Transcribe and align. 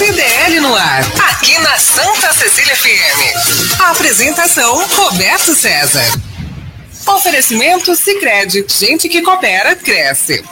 CDL 0.00 0.60
no 0.60 0.74
ar, 0.74 1.02
aqui 1.30 1.58
na 1.58 1.76
Santa 1.76 2.32
Cecília 2.32 2.74
FM. 2.74 3.80
Apresentação 3.90 4.82
Roberto 4.96 5.54
César. 5.54 6.18
Oferecimento 7.06 7.94
Sicredi, 7.94 8.64
gente 8.66 9.10
que 9.10 9.20
coopera 9.20 9.76
cresce. 9.76 10.42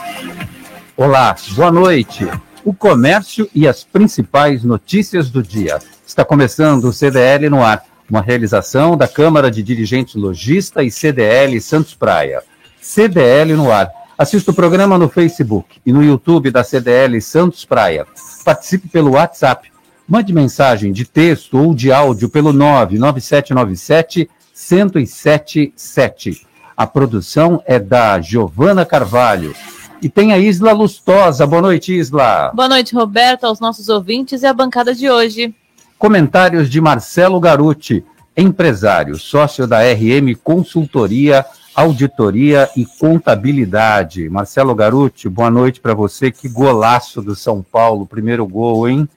Olá, 0.95 1.35
boa 1.53 1.71
noite. 1.71 2.29
O 2.63 2.75
comércio 2.75 3.49
e 3.51 3.67
as 3.67 3.83
principais 3.83 4.63
notícias 4.63 5.31
do 5.31 5.41
dia. 5.41 5.79
Está 6.05 6.23
começando 6.23 6.83
o 6.83 6.93
CDL 6.93 7.49
no 7.49 7.63
ar, 7.63 7.83
uma 8.07 8.21
realização 8.21 8.95
da 8.95 9.07
Câmara 9.07 9.49
de 9.49 9.63
Dirigentes 9.63 10.13
Logista 10.13 10.83
e 10.83 10.91
CDL 10.91 11.59
Santos 11.59 11.95
Praia. 11.95 12.43
CDL 12.79 13.53
no 13.53 13.71
ar. 13.71 13.89
Assista 14.19 14.51
o 14.51 14.53
programa 14.53 14.97
no 14.97 15.07
Facebook 15.07 15.79
e 15.85 15.93
no 15.93 16.03
YouTube 16.03 16.51
da 16.51 16.61
CDL 16.61 17.21
Santos 17.21 17.63
Praia. 17.63 18.05
Participe 18.43 18.89
pelo 18.89 19.11
WhatsApp. 19.11 19.71
Mande 20.05 20.33
mensagem 20.33 20.91
de 20.91 21.05
texto 21.05 21.57
ou 21.57 21.73
de 21.73 21.89
áudio 21.89 22.27
pelo 22.27 22.51
99797 22.51 24.29
1077. 24.53 26.45
A 26.75 26.85
produção 26.85 27.63
é 27.65 27.79
da 27.79 28.19
Giovana 28.19 28.85
Carvalho. 28.85 29.55
E 30.01 30.09
tem 30.09 30.33
a 30.33 30.37
Isla 30.37 30.73
Lustosa. 30.73 31.47
Boa 31.47 31.61
noite, 31.61 31.97
Isla. 31.97 32.51
Boa 32.53 32.67
noite, 32.67 32.93
Roberto, 32.93 33.45
aos 33.45 33.61
nossos 33.61 33.87
ouvintes 33.87 34.43
e 34.43 34.45
à 34.45 34.51
bancada 34.51 34.93
de 34.93 35.09
hoje. 35.09 35.55
Comentários 35.97 36.69
de 36.69 36.81
Marcelo 36.81 37.39
Garuti, 37.39 38.03
empresário, 38.35 39.17
sócio 39.17 39.65
da 39.65 39.79
RM 39.79 40.35
Consultoria, 40.43 41.45
Auditoria 41.79 42.69
e 42.75 42.85
Contabilidade. 42.85 44.27
Marcelo 44.27 44.75
Garuti, 44.75 45.29
boa 45.29 45.49
noite 45.49 45.79
para 45.79 45.93
você. 45.93 46.29
Que 46.29 46.49
golaço 46.49 47.21
do 47.21 47.33
São 47.37 47.63
Paulo, 47.63 48.05
primeiro 48.05 48.45
gol, 48.45 48.89
hein? 48.89 49.07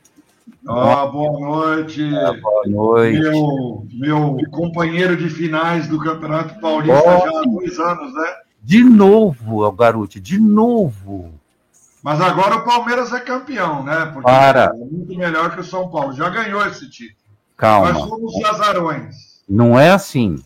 Ah, 0.69 1.05
boa 1.07 1.41
noite. 1.41 2.09
Ah, 2.15 2.33
boa 2.41 2.63
noite. 2.69 3.19
Meu, 3.19 3.85
meu 3.93 4.37
companheiro 4.53 5.17
de 5.17 5.29
finais 5.29 5.89
do 5.89 5.99
Campeonato 5.99 6.61
Paulista 6.61 7.03
já 7.03 7.41
há 7.41 7.43
dois 7.43 7.81
anos, 7.81 8.15
né? 8.15 8.35
De 8.63 8.85
novo, 8.85 9.69
Garuti, 9.73 10.21
de 10.21 10.39
novo. 10.39 11.35
Mas 12.01 12.21
agora 12.21 12.59
o 12.59 12.65
Palmeiras 12.65 13.13
é 13.13 13.19
campeão, 13.19 13.83
né? 13.83 14.07
Porque 14.15 14.31
Para. 14.31 14.67
é 14.67 14.73
muito 14.73 15.19
melhor 15.19 15.53
que 15.53 15.61
o 15.63 15.65
São 15.65 15.91
Paulo. 15.91 16.13
Já 16.13 16.31
ganhou 16.31 16.65
esse 16.65 16.89
título. 16.89 17.19
Calma. 17.57 17.93
Nós 17.93 18.09
somos 18.09 18.37
os 18.37 18.45
azarões. 18.45 19.43
Não 19.49 19.77
é 19.77 19.91
assim. 19.91 20.37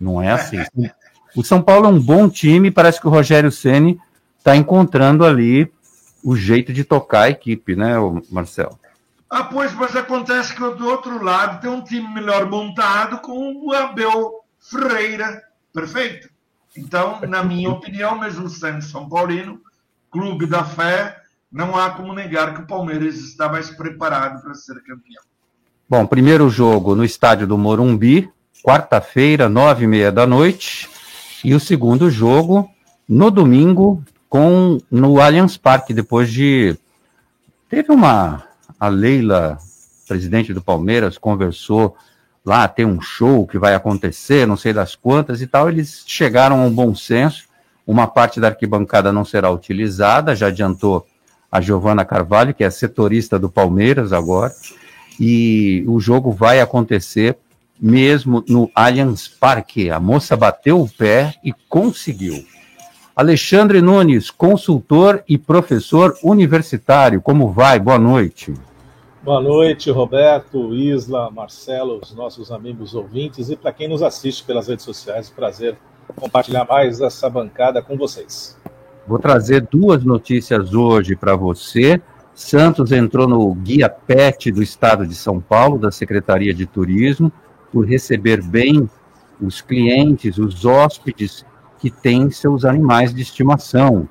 Não 0.00 0.22
é 0.22 0.30
assim. 0.30 0.64
O 1.36 1.44
São 1.44 1.60
Paulo 1.60 1.84
é 1.84 1.88
um 1.90 2.00
bom 2.00 2.30
time, 2.30 2.70
parece 2.70 2.98
que 2.98 3.06
o 3.06 3.10
Rogério 3.10 3.52
Ceni 3.52 4.00
está 4.38 4.56
encontrando 4.56 5.22
ali 5.22 5.70
o 6.24 6.34
jeito 6.34 6.72
de 6.72 6.82
tocar 6.82 7.24
a 7.24 7.30
equipe, 7.30 7.76
né, 7.76 7.94
Marcelo? 8.30 8.78
Ah, 9.28 9.44
pois, 9.44 9.74
mas 9.74 9.94
acontece 9.94 10.54
que 10.54 10.60
do 10.60 10.86
outro 10.86 11.22
lado 11.22 11.60
tem 11.60 11.68
um 11.68 11.84
time 11.84 12.08
melhor 12.08 12.48
montado 12.48 13.18
com 13.18 13.66
o 13.66 13.72
Abel 13.74 14.44
Freira. 14.58 15.42
Perfeito? 15.74 16.30
Então, 16.74 17.20
na 17.28 17.44
minha 17.44 17.68
opinião, 17.68 18.18
mesmo 18.18 18.48
sendo 18.48 18.82
São 18.82 19.06
Paulino, 19.06 19.60
clube 20.10 20.46
da 20.46 20.64
fé, 20.64 21.18
não 21.52 21.76
há 21.76 21.90
como 21.90 22.14
negar 22.14 22.54
que 22.54 22.62
o 22.62 22.66
Palmeiras 22.66 23.16
está 23.16 23.46
mais 23.48 23.68
preparado 23.68 24.42
para 24.42 24.54
ser 24.54 24.76
campeão. 24.76 25.22
Bom, 25.88 26.06
primeiro 26.06 26.48
jogo 26.48 26.94
no 26.94 27.04
estádio 27.04 27.46
do 27.46 27.58
Morumbi, 27.58 28.30
quarta-feira, 28.62 29.48
nove 29.48 29.84
e 29.84 29.86
meia 29.86 30.10
da 30.10 30.26
noite, 30.26 30.88
e 31.46 31.54
o 31.54 31.60
segundo 31.60 32.10
jogo 32.10 32.68
no 33.08 33.30
domingo 33.30 34.02
com 34.28 34.78
no 34.90 35.20
Allianz 35.20 35.56
Parque, 35.56 35.94
depois 35.94 36.28
de 36.28 36.76
teve 37.70 37.92
uma 37.92 38.42
a 38.80 38.88
Leila, 38.88 39.56
presidente 40.08 40.52
do 40.52 40.60
Palmeiras, 40.60 41.16
conversou 41.16 41.96
lá, 42.44 42.66
tem 42.66 42.84
um 42.84 43.00
show 43.00 43.46
que 43.46 43.60
vai 43.60 43.76
acontecer, 43.76 44.44
não 44.44 44.56
sei 44.56 44.72
das 44.72 44.96
quantas 44.96 45.40
e 45.40 45.46
tal, 45.46 45.68
eles 45.68 46.02
chegaram 46.04 46.62
a 46.62 46.64
um 46.64 46.74
bom 46.74 46.96
senso, 46.96 47.44
uma 47.86 48.08
parte 48.08 48.40
da 48.40 48.48
arquibancada 48.48 49.12
não 49.12 49.24
será 49.24 49.48
utilizada, 49.48 50.34
já 50.34 50.48
adiantou 50.48 51.06
a 51.50 51.60
Giovana 51.60 52.04
Carvalho, 52.04 52.54
que 52.54 52.64
é 52.64 52.70
setorista 52.70 53.38
do 53.38 53.48
Palmeiras 53.48 54.12
agora, 54.12 54.52
e 55.18 55.84
o 55.86 56.00
jogo 56.00 56.32
vai 56.32 56.60
acontecer 56.60 57.38
mesmo 57.80 58.44
no 58.48 58.70
Allianz 58.74 59.28
Parque. 59.28 59.90
A 59.90 60.00
moça 60.00 60.36
bateu 60.36 60.80
o 60.80 60.88
pé 60.88 61.34
e 61.44 61.52
conseguiu. 61.68 62.44
Alexandre 63.14 63.80
Nunes, 63.80 64.30
consultor 64.30 65.24
e 65.26 65.38
professor 65.38 66.14
universitário, 66.22 67.22
como 67.22 67.50
vai? 67.50 67.78
Boa 67.78 67.98
noite. 67.98 68.52
Boa 69.22 69.40
noite, 69.40 69.90
Roberto, 69.90 70.74
Isla, 70.74 71.30
Marcelo, 71.30 71.98
os 72.02 72.14
nossos 72.14 72.52
amigos 72.52 72.94
ouvintes 72.94 73.50
e 73.50 73.56
para 73.56 73.72
quem 73.72 73.88
nos 73.88 74.02
assiste 74.02 74.44
pelas 74.44 74.68
redes 74.68 74.84
sociais, 74.84 75.30
prazer 75.30 75.76
compartilhar 76.14 76.64
mais 76.64 77.00
essa 77.00 77.28
bancada 77.28 77.82
com 77.82 77.96
vocês. 77.96 78.56
Vou 79.06 79.18
trazer 79.18 79.62
duas 79.62 80.04
notícias 80.04 80.74
hoje 80.74 81.16
para 81.16 81.34
você. 81.34 82.00
Santos 82.34 82.92
entrou 82.92 83.26
no 83.26 83.54
Guia 83.54 83.88
PET 83.88 84.52
do 84.52 84.62
Estado 84.62 85.06
de 85.06 85.14
São 85.14 85.40
Paulo, 85.40 85.78
da 85.78 85.90
Secretaria 85.90 86.52
de 86.52 86.66
Turismo, 86.66 87.32
por 87.76 87.86
receber 87.86 88.42
bem 88.42 88.88
os 89.38 89.60
clientes, 89.60 90.38
os 90.38 90.64
hóspedes 90.64 91.44
que 91.78 91.90
têm 91.90 92.30
seus 92.30 92.64
animais 92.64 93.12
de 93.12 93.20
estimação. 93.20 94.08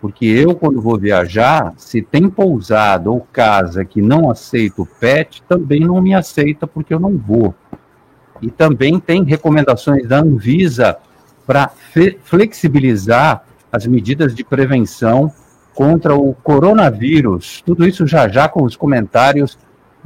Porque 0.00 0.24
eu, 0.24 0.54
quando 0.54 0.80
vou 0.80 0.98
viajar, 0.98 1.74
se 1.76 2.00
tem 2.00 2.30
pousada 2.30 3.10
ou 3.10 3.20
casa 3.30 3.84
que 3.84 4.00
não 4.00 4.30
aceita 4.30 4.80
o 4.80 4.86
PET, 4.86 5.42
também 5.46 5.80
não 5.80 6.00
me 6.00 6.14
aceita 6.14 6.66
porque 6.66 6.94
eu 6.94 6.98
não 6.98 7.18
vou. 7.18 7.54
E 8.40 8.50
também 8.50 8.98
tem 8.98 9.22
recomendações 9.22 10.08
da 10.08 10.20
Anvisa 10.20 10.96
para 11.46 11.70
flexibilizar 12.24 13.44
as 13.70 13.86
medidas 13.86 14.34
de 14.34 14.42
prevenção 14.42 15.30
contra 15.74 16.16
o 16.16 16.32
coronavírus. 16.32 17.62
Tudo 17.66 17.86
isso 17.86 18.06
já 18.06 18.30
já 18.30 18.48
com 18.48 18.62
os 18.62 18.76
comentários 18.76 19.58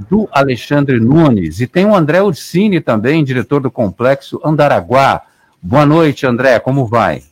do 0.08 0.28
Alexandre 0.32 1.00
Nunes. 1.00 1.60
E 1.60 1.66
tem 1.66 1.87
o 1.87 1.94
André 1.94 2.22
Ursini 2.22 2.81
também, 2.81 3.25
diretor 3.25 3.60
do 3.60 3.70
Complexo 3.70 4.40
Andaraguá. 4.44 5.22
Boa 5.60 5.87
noite, 5.87 6.26
André, 6.26 6.58
como 6.58 6.87
vai? 6.87 7.22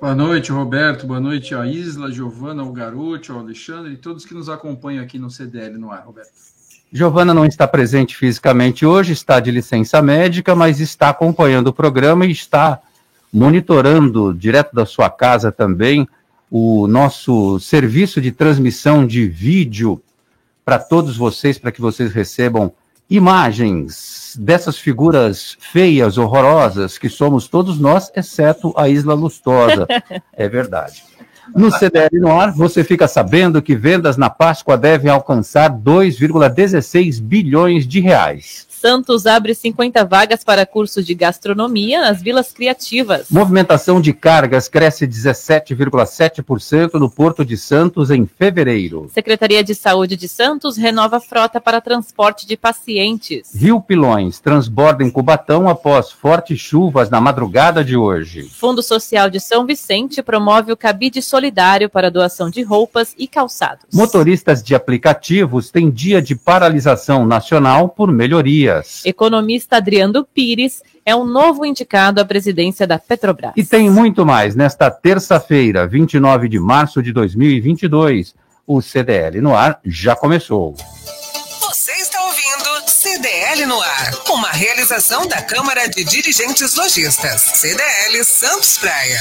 Boa 0.00 0.14
noite, 0.14 0.52
Roberto. 0.52 1.06
Boa 1.06 1.20
noite 1.20 1.54
a 1.54 1.66
Isla, 1.66 2.10
Giovana, 2.10 2.62
o 2.62 2.72
Garoto, 2.72 3.32
ao 3.32 3.40
Alexandre 3.40 3.92
e 3.92 3.96
todos 3.96 4.24
que 4.24 4.34
nos 4.34 4.48
acompanham 4.48 5.02
aqui 5.02 5.18
no 5.18 5.30
CDL 5.30 5.78
no 5.78 5.90
ar, 5.90 6.04
Roberto. 6.04 6.32
Giovana 6.92 7.34
não 7.34 7.44
está 7.44 7.66
presente 7.66 8.14
fisicamente 8.14 8.86
hoje, 8.86 9.12
está 9.12 9.40
de 9.40 9.50
licença 9.50 10.00
médica, 10.00 10.54
mas 10.54 10.78
está 10.78 11.08
acompanhando 11.08 11.68
o 11.68 11.72
programa 11.72 12.24
e 12.24 12.30
está 12.30 12.80
monitorando 13.32 14.32
direto 14.32 14.74
da 14.74 14.86
sua 14.86 15.10
casa 15.10 15.50
também 15.50 16.06
o 16.50 16.86
nosso 16.86 17.58
serviço 17.58 18.20
de 18.20 18.30
transmissão 18.30 19.04
de 19.04 19.26
vídeo 19.26 20.00
para 20.64 20.78
todos 20.78 21.16
vocês, 21.16 21.58
para 21.58 21.72
que 21.72 21.80
vocês 21.80 22.12
recebam 22.12 22.72
imagens 23.08 24.36
dessas 24.40 24.78
figuras 24.78 25.56
feias, 25.60 26.16
horrorosas, 26.16 26.96
que 26.96 27.08
somos 27.08 27.46
todos 27.48 27.78
nós, 27.78 28.10
exceto 28.16 28.72
a 28.76 28.88
Isla 28.88 29.14
Lustosa. 29.14 29.86
é 30.32 30.48
verdade. 30.48 31.04
No 31.54 31.70
CDL 31.70 32.18
no 32.20 32.32
ar, 32.32 32.52
você 32.52 32.82
fica 32.82 33.06
sabendo 33.06 33.60
que 33.60 33.76
vendas 33.76 34.16
na 34.16 34.30
Páscoa 34.30 34.78
devem 34.78 35.10
alcançar 35.10 35.70
2,16 35.70 37.20
bilhões 37.20 37.86
de 37.86 38.00
reais. 38.00 38.66
Santos 38.84 39.24
abre 39.24 39.54
50 39.54 40.04
vagas 40.04 40.44
para 40.44 40.66
cursos 40.66 41.06
de 41.06 41.14
gastronomia 41.14 42.02
nas 42.02 42.20
vilas 42.20 42.52
criativas. 42.52 43.28
Movimentação 43.30 43.98
de 43.98 44.12
cargas 44.12 44.68
cresce 44.68 45.06
17,7% 45.08 46.92
no 47.00 47.08
Porto 47.08 47.46
de 47.46 47.56
Santos 47.56 48.10
em 48.10 48.26
fevereiro. 48.26 49.10
Secretaria 49.14 49.64
de 49.64 49.74
Saúde 49.74 50.16
de 50.16 50.28
Santos 50.28 50.76
renova 50.76 51.18
frota 51.18 51.62
para 51.62 51.80
transporte 51.80 52.46
de 52.46 52.58
pacientes. 52.58 53.54
Rio 53.54 53.80
Pilões 53.80 54.38
transborda 54.38 55.02
em 55.02 55.08
Cubatão 55.10 55.66
após 55.66 56.10
fortes 56.10 56.60
chuvas 56.60 57.08
na 57.08 57.22
madrugada 57.22 57.82
de 57.82 57.96
hoje. 57.96 58.50
Fundo 58.50 58.82
Social 58.82 59.30
de 59.30 59.40
São 59.40 59.64
Vicente 59.64 60.22
promove 60.22 60.70
o 60.70 60.76
cabide 60.76 61.22
solidário 61.22 61.88
para 61.88 62.10
doação 62.10 62.50
de 62.50 62.60
roupas 62.60 63.14
e 63.16 63.26
calçados. 63.26 63.86
Motoristas 63.94 64.62
de 64.62 64.74
aplicativos 64.74 65.70
têm 65.70 65.90
dia 65.90 66.20
de 66.20 66.36
paralisação 66.36 67.24
nacional 67.24 67.88
por 67.88 68.12
melhoria. 68.12 68.73
Economista 69.04 69.76
Adriano 69.76 70.24
Pires 70.24 70.82
é 71.04 71.14
o 71.14 71.24
novo 71.24 71.64
indicado 71.64 72.20
à 72.20 72.24
presidência 72.24 72.86
da 72.86 72.98
Petrobras. 72.98 73.52
E 73.56 73.64
tem 73.64 73.90
muito 73.90 74.24
mais 74.24 74.54
nesta 74.54 74.90
terça-feira, 74.90 75.86
29 75.86 76.48
de 76.48 76.58
março 76.58 77.02
de 77.02 77.12
2022. 77.12 78.34
O 78.66 78.80
CDL 78.80 79.40
no 79.40 79.54
ar 79.54 79.78
já 79.84 80.16
começou. 80.16 80.74
CDL 83.54 83.66
no 83.66 83.80
ar, 83.80 84.10
uma 84.30 84.48
realização 84.48 85.28
da 85.28 85.40
Câmara 85.40 85.88
de 85.88 86.02
Dirigentes 86.02 86.74
Lojistas, 86.76 87.40
CDL 87.40 88.24
Santos 88.24 88.78
Praia. 88.78 89.20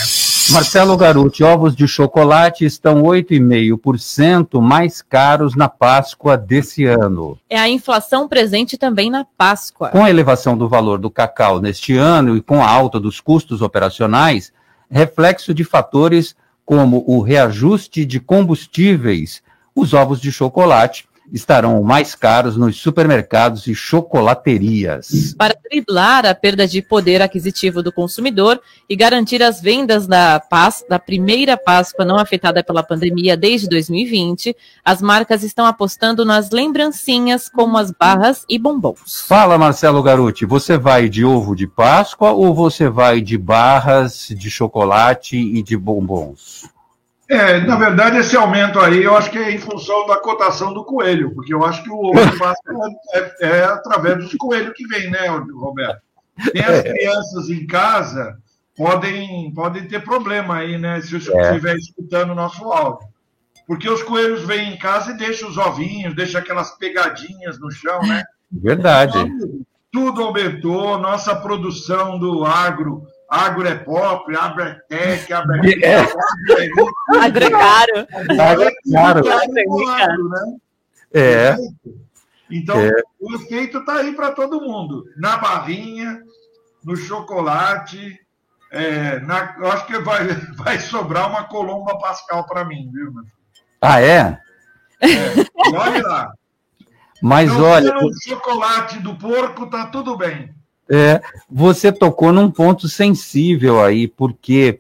Marcelo 0.50 0.98
Garuti, 0.98 1.44
ovos 1.44 1.76
de 1.76 1.88
chocolate 1.88 2.66
estão 2.66 3.04
8,5% 3.04 4.60
mais 4.60 5.04
caros 5.04 5.56
na 5.56 5.70
Páscoa 5.70 6.36
desse 6.36 6.86
ano. 6.86 7.38
É 7.48 7.60
a 7.60 7.70
inflação 7.70 8.28
presente 8.28 8.76
também 8.76 9.12
na 9.12 9.24
Páscoa. 9.24 9.90
Com 9.90 10.04
a 10.04 10.10
elevação 10.10 10.58
do 10.58 10.68
valor 10.68 10.98
do 10.98 11.12
cacau 11.12 11.62
neste 11.62 11.96
ano 11.96 12.36
e 12.36 12.42
com 12.42 12.64
a 12.64 12.68
alta 12.68 13.00
dos 13.00 13.22
custos 13.22 13.62
operacionais, 13.62 14.52
reflexo 14.90 15.54
de 15.54 15.64
fatores 15.64 16.36
como 16.66 17.04
o 17.06 17.22
reajuste 17.22 18.04
de 18.04 18.20
combustíveis, 18.20 19.44
os 19.76 19.94
ovos 19.94 20.20
de 20.20 20.32
chocolate 20.32 21.06
estarão 21.32 21.82
mais 21.84 22.16
caros 22.16 22.58
nos 22.58 22.78
supermercados 22.78 23.68
e 23.68 23.76
chocolaterias. 23.76 25.34
Para 25.38 25.56
driblar 25.70 26.26
a 26.26 26.36
perda 26.36 26.68
de 26.68 26.82
poder 26.82 27.22
aquisitivo 27.22 27.82
do 27.82 27.92
consumidor 27.92 28.60
e 28.90 28.96
garantir 28.96 29.42
as 29.42 29.62
vendas 29.62 30.08
da, 30.08 30.42
da 30.90 31.00
primeira 31.00 31.58
Páscoa 31.58 32.06
não 32.06 32.18
afetada 32.18 32.64
pela 32.64 32.84
pandemia 32.84 33.38
desde 33.38 33.68
2020, 33.68 34.56
as 34.84 35.02
marcas 35.02 35.44
estão 35.44 35.66
apostando 35.66 36.26
nas 36.26 36.50
lembrancinhas 36.52 37.50
como 37.50 37.78
as 37.78 37.92
barras 37.92 38.46
e 38.50 38.58
bombons. 38.60 39.26
Fala, 39.28 39.58
Marcelo 39.58 40.04
Garuti, 40.04 40.46
você 40.46 40.78
vai 40.78 41.10
de 41.10 41.24
ovo 41.24 41.56
de 41.56 41.68
Páscoa 41.68 42.32
ou 42.32 42.54
você 42.54 42.90
vai 42.90 43.22
de 43.22 43.38
barras 43.38 44.28
de 44.30 44.50
chocolate 44.50 45.38
e 45.38 45.64
de 45.64 45.78
bombons? 45.78 46.73
É, 47.34 47.60
na 47.62 47.76
verdade, 47.76 48.18
esse 48.18 48.38
aumento 48.38 48.80
aí 48.80 49.04
eu 49.04 49.18
acho 49.18 49.32
que 49.32 49.40
é 49.40 49.52
em 49.52 49.58
função 49.58 50.06
da 50.06 50.18
cotação 50.18 50.72
do 50.72 50.86
coelho, 50.86 51.34
porque 51.34 51.54
eu 51.54 51.66
acho 51.66 51.82
que 51.84 51.90
o 51.90 51.98
ovo 51.98 52.14
Páscoa 52.38 52.90
é, 53.12 53.20
é, 53.20 53.34
é, 53.42 53.64
através 53.64 54.18
dos 54.18 54.36
coelhos 54.36 54.74
que 54.76 54.88
vem, 54.88 55.10
né, 55.10 55.28
Roberto? 55.28 56.02
Tem 56.52 56.64
as 56.64 56.80
é. 56.80 56.84
crianças 56.84 57.50
em 57.50 57.66
casa 57.66 58.38
podem, 58.76 59.52
podem 59.54 59.88
ter 59.88 60.04
problema 60.04 60.58
aí, 60.58 60.78
né, 60.78 61.02
se 61.02 61.20
você 61.20 61.36
é. 61.36 61.42
estiver 61.42 61.76
escutando 61.76 62.32
o 62.32 62.36
nosso 62.36 62.72
áudio. 62.72 63.08
Porque 63.66 63.90
os 63.90 64.04
coelhos 64.04 64.44
vêm 64.44 64.74
em 64.74 64.78
casa 64.78 65.12
e 65.12 65.18
deixam 65.18 65.50
os 65.50 65.58
ovinhos, 65.58 66.16
deixam 66.16 66.40
aquelas 66.40 66.72
pegadinhas 66.78 67.60
no 67.60 67.72
chão, 67.72 68.02
né? 68.02 68.24
Verdade. 68.52 69.14
Tudo, 69.14 69.66
tudo 69.92 70.24
aumentou, 70.24 71.00
nossa 71.00 71.36
produção 71.36 72.20
do 72.20 72.46
agro 72.46 73.08
Agro 73.34 73.68
é 73.68 73.74
pop, 73.74 74.36
agro 74.36 74.62
é 74.62 74.74
tech, 74.88 75.34
agro 75.34 75.56
é... 75.66 75.72
é. 75.82 76.02
Agro 77.20 77.44
é 77.44 77.50
caro. 77.50 78.08
Agro 78.40 78.64
é 78.64 78.92
caro. 78.94 79.24
Agro, 79.90 80.30
né? 80.30 80.58
É. 81.12 81.56
Então, 82.52 82.80
é. 82.80 82.92
o 83.20 83.36
efeito 83.36 83.80
está 83.80 83.96
aí 83.96 84.14
para 84.14 84.34
todo 84.34 84.62
mundo. 84.62 85.06
Na 85.18 85.38
barrinha, 85.38 86.22
no 86.84 86.96
chocolate. 86.96 88.20
É, 88.72 89.20
na, 89.22 89.56
eu 89.58 89.72
acho 89.72 89.88
que 89.88 89.98
vai, 89.98 90.28
vai 90.58 90.80
sobrar 90.80 91.28
uma 91.28 91.46
colomba 91.46 91.98
pascal 91.98 92.46
para 92.46 92.64
mim, 92.64 92.92
viu, 92.94 93.12
meu 93.12 93.24
Ah, 93.82 94.00
é? 94.00 94.38
é 95.02 95.10
olha 95.76 96.08
lá. 96.08 96.34
Mas 97.20 97.52
então, 97.52 97.66
olha. 97.66 97.98
O 97.98 98.12
chocolate 98.22 99.00
do 99.00 99.16
porco 99.16 99.66
tá 99.66 99.88
tudo 99.88 100.16
bem. 100.16 100.54
É, 100.90 101.22
você 101.50 101.92
tocou 101.92 102.32
num 102.32 102.52
ponto 102.52 102.88
sensível 102.88 103.84
aí, 103.84 104.08
porque 104.08 104.80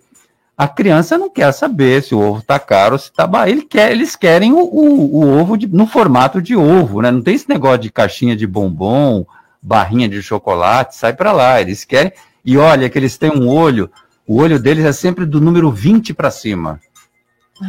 a 0.57 0.67
criança 0.67 1.17
não 1.17 1.29
quer 1.29 1.51
saber 1.51 2.03
se 2.03 2.13
o 2.13 2.19
ovo 2.19 2.39
está 2.39 2.59
caro 2.59 2.93
ou 2.93 2.99
se 2.99 3.05
está 3.05 3.25
barato. 3.25 3.51
Ele 3.51 3.63
quer, 3.63 3.91
eles 3.91 4.15
querem 4.15 4.53
o, 4.53 4.59
o, 4.59 5.15
o 5.17 5.39
ovo 5.39 5.57
de, 5.57 5.67
no 5.67 5.87
formato 5.87 6.41
de 6.41 6.55
ovo, 6.55 7.01
né? 7.01 7.09
Não 7.09 7.21
tem 7.21 7.35
esse 7.35 7.49
negócio 7.49 7.79
de 7.79 7.91
caixinha 7.91 8.35
de 8.35 8.45
bombom, 8.45 9.25
barrinha 9.61 10.07
de 10.07 10.21
chocolate, 10.21 10.95
sai 10.95 11.13
para 11.13 11.31
lá. 11.31 11.59
Eles 11.59 11.83
querem. 11.83 12.11
E 12.45 12.57
olha 12.57 12.89
que 12.89 12.97
eles 12.97 13.17
têm 13.17 13.31
um 13.31 13.47
olho, 13.47 13.89
o 14.27 14.41
olho 14.41 14.59
deles 14.59 14.85
é 14.85 14.91
sempre 14.91 15.25
do 15.25 15.41
número 15.41 15.71
20 15.71 16.13
para 16.13 16.29
cima. 16.29 16.79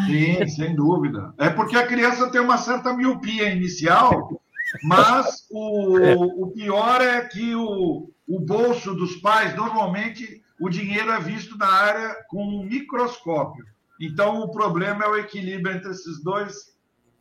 Sim, 0.07 0.47
sem 0.49 0.75
dúvida. 0.75 1.33
É 1.39 1.51
porque 1.51 1.77
a 1.77 1.87
criança 1.87 2.31
tem 2.31 2.41
uma 2.41 2.59
certa 2.59 2.93
miopia 2.93 3.51
inicial, 3.51 4.41
mas 4.83 5.47
o, 5.51 5.99
é. 5.99 6.15
o 6.15 6.49
pior 6.49 7.01
é 7.01 7.25
que 7.27 7.55
o, 7.55 8.11
o 8.27 8.41
bolso 8.41 8.95
dos 8.95 9.17
pais, 9.17 9.55
normalmente, 9.55 10.43
o 10.61 10.69
dinheiro 10.69 11.11
é 11.11 11.21
visto 11.21 11.57
na 11.57 11.69
área 11.69 12.17
com 12.29 12.43
um 12.43 12.65
microscópio. 12.65 13.65
Então, 14.01 14.41
o 14.41 14.51
problema 14.51 15.05
é 15.05 15.09
o 15.09 15.17
equilíbrio 15.17 15.75
entre 15.75 15.91
esses 15.91 16.23
dois, 16.23 16.75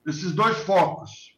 esses 0.08 0.32
dois 0.32 0.58
focos. 0.60 1.34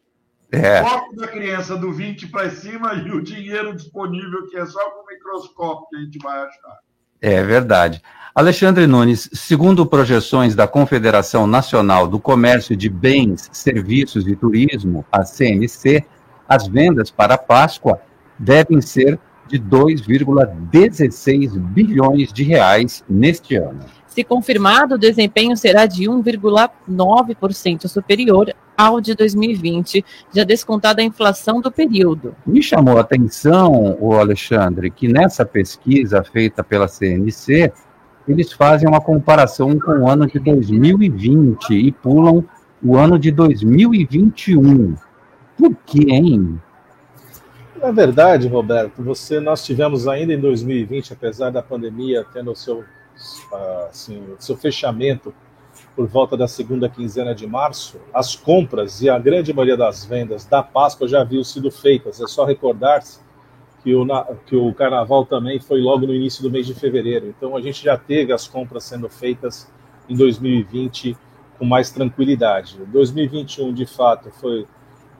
É. 0.50 0.80
O 0.80 0.88
foco 0.88 1.16
da 1.16 1.28
criança 1.28 1.76
do 1.76 1.92
20 1.92 2.28
para 2.28 2.50
cima 2.50 2.94
e 2.94 3.10
o 3.10 3.22
dinheiro 3.22 3.74
disponível, 3.74 4.46
que 4.48 4.56
é 4.56 4.64
só 4.64 4.90
com 4.90 5.02
o 5.02 5.06
microscópio 5.06 5.86
que 5.90 5.96
a 5.96 6.00
gente 6.00 6.18
vai 6.18 6.38
achar. 6.38 6.78
É 7.20 7.42
verdade. 7.42 8.02
Alexandre 8.36 8.86
Nunes, 8.86 9.28
segundo 9.32 9.84
projeções 9.86 10.54
da 10.54 10.68
Confederação 10.68 11.46
Nacional 11.46 12.06
do 12.06 12.20
Comércio 12.20 12.76
de 12.76 12.90
Bens, 12.90 13.48
Serviços 13.50 14.28
e 14.28 14.36
Turismo, 14.36 15.06
a 15.10 15.24
CNC, 15.24 16.04
as 16.46 16.66
vendas 16.66 17.10
para 17.10 17.36
a 17.36 17.38
Páscoa 17.38 17.98
devem 18.38 18.82
ser 18.82 19.18
de 19.48 19.58
2,16 19.58 21.58
bilhões 21.58 22.30
de 22.30 22.42
reais 22.42 23.02
neste 23.08 23.56
ano. 23.56 23.80
Se 24.06 24.22
confirmado, 24.22 24.96
o 24.96 24.98
desempenho 24.98 25.56
será 25.56 25.86
de 25.86 26.04
1,9% 26.04 27.88
superior 27.88 28.52
ao 28.76 29.00
de 29.00 29.14
2020, 29.14 30.04
já 30.34 30.44
descontada 30.44 31.00
a 31.00 31.04
inflação 31.04 31.62
do 31.62 31.72
período. 31.72 32.36
Me 32.46 32.62
chamou 32.62 32.98
a 32.98 33.00
atenção, 33.00 33.96
o 33.98 34.12
Alexandre, 34.12 34.90
que 34.90 35.08
nessa 35.08 35.46
pesquisa 35.46 36.22
feita 36.22 36.62
pela 36.62 36.86
CNC, 36.86 37.72
eles 38.28 38.52
fazem 38.52 38.88
uma 38.88 39.00
comparação 39.00 39.78
com 39.78 40.00
o 40.00 40.08
ano 40.08 40.26
de 40.26 40.38
2020 40.38 41.70
e 41.74 41.92
pulam 41.92 42.44
o 42.82 42.96
ano 42.96 43.18
de 43.18 43.30
2021. 43.30 44.96
Por 45.56 45.74
que, 45.86 46.10
hein? 46.10 46.60
Na 47.80 47.90
verdade, 47.90 48.48
Roberto, 48.48 49.02
você 49.02 49.38
nós 49.38 49.64
tivemos 49.64 50.08
ainda 50.08 50.32
em 50.32 50.40
2020, 50.40 51.12
apesar 51.12 51.50
da 51.50 51.62
pandemia 51.62 52.24
tendo 52.32 52.50
o 52.50 52.56
seu, 52.56 52.84
assim, 53.88 54.22
o 54.38 54.42
seu 54.42 54.56
fechamento 54.56 55.32
por 55.94 56.06
volta 56.06 56.36
da 56.36 56.48
segunda 56.48 56.88
quinzena 56.88 57.34
de 57.34 57.46
março, 57.46 57.98
as 58.12 58.34
compras 58.34 59.00
e 59.00 59.08
a 59.08 59.18
grande 59.18 59.52
maioria 59.52 59.76
das 59.76 60.04
vendas 60.04 60.44
da 60.44 60.62
Páscoa 60.62 61.08
já 61.08 61.22
haviam 61.22 61.44
sido 61.44 61.70
feitas. 61.70 62.20
É 62.20 62.26
só 62.26 62.44
recordar-se 62.44 63.20
que 63.86 63.94
o, 63.94 64.04
que 64.44 64.56
o 64.56 64.74
carnaval 64.74 65.24
também 65.24 65.60
foi 65.60 65.80
logo 65.80 66.08
no 66.08 66.12
início 66.12 66.42
do 66.42 66.50
mês 66.50 66.66
de 66.66 66.74
fevereiro. 66.74 67.28
Então 67.28 67.56
a 67.56 67.60
gente 67.60 67.84
já 67.84 67.96
teve 67.96 68.32
as 68.32 68.48
compras 68.48 68.82
sendo 68.82 69.08
feitas 69.08 69.70
em 70.08 70.16
2020 70.16 71.16
com 71.56 71.64
mais 71.64 71.88
tranquilidade. 71.92 72.78
2021, 72.88 73.72
de 73.72 73.86
fato, 73.86 74.28
foi 74.40 74.66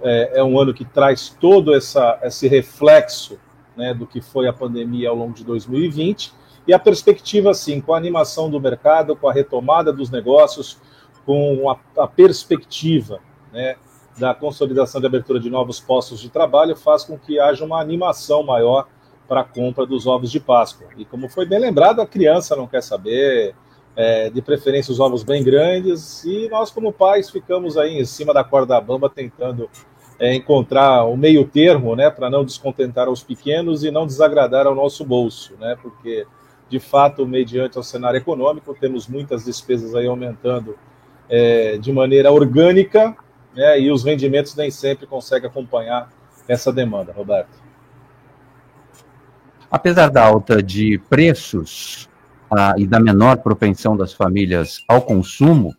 é, 0.03 0.41
é 0.41 0.45
um 0.45 0.59
ano 0.59 0.75
que 0.75 0.85
traz 0.85 1.29
todo 1.29 1.73
essa, 1.73 2.19
esse 2.25 2.49
reflexo 2.49 3.39
né, 3.77 3.95
do 3.95 4.05
que 4.05 4.21
foi 4.21 4.49
a 4.49 4.53
pandemia 4.53 5.11
ao 5.11 5.15
longo 5.15 5.33
de 5.33 5.45
2020 5.45 6.33
e 6.67 6.75
a 6.75 6.79
perspectiva, 6.81 7.55
sim, 7.55 7.81
com 7.81 7.95
a 7.95 7.97
animação 7.97 8.51
do 8.51 8.61
mercado, 8.61 9.15
com 9.15 9.29
a 9.29 9.33
retomada 9.33 9.93
dos 9.93 10.11
negócios, 10.11 10.77
com 11.25 11.71
a, 11.71 12.03
a 12.03 12.09
perspectiva 12.09 13.21
né, 13.53 13.77
da 14.19 14.35
consolidação 14.35 15.01
de 15.01 15.07
abertura 15.07 15.39
de 15.39 15.51
novos 15.51 15.79
postos 15.79 16.21
de 16.21 16.31
trabalho 16.31 16.75
faz 16.77 17.05
com 17.05 17.19
que 17.19 17.39
haja 17.39 17.65
uma 17.65 17.81
animação 17.81 18.43
maior 18.43 18.87
para 19.29 19.41
a 19.41 19.45
compra 19.45 19.85
dos 19.85 20.07
ovos 20.07 20.31
de 20.31 20.41
Páscoa. 20.41 20.89
E 20.97 21.05
como 21.05 21.29
foi 21.29 21.45
bem 21.45 21.59
lembrado, 21.59 22.01
a 22.01 22.07
criança 22.07 22.57
não 22.57 22.67
quer 22.67 22.83
saber, 22.83 23.55
é, 23.95 24.31
de 24.31 24.41
preferência 24.41 24.93
os 24.93 25.01
ovos 25.01 25.23
bem 25.23 25.43
grandes, 25.43 26.25
e 26.25 26.49
nós, 26.49 26.71
como 26.71 26.93
pais, 26.93 27.31
ficamos 27.31 27.77
aí 27.77 27.99
em 27.99 28.05
cima 28.05 28.33
da 28.33 28.45
corda 28.45 28.81
bamba 28.81 29.11
tentando 29.11 29.69
é, 30.19 30.35
encontrar 30.35 31.05
o 31.05 31.17
meio 31.17 31.47
termo, 31.47 31.97
né, 31.97 32.11
para 32.11 32.31
não 32.31 32.45
descontentar 32.45 33.09
os 33.09 33.23
pequenos 33.23 33.85
e 33.85 33.91
não 33.91 34.07
desagradar 34.07 34.67
ao 34.67 34.75
nosso 34.75 35.05
bolso, 35.05 35.55
né, 35.59 35.77
porque 35.83 36.27
de 36.69 36.81
fato, 36.81 37.27
mediante 37.27 37.79
o 37.79 37.83
cenário 37.83 38.19
econômico, 38.19 38.77
temos 38.79 39.07
muitas 39.07 39.45
despesas 39.45 39.95
aí 39.95 40.07
aumentando 40.07 40.77
é, 41.29 41.79
de 41.79 41.93
maneira 41.93 42.33
orgânica, 42.33 43.17
né, 43.57 43.81
e 43.81 43.91
os 43.91 44.05
rendimentos 44.05 44.55
nem 44.55 44.71
sempre 44.71 45.07
conseguem 45.07 45.49
acompanhar 45.49 46.13
essa 46.47 46.73
demanda, 46.73 47.13
Roberto. 47.13 47.65
Apesar 49.71 50.11
da 50.11 50.25
alta 50.25 50.63
de 50.63 51.01
preços 51.09 52.09
ah, 52.51 52.75
e 52.77 52.87
da 52.87 53.01
menor 53.01 53.39
propensão 53.39 53.97
das 53.97 54.13
famílias 54.13 54.85
ao 54.87 55.03
consumo, 55.03 55.75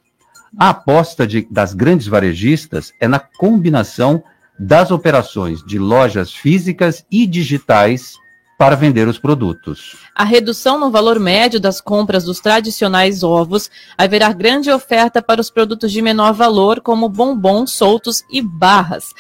a 0.57 0.69
aposta 0.69 1.25
de, 1.25 1.47
das 1.49 1.73
grandes 1.73 2.07
varejistas 2.07 2.91
é 2.99 3.07
na 3.07 3.19
combinação 3.19 4.23
das 4.59 4.91
operações 4.91 5.63
de 5.63 5.77
lojas 5.77 6.33
físicas 6.33 7.05
e 7.11 7.27
digitais 7.27 8.15
para 8.57 8.75
vender 8.75 9.07
os 9.07 9.19
produtos. 9.19 9.95
A 10.15 10.23
redução 10.23 10.79
no 10.79 10.89
valor 10.89 11.19
médio 11.19 11.59
das 11.59 11.79
compras 11.79 12.23
dos 12.23 12.39
tradicionais 12.39 13.21
ovos 13.21 13.69
haverá 13.95 14.33
grande 14.33 14.71
oferta 14.71 15.21
para 15.21 15.39
os 15.39 15.51
produtos 15.51 15.91
de 15.91 16.01
menor 16.01 16.33
valor, 16.33 16.81
como 16.81 17.07
bombons 17.07 17.71
soltos 17.71 18.23
e 18.31 18.41
barras. 18.41 19.13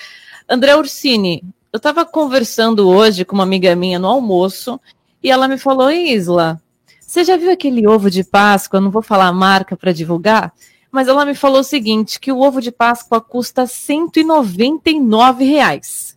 André 0.49 0.75
Ursini, 0.75 1.43
eu 1.71 1.77
estava 1.77 2.03
conversando 2.03 2.89
hoje 2.89 3.23
com 3.23 3.35
uma 3.35 3.43
amiga 3.43 3.75
minha 3.75 3.99
no 3.99 4.07
almoço 4.07 4.79
e 5.21 5.29
ela 5.29 5.47
me 5.47 5.59
falou: 5.59 5.91
Isla, 5.91 6.59
você 6.99 7.23
já 7.23 7.37
viu 7.37 7.51
aquele 7.51 7.87
ovo 7.87 8.09
de 8.09 8.23
Páscoa? 8.23 8.77
Eu 8.77 8.81
não 8.81 8.91
vou 8.91 9.03
falar 9.03 9.27
a 9.27 9.33
marca 9.33 9.77
para 9.77 9.93
divulgar, 9.93 10.51
mas 10.91 11.07
ela 11.07 11.25
me 11.25 11.35
falou 11.35 11.59
o 11.59 11.63
seguinte: 11.63 12.19
que 12.19 12.31
o 12.31 12.39
ovo 12.39 12.59
de 12.59 12.71
Páscoa 12.71 13.21
custa 13.21 13.67
199 13.67 15.45
reais. 15.45 16.16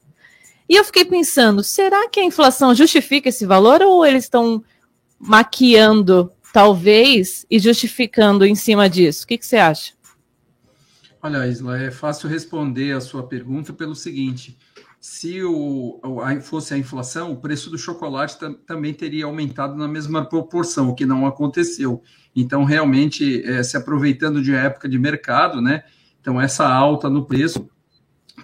E 0.71 0.77
eu 0.77 0.85
fiquei 0.85 1.05
pensando, 1.05 1.65
será 1.65 2.09
que 2.09 2.21
a 2.21 2.25
inflação 2.25 2.73
justifica 2.73 3.29
esse 3.29 3.45
valor 3.45 3.83
ou 3.83 4.07
eles 4.07 4.23
estão 4.23 4.62
maquiando, 5.19 6.31
talvez, 6.53 7.45
e 7.50 7.59
justificando 7.59 8.47
em 8.47 8.55
cima 8.55 8.89
disso? 8.89 9.25
O 9.25 9.27
que, 9.27 9.37
que 9.37 9.45
você 9.45 9.57
acha? 9.57 9.95
Olha, 11.21 11.45
Isla, 11.49 11.77
é 11.77 11.91
fácil 11.91 12.29
responder 12.29 12.93
a 12.93 13.00
sua 13.00 13.27
pergunta 13.27 13.73
pelo 13.73 13.97
seguinte: 13.97 14.57
se 15.00 15.43
o, 15.43 16.00
fosse 16.41 16.73
a 16.73 16.79
inflação, 16.79 17.33
o 17.33 17.41
preço 17.41 17.69
do 17.69 17.77
chocolate 17.77 18.39
também 18.65 18.95
teria 18.95 19.25
aumentado 19.25 19.75
na 19.75 19.89
mesma 19.89 20.25
proporção, 20.25 20.91
o 20.91 20.95
que 20.95 21.05
não 21.05 21.27
aconteceu. 21.27 22.00
Então, 22.35 22.62
realmente, 22.62 23.43
é, 23.45 23.61
se 23.65 23.77
aproveitando 23.77 24.41
de 24.41 24.55
época 24.55 24.89
de 24.89 25.00
mercado, 25.00 25.61
né? 25.61 25.83
Então, 26.21 26.41
essa 26.41 26.69
alta 26.69 27.11
no 27.11 27.27
preço, 27.27 27.69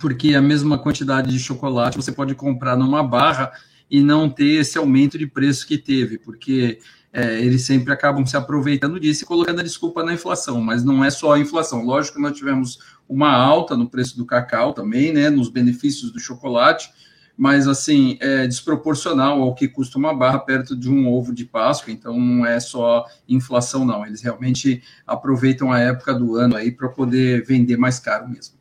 porque 0.01 0.35
a 0.35 0.43
mesma 0.43 0.79
quantidade 0.79 1.31
de 1.31 1.39
chocolate 1.39 1.97
você 1.97 2.13
pode 2.13 2.35
comprar 2.35 2.77
numa 2.77 3.03
barra 3.03 3.53
e 3.91 4.01
não 4.01 4.29
ter 4.29 4.61
esse 4.61 4.77
aumento 4.77 5.17
de 5.19 5.27
preço 5.27 5.67
que 5.67 5.79
teve, 5.79 6.19
porque 6.19 6.79
é, 7.13 7.41
eles 7.41 7.65
sempre 7.65 7.93
acabam 7.93 8.27
se 8.27 8.37
aproveitando 8.37 9.01
disso 9.01 9.25
e 9.25 9.27
colocando 9.27 9.61
a 9.61 9.63
desculpa 9.63 10.03
na 10.03 10.13
inflação, 10.13 10.61
mas 10.61 10.85
não 10.85 11.05
é 11.05 11.11
só 11.11 11.33
a 11.33 11.39
inflação. 11.39 11.85
Lógico 11.85 12.17
que 12.17 12.23
nós 12.23 12.37
tivemos 12.37 12.79
uma 13.09 13.33
alta 13.33 13.77
no 13.77 13.89
preço 13.89 14.17
do 14.17 14.27
cacau 14.27 14.73
também, 14.73 15.13
né, 15.13 15.31
nos 15.31 15.49
benefícios 15.49 16.11
do 16.11 16.19
chocolate, 16.19 16.91
mas 17.37 17.69
assim, 17.69 18.17
é 18.21 18.47
desproporcional 18.47 19.43
ao 19.43 19.55
que 19.55 19.69
custa 19.69 19.99
uma 19.99 20.15
barra 20.15 20.39
perto 20.41 20.75
de 20.75 20.91
um 20.91 21.07
ovo 21.07 21.35
de 21.35 21.45
Páscoa, 21.45 21.93
então 21.93 22.19
não 22.19 22.47
é 22.47 22.59
só 22.59 23.05
inflação, 23.29 23.85
não. 23.85 24.07
Eles 24.07 24.23
realmente 24.23 24.83
aproveitam 25.07 25.71
a 25.71 25.79
época 25.79 26.15
do 26.15 26.37
ano 26.37 26.57
aí 26.57 26.73
para 26.73 26.89
poder 26.89 27.45
vender 27.45 27.77
mais 27.77 27.99
caro 27.99 28.29
mesmo. 28.29 28.56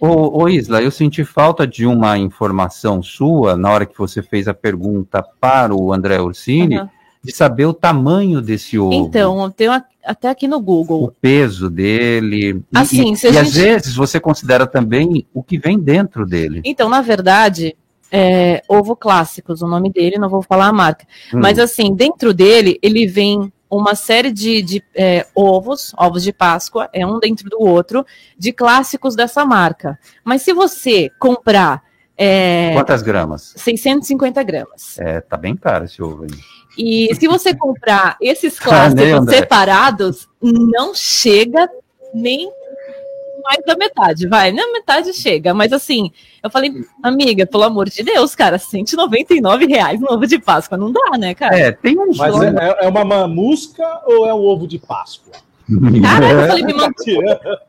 Ô, 0.00 0.42
ô, 0.42 0.48
Isla, 0.48 0.82
eu 0.82 0.90
senti 0.90 1.24
falta 1.24 1.66
de 1.66 1.84
uma 1.84 2.16
informação 2.16 3.02
sua 3.02 3.56
na 3.56 3.70
hora 3.70 3.86
que 3.86 3.98
você 3.98 4.22
fez 4.22 4.48
a 4.48 4.54
pergunta 4.54 5.22
para 5.40 5.74
o 5.74 5.92
André 5.92 6.20
Ursini. 6.20 6.78
Uhum 6.78 6.88
de 7.22 7.32
saber 7.32 7.66
o 7.66 7.74
tamanho 7.74 8.40
desse 8.40 8.78
ovo. 8.78 8.94
Então, 8.94 9.50
tem 9.50 9.68
até 10.04 10.28
aqui 10.28 10.48
no 10.48 10.58
Google. 10.58 11.04
O 11.04 11.12
peso 11.12 11.68
dele. 11.68 12.62
Assim, 12.74 13.12
e, 13.12 13.26
e, 13.26 13.32
e 13.32 13.38
às 13.38 13.54
vezes 13.54 13.94
você 13.94 14.18
considera 14.18 14.66
também 14.66 15.26
o 15.34 15.42
que 15.42 15.58
vem 15.58 15.78
dentro 15.78 16.24
dele. 16.24 16.62
Então, 16.64 16.88
na 16.88 17.02
verdade, 17.02 17.76
é, 18.10 18.62
ovo 18.66 18.96
clássicos, 18.96 19.60
o 19.60 19.68
nome 19.68 19.90
dele, 19.92 20.18
não 20.18 20.28
vou 20.28 20.42
falar 20.42 20.68
a 20.68 20.72
marca. 20.72 21.06
Hum. 21.32 21.40
Mas 21.40 21.58
assim, 21.58 21.94
dentro 21.94 22.32
dele, 22.32 22.78
ele 22.82 23.06
vem 23.06 23.52
uma 23.70 23.94
série 23.94 24.32
de, 24.32 24.60
de 24.62 24.84
é, 24.94 25.26
ovos, 25.34 25.92
ovos 25.96 26.22
de 26.22 26.32
Páscoa, 26.32 26.88
é 26.92 27.06
um 27.06 27.20
dentro 27.20 27.48
do 27.48 27.62
outro, 27.62 28.04
de 28.36 28.52
clássicos 28.52 29.14
dessa 29.14 29.44
marca. 29.44 29.98
Mas 30.24 30.42
se 30.42 30.52
você 30.52 31.08
comprar. 31.18 31.82
É, 32.16 32.72
Quantas 32.74 33.00
gramas? 33.00 33.54
650 33.56 34.42
gramas. 34.42 34.98
É, 34.98 35.20
tá 35.20 35.36
bem 35.36 35.56
caro 35.56 35.84
esse 35.84 36.02
ovo 36.02 36.24
aí. 36.24 36.30
E 36.76 37.14
se 37.14 37.26
você 37.28 37.54
comprar 37.54 38.16
esses 38.20 38.58
clássicos 38.60 39.26
separados, 39.28 40.28
não 40.42 40.94
chega 40.94 41.68
nem 42.12 42.50
mais 43.42 43.64
da 43.64 43.76
metade, 43.76 44.26
vai, 44.26 44.52
na 44.52 44.66
metade 44.72 45.12
chega, 45.12 45.52
mas 45.52 45.72
assim, 45.72 46.10
eu 46.42 46.50
falei, 46.50 46.84
amiga, 47.02 47.46
pelo 47.46 47.64
amor 47.64 47.88
de 47.88 48.02
Deus, 48.02 48.34
cara, 48.34 48.58
199 48.58 49.66
reais 49.66 50.00
no 50.00 50.12
ovo 50.12 50.26
de 50.26 50.38
Páscoa, 50.38 50.78
não 50.78 50.92
dá, 50.92 51.18
né, 51.18 51.34
cara? 51.34 51.58
É, 51.58 51.72
tem 51.72 51.98
um 51.98 52.10
Mas 52.16 52.40
é, 52.40 52.78
é, 52.80 52.88
uma 52.88 53.04
mamusca 53.04 53.84
ou 54.06 54.26
é 54.26 54.34
um 54.34 54.44
ovo 54.44 54.66
de 54.66 54.78
Páscoa? 54.78 55.32
Cara, 56.02 56.30
eu 56.30 56.48
falei, 56.48 56.64
me 56.64 56.74
manda, 56.74 56.94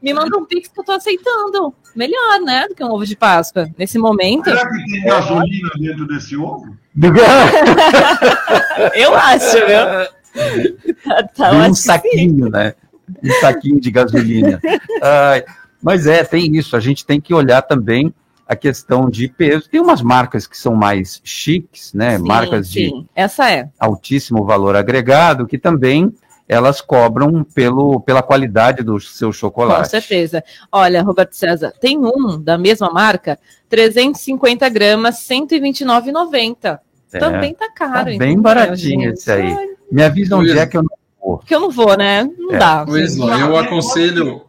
me 0.00 0.14
manda 0.14 0.38
um 0.38 0.46
pix 0.46 0.68
que 0.68 0.80
eu 0.80 0.84
tô 0.84 0.92
aceitando. 0.92 1.74
Melhor, 1.94 2.40
né, 2.40 2.66
do 2.68 2.74
que 2.74 2.82
um 2.82 2.90
ovo 2.90 3.04
de 3.04 3.14
Páscoa, 3.14 3.68
nesse 3.76 3.98
momento. 3.98 4.44
Será 4.44 4.66
que 4.66 4.90
tem 4.90 5.04
gasolina 5.04 5.70
dentro 5.78 6.06
desse 6.06 6.34
ovo? 6.36 6.74
Eu 8.94 9.14
acho, 9.14 9.52
viu? 9.52 10.96
Tá, 11.04 11.22
tá 11.34 11.52
um 11.52 11.74
saquinho, 11.74 12.48
né? 12.48 12.74
Um 13.22 13.32
saquinho 13.40 13.80
de 13.80 13.90
gasolina. 13.90 14.60
Ai, 15.02 15.44
mas 15.82 16.06
é, 16.06 16.22
tem 16.24 16.56
isso. 16.56 16.76
A 16.76 16.80
gente 16.80 17.04
tem 17.04 17.20
que 17.20 17.34
olhar 17.34 17.62
também 17.62 18.14
a 18.46 18.54
questão 18.54 19.08
de 19.08 19.28
peso. 19.28 19.68
Tem 19.68 19.80
umas 19.80 20.02
marcas 20.02 20.46
que 20.46 20.56
são 20.56 20.74
mais 20.74 21.20
chiques, 21.24 21.92
né? 21.94 22.18
Sim, 22.18 22.24
marcas 22.24 22.68
sim. 22.68 22.72
de 22.72 23.06
Essa 23.14 23.50
é. 23.50 23.68
altíssimo 23.78 24.44
valor 24.44 24.76
agregado, 24.76 25.46
que 25.46 25.58
também 25.58 26.12
elas 26.48 26.80
cobram 26.80 27.44
pelo, 27.44 28.00
pela 28.00 28.22
qualidade 28.22 28.82
do 28.82 29.00
seu 29.00 29.32
chocolate. 29.32 29.84
Com 29.84 29.90
certeza. 29.90 30.44
Olha, 30.70 31.02
Roberto 31.02 31.34
César, 31.34 31.72
tem 31.80 31.98
um 31.98 32.38
da 32.38 32.58
mesma 32.58 32.90
marca, 32.90 33.38
350 33.68 34.68
gramas, 34.68 35.28
R$ 35.28 35.36
129,90. 35.36 36.78
É, 37.12 37.18
Também 37.18 37.54
tá 37.54 37.70
caro. 37.70 38.12
Tá 38.12 38.18
bem 38.18 38.40
baratinho 38.40 39.12
esse 39.12 39.30
aí. 39.30 39.54
Me 39.90 40.02
avisa 40.02 40.36
onde 40.36 40.58
é 40.58 40.66
que 40.66 40.76
eu 40.76 40.82
não 40.82 41.01
vou. 41.22 41.38
Que 41.38 41.54
eu 41.54 41.60
não 41.60 41.70
vou, 41.70 41.96
né? 41.96 42.28
Não 42.38 42.54
é. 42.54 42.58
dá. 42.58 42.84
Pois 42.84 43.16
não, 43.16 43.38
eu 43.38 43.56
aconselho... 43.56 44.42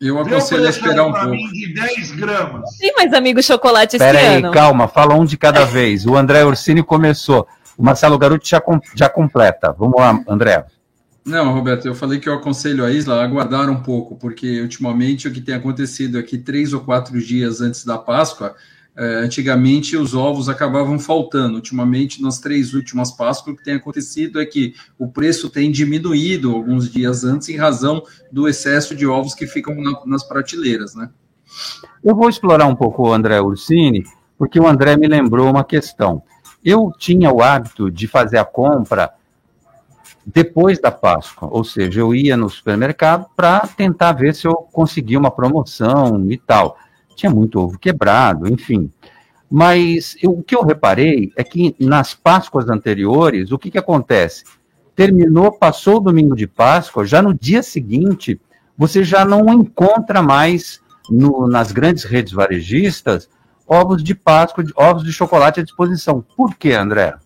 Eu 0.00 0.16
aconselho 0.20 0.64
a 0.64 0.70
esperar 0.70 1.06
um 1.06 1.12
pouco. 1.12 1.52
De 1.52 1.74
10 1.74 2.12
gramas. 2.12 2.70
Tem 2.78 2.92
mais 2.96 3.12
amigos 3.12 3.44
chocolate 3.44 3.96
esse 3.96 4.04
Pera 4.04 4.36
ano? 4.36 4.52
calma, 4.52 4.86
fala 4.86 5.14
um 5.16 5.24
de 5.24 5.36
cada 5.36 5.64
vez. 5.64 6.06
O 6.06 6.16
André 6.16 6.44
Ursini 6.44 6.84
começou. 6.84 7.48
O 7.76 7.82
Marcelo 7.82 8.16
Garuti 8.16 8.50
já, 8.50 8.60
com, 8.60 8.80
já 8.94 9.08
completa. 9.08 9.74
Vamos 9.76 9.98
lá, 9.98 10.22
André. 10.28 10.64
Não, 11.24 11.52
Roberto, 11.52 11.86
eu 11.86 11.94
falei 11.94 12.18
que 12.18 12.28
eu 12.28 12.34
aconselho 12.34 12.84
a 12.84 12.90
Isla 12.90 13.20
a 13.20 13.24
aguardar 13.24 13.68
um 13.68 13.82
pouco, 13.82 14.16
porque 14.16 14.62
ultimamente 14.62 15.28
o 15.28 15.32
que 15.32 15.40
tem 15.40 15.54
acontecido 15.54 16.18
é 16.18 16.22
que 16.22 16.38
três 16.38 16.72
ou 16.72 16.80
quatro 16.80 17.20
dias 17.20 17.60
antes 17.60 17.84
da 17.84 17.98
Páscoa, 17.98 18.54
antigamente 18.98 19.96
os 19.96 20.12
ovos 20.14 20.48
acabavam 20.48 20.98
faltando. 20.98 21.54
Ultimamente, 21.54 22.20
nas 22.20 22.38
três 22.38 22.74
últimas 22.74 23.12
Páscoas, 23.12 23.54
o 23.54 23.56
que 23.56 23.64
tem 23.64 23.74
acontecido 23.74 24.40
é 24.40 24.46
que 24.46 24.74
o 24.98 25.06
preço 25.06 25.48
tem 25.48 25.70
diminuído 25.70 26.52
alguns 26.52 26.90
dias 26.90 27.22
antes 27.22 27.48
em 27.48 27.56
razão 27.56 28.02
do 28.32 28.48
excesso 28.48 28.96
de 28.96 29.06
ovos 29.06 29.34
que 29.34 29.46
ficam 29.46 29.74
na, 29.76 30.00
nas 30.04 30.24
prateleiras, 30.24 30.94
né? 30.94 31.08
Eu 32.02 32.16
vou 32.16 32.28
explorar 32.28 32.66
um 32.66 32.74
pouco 32.74 33.08
o 33.08 33.12
André 33.12 33.40
Ursini, 33.40 34.04
porque 34.36 34.58
o 34.58 34.66
André 34.66 34.96
me 34.96 35.06
lembrou 35.06 35.48
uma 35.48 35.64
questão. 35.64 36.22
Eu 36.64 36.92
tinha 36.98 37.32
o 37.32 37.40
hábito 37.40 37.90
de 37.90 38.06
fazer 38.06 38.38
a 38.38 38.44
compra 38.44 39.10
depois 40.26 40.78
da 40.78 40.90
Páscoa, 40.90 41.48
ou 41.50 41.64
seja, 41.64 42.00
eu 42.00 42.14
ia 42.14 42.36
no 42.36 42.50
supermercado 42.50 43.26
para 43.34 43.60
tentar 43.60 44.12
ver 44.12 44.34
se 44.34 44.46
eu 44.46 44.54
conseguia 44.54 45.18
uma 45.18 45.30
promoção 45.30 46.30
e 46.30 46.36
tal. 46.36 46.76
Tinha 47.18 47.30
muito 47.30 47.58
ovo 47.58 47.76
quebrado, 47.76 48.46
enfim. 48.46 48.88
Mas 49.50 50.16
eu, 50.22 50.30
o 50.30 50.42
que 50.42 50.54
eu 50.54 50.62
reparei 50.62 51.32
é 51.34 51.42
que 51.42 51.74
nas 51.80 52.14
Páscoas 52.14 52.68
anteriores, 52.68 53.50
o 53.50 53.58
que, 53.58 53.72
que 53.72 53.78
acontece? 53.78 54.44
Terminou, 54.94 55.50
passou 55.50 55.96
o 55.96 56.00
domingo 56.00 56.36
de 56.36 56.46
Páscoa, 56.46 57.04
já 57.04 57.20
no 57.20 57.34
dia 57.34 57.60
seguinte, 57.60 58.40
você 58.76 59.02
já 59.02 59.24
não 59.24 59.52
encontra 59.52 60.22
mais 60.22 60.80
no, 61.10 61.48
nas 61.48 61.72
grandes 61.72 62.04
redes 62.04 62.32
varejistas 62.32 63.28
ovos 63.66 64.04
de 64.04 64.14
Páscoa, 64.14 64.64
ovos 64.76 65.02
de 65.02 65.12
chocolate 65.12 65.58
à 65.58 65.64
disposição. 65.64 66.24
Por 66.36 66.54
quê, 66.54 66.72
André? 66.72 67.16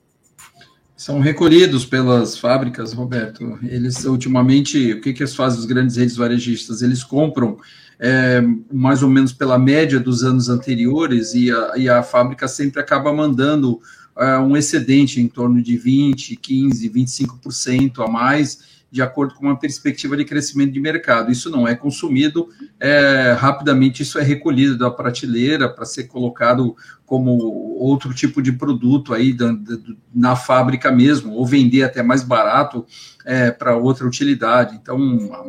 São 0.97 1.21
recolhidos 1.21 1.85
pelas 1.85 2.39
fábricas, 2.39 2.95
Roberto. 2.95 3.59
Eles, 3.63 4.05
ultimamente, 4.07 4.95
o 4.95 5.03
que, 5.03 5.13
que 5.13 5.27
fazem, 5.27 5.59
os 5.59 5.67
grandes 5.67 5.97
redes 5.97 6.17
varejistas? 6.17 6.81
Eles 6.81 7.05
compram 7.05 7.59
é, 8.05 8.43
mais 8.73 9.01
ou 9.01 9.09
menos 9.09 9.33
pela 9.33 9.57
média 9.57 10.01
dos 10.01 10.25
anos 10.25 10.49
anteriores 10.49 11.35
e 11.35 11.53
a, 11.53 11.73
e 11.77 11.89
a 11.89 12.03
fábrica 12.03 12.49
sempre 12.49 12.81
acaba 12.81 13.13
mandando 13.13 13.81
é, 14.19 14.39
um 14.39 14.57
excedente 14.57 15.21
em 15.21 15.29
torno 15.29 15.63
de 15.63 15.77
20, 15.77 16.35
15, 16.35 16.91
25% 16.91 18.05
a 18.05 18.11
mais 18.11 18.72
de 18.93 19.01
acordo 19.01 19.35
com 19.35 19.47
uma 19.47 19.59
perspectiva 19.59 20.15
de 20.19 20.25
crescimento 20.27 20.71
de 20.71 20.79
mercado. 20.79 21.33
Isso 21.33 21.49
não 21.49 21.67
é 21.67 21.75
consumido 21.75 22.51
é, 22.79 23.35
rapidamente, 23.39 24.03
isso 24.03 24.19
é 24.19 24.23
recolhido 24.23 24.77
da 24.77 24.91
prateleira 24.91 25.67
para 25.67 25.87
ser 25.87 26.05
colocado 26.05 26.77
como 27.07 27.31
outro 27.79 28.13
tipo 28.13 28.43
de 28.43 28.53
produto 28.53 29.15
aí 29.15 29.33
da, 29.33 29.51
da, 29.51 29.79
na 30.15 30.37
fábrica 30.37 30.93
mesmo, 30.93 31.33
ou 31.33 31.47
vender 31.47 31.85
até 31.85 32.03
mais 32.03 32.23
barato 32.23 32.85
é, 33.25 33.51
para 33.51 33.75
outra 33.79 34.07
utilidade. 34.07 34.77
Então, 34.77 34.99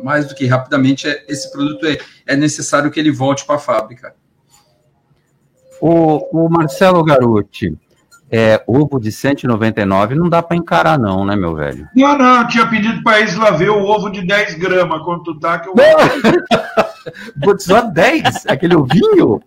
mais 0.02 0.26
do 0.26 0.34
que 0.34 0.46
rapidamente, 0.46 1.06
é, 1.06 1.22
esse 1.28 1.52
produto 1.52 1.84
é, 1.84 1.98
é 2.26 2.34
necessário 2.34 2.90
que 2.90 2.98
ele 2.98 3.12
volte 3.12 3.44
para 3.44 3.56
a 3.56 3.58
fábrica. 3.58 4.14
O, 5.82 6.46
o 6.46 6.48
Marcelo 6.48 7.04
Garuti, 7.04 7.76
é, 8.30 8.62
ovo 8.66 8.98
de 8.98 9.12
199 9.12 10.14
não 10.14 10.28
dá 10.28 10.42
para 10.42 10.56
encarar, 10.56 10.98
não, 10.98 11.24
né, 11.24 11.36
meu 11.36 11.54
velho? 11.54 11.88
Não, 11.94 12.18
não, 12.18 12.40
eu 12.40 12.48
tinha 12.48 12.66
pedido 12.66 13.02
para 13.02 13.20
Isla 13.20 13.52
ver 13.52 13.70
o 13.70 13.84
ovo 13.84 14.10
de 14.10 14.26
10 14.26 14.54
gramas, 14.54 15.02
quanto 15.02 15.38
tá 15.38 15.58
que 15.58 15.68
eu. 15.68 15.74
Só 17.58 17.82
10? 17.82 18.46
Aquele 18.46 18.74
ovinho? 18.74 19.40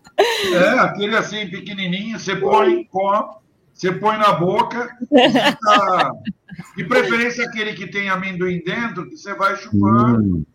É, 0.54 0.80
aquele 0.80 1.16
assim, 1.16 1.48
pequenininho, 1.48 2.20
você 2.20 2.36
põe, 2.36 2.88
põe, 2.92 3.26
você 3.74 3.92
põe 3.92 4.18
na 4.18 4.34
boca, 4.34 4.90
tá... 5.62 6.12
de 6.76 6.84
preferência 6.86 7.46
aquele 7.46 7.74
que 7.74 7.88
tem 7.88 8.10
amendoim 8.10 8.64
dentro, 8.64 9.10
que 9.10 9.18
você 9.18 9.34
vai 9.34 9.56
chupando. 9.56 10.38
Hum. 10.38 10.46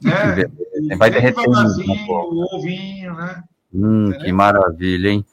Né? 0.00 0.44
Vai 0.96 1.10
derreter 1.10 1.44
o 1.48 2.56
ovinho, 2.56 3.14
né? 3.14 3.42
Hum, 3.74 4.12
que 4.12 4.32
maravilha, 4.32 5.10
hein? 5.10 5.26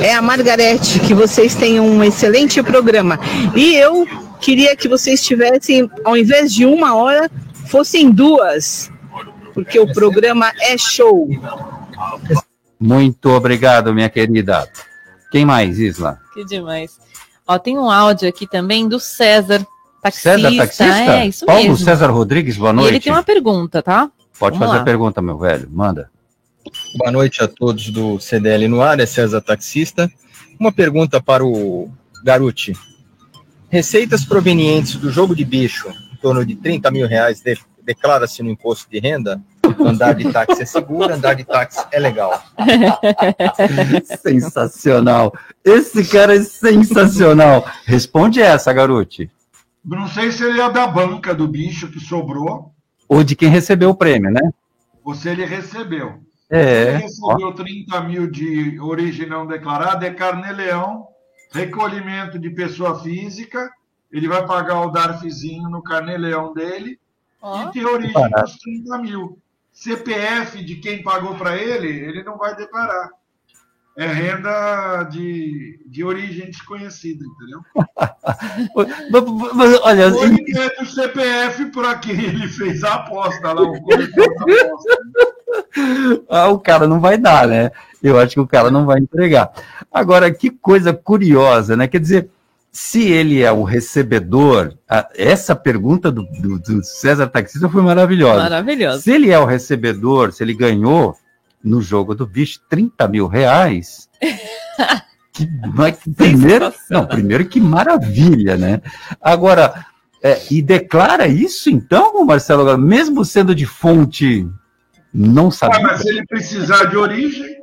É 0.01 0.13
a 0.15 0.21
Margarete, 0.21 0.99
que 0.99 1.13
vocês 1.13 1.53
tenham 1.55 1.85
um 1.85 2.03
excelente 2.03 2.61
programa. 2.63 3.19
E 3.55 3.75
eu 3.75 4.07
queria 4.39 4.75
que 4.75 4.87
vocês 4.87 5.21
tivessem, 5.23 5.89
ao 6.03 6.17
invés 6.17 6.51
de 6.53 6.65
uma 6.65 6.95
hora, 6.95 7.29
fossem 7.67 8.09
duas, 8.09 8.89
porque 9.53 9.79
o 9.79 9.91
programa 9.93 10.51
é 10.59 10.77
show. 10.77 11.29
Muito 12.79 13.29
obrigado, 13.29 13.93
minha 13.93 14.09
querida. 14.09 14.67
Quem 15.31 15.45
mais, 15.45 15.77
Isla? 15.79 16.19
Que 16.33 16.43
demais. 16.43 16.91
Ó, 17.47 17.57
tem 17.59 17.77
um 17.77 17.89
áudio 17.89 18.27
aqui 18.27 18.47
também 18.47 18.87
do 18.87 18.99
César, 18.99 19.65
taxista. 20.01 20.31
César, 20.37 20.55
taxista? 20.57 20.93
É, 20.93 21.27
isso 21.27 21.45
Paulo 21.45 21.61
mesmo. 21.61 21.77
César 21.77 22.07
Rodrigues, 22.09 22.57
boa 22.57 22.71
E 22.71 22.73
noite. 22.73 22.89
ele 22.89 22.99
tem 22.99 23.13
uma 23.13 23.23
pergunta, 23.23 23.83
tá? 23.83 24.09
Pode 24.39 24.57
Vamos 24.57 24.59
fazer 24.59 24.77
lá. 24.77 24.81
a 24.81 24.85
pergunta, 24.85 25.21
meu 25.21 25.37
velho, 25.37 25.69
manda. 25.71 26.09
Boa 26.95 27.11
noite 27.11 27.41
a 27.43 27.47
todos 27.47 27.89
do 27.89 28.19
CDL 28.19 28.67
no 28.67 28.81
ar, 28.81 28.99
é 28.99 29.05
César 29.05 29.41
Taxista. 29.41 30.11
Uma 30.59 30.71
pergunta 30.71 31.21
para 31.21 31.43
o 31.45 31.89
Garuti. 32.23 32.73
Receitas 33.69 34.25
provenientes 34.25 34.95
do 34.95 35.09
jogo 35.09 35.35
de 35.35 35.45
bicho, 35.45 35.89
em 36.13 36.17
torno 36.17 36.45
de 36.45 36.55
30 36.55 36.91
mil 36.91 37.07
reais, 37.07 37.41
de- 37.41 37.57
declara-se 37.83 38.43
no 38.43 38.49
imposto 38.49 38.89
de 38.89 38.99
renda? 38.99 39.41
Andar 39.79 40.13
de 40.15 40.29
táxi 40.31 40.63
é 40.63 40.65
seguro, 40.65 41.13
andar 41.13 41.33
de 41.33 41.45
táxi 41.45 41.79
é 41.91 41.99
legal. 41.99 42.43
sensacional. 44.21 45.33
Esse 45.63 46.03
cara 46.05 46.35
é 46.35 46.43
sensacional. 46.43 47.65
Responde 47.85 48.41
essa, 48.41 48.73
garote. 48.73 49.31
Não 49.83 50.07
sei 50.09 50.31
se 50.31 50.43
ele 50.43 50.59
é 50.59 50.69
da 50.69 50.85
banca 50.87 51.33
do 51.33 51.47
bicho 51.47 51.87
que 51.87 51.99
sobrou, 52.01 52.73
Ou 53.07 53.23
de 53.23 53.35
quem 53.35 53.49
recebeu 53.49 53.89
o 53.91 53.95
prêmio, 53.95 54.29
né? 54.29 54.41
ou 55.03 55.15
se 55.15 55.27
ele 55.29 55.45
recebeu. 55.45 56.19
É. 56.51 56.89
Ele 56.89 56.97
recebeu 57.03 57.53
30 57.53 58.01
mil 58.01 58.29
de 58.29 58.77
origem 58.79 59.27
não 59.27 59.47
declarada, 59.47 60.05
é 60.05 60.13
carnê-leão, 60.13 61.07
recolhimento 61.49 62.37
de 62.37 62.49
pessoa 62.49 63.01
física, 63.01 63.71
ele 64.11 64.27
vai 64.27 64.45
pagar 64.45 64.81
o 64.81 64.91
DARFzinho 64.91 65.69
no 65.69 65.81
carnê-leão 65.81 66.53
dele 66.53 66.99
e 67.41 67.71
tem 67.71 67.85
origem 67.85 68.29
dos 68.29 68.57
30 68.57 68.97
mil. 68.97 69.39
CPF 69.71 70.61
de 70.63 70.75
quem 70.75 71.01
pagou 71.01 71.35
para 71.35 71.55
ele, 71.57 71.87
ele 71.87 72.21
não 72.23 72.37
vai 72.37 72.53
declarar. 72.53 73.09
É 73.97 74.05
renda 74.05 75.03
de, 75.03 75.81
de 75.85 76.03
origem 76.03 76.47
desconhecida, 76.47 77.23
entendeu? 77.25 77.61
Mas, 79.11 79.53
mas, 79.53 79.79
olha, 79.81 80.13
Ou 80.13 80.23
ele 80.23 80.43
pede 80.45 80.81
o 80.81 80.85
CPF 80.85 81.65
para 81.71 81.97
quem 81.99 82.19
ele 82.19 82.47
fez 82.47 82.83
a 82.83 82.95
aposta 82.95 83.51
lá, 83.51 83.61
o 83.61 83.81
corretor 83.81 84.27
da 84.35 84.43
aposta. 84.43 85.40
ah, 86.29 86.49
o 86.49 86.59
cara 86.59 86.87
não 86.87 86.99
vai 86.99 87.17
dar, 87.17 87.47
né? 87.47 87.71
Eu 88.01 88.19
acho 88.19 88.33
que 88.35 88.39
o 88.39 88.47
cara 88.47 88.71
não 88.71 88.85
vai 88.85 88.99
entregar. 88.99 89.51
Agora, 89.91 90.31
que 90.31 90.49
coisa 90.49 90.93
curiosa, 90.93 91.75
né? 91.77 91.87
Quer 91.87 91.99
dizer, 91.99 92.29
se 92.71 93.09
ele 93.09 93.41
é 93.41 93.51
o 93.51 93.63
recebedor, 93.63 94.73
a- 94.89 95.07
essa 95.15 95.55
pergunta 95.55 96.11
do, 96.11 96.23
do- 96.23 96.59
do 96.59 96.83
César 96.83 97.27
Taxista 97.27 97.67
foi 97.69 97.81
maravilhosa. 97.81 98.43
Maravilhoso. 98.43 99.01
Se 99.01 99.11
ele 99.11 99.29
é 99.29 99.37
o 99.37 99.45
recebedor, 99.45 100.31
se 100.31 100.43
ele 100.43 100.53
ganhou 100.53 101.15
no 101.63 101.81
jogo 101.81 102.15
do 102.15 102.25
bicho 102.25 102.59
30 102.69 103.07
mil 103.07 103.27
reais, 103.27 104.09
que, 105.33 105.47
mas 105.75 105.97
primeiro, 106.15 106.73
não, 106.89 107.05
primeiro 107.05 107.45
que 107.45 107.59
maravilha, 107.61 108.57
né? 108.57 108.81
Agora, 109.21 109.85
é, 110.23 110.41
e 110.49 110.61
declara 110.61 111.27
isso 111.27 111.69
então, 111.69 112.23
Marcelo, 112.25 112.77
mesmo 112.77 113.23
sendo 113.25 113.53
de 113.53 113.65
fonte 113.65 114.47
não 115.13 115.47
Ah, 115.47 115.51
sabia? 115.51 115.79
mas 115.81 116.01
se 116.01 116.09
ele 116.09 116.25
precisar 116.25 116.85
de 116.85 116.97
origem. 116.97 117.57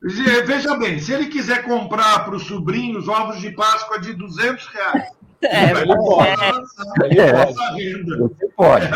Ve- 0.00 0.42
Veja 0.42 0.76
bem, 0.76 0.98
se 1.00 1.12
ele 1.12 1.26
quiser 1.26 1.64
comprar 1.64 2.24
para 2.24 2.34
os 2.36 2.44
sobrinhos 2.44 3.08
ovos 3.08 3.40
de 3.40 3.50
Páscoa 3.50 3.98
de 4.00 4.12
200 4.14 4.66
reais, 4.68 5.04
É, 5.42 5.70
ele 5.70 5.94
pode 5.96 6.28
É. 7.18 7.28
essa 7.30 7.70
renda. 7.74 8.16
Você 8.18 8.48
pode. 8.56 8.86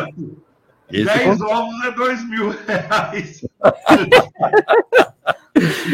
Esse 0.91 1.05
10 1.05 1.39
con- 1.39 1.47
ovos 1.55 1.85
é 1.85 1.91
2 1.93 2.29
mil 2.29 2.51
reais. 2.67 3.45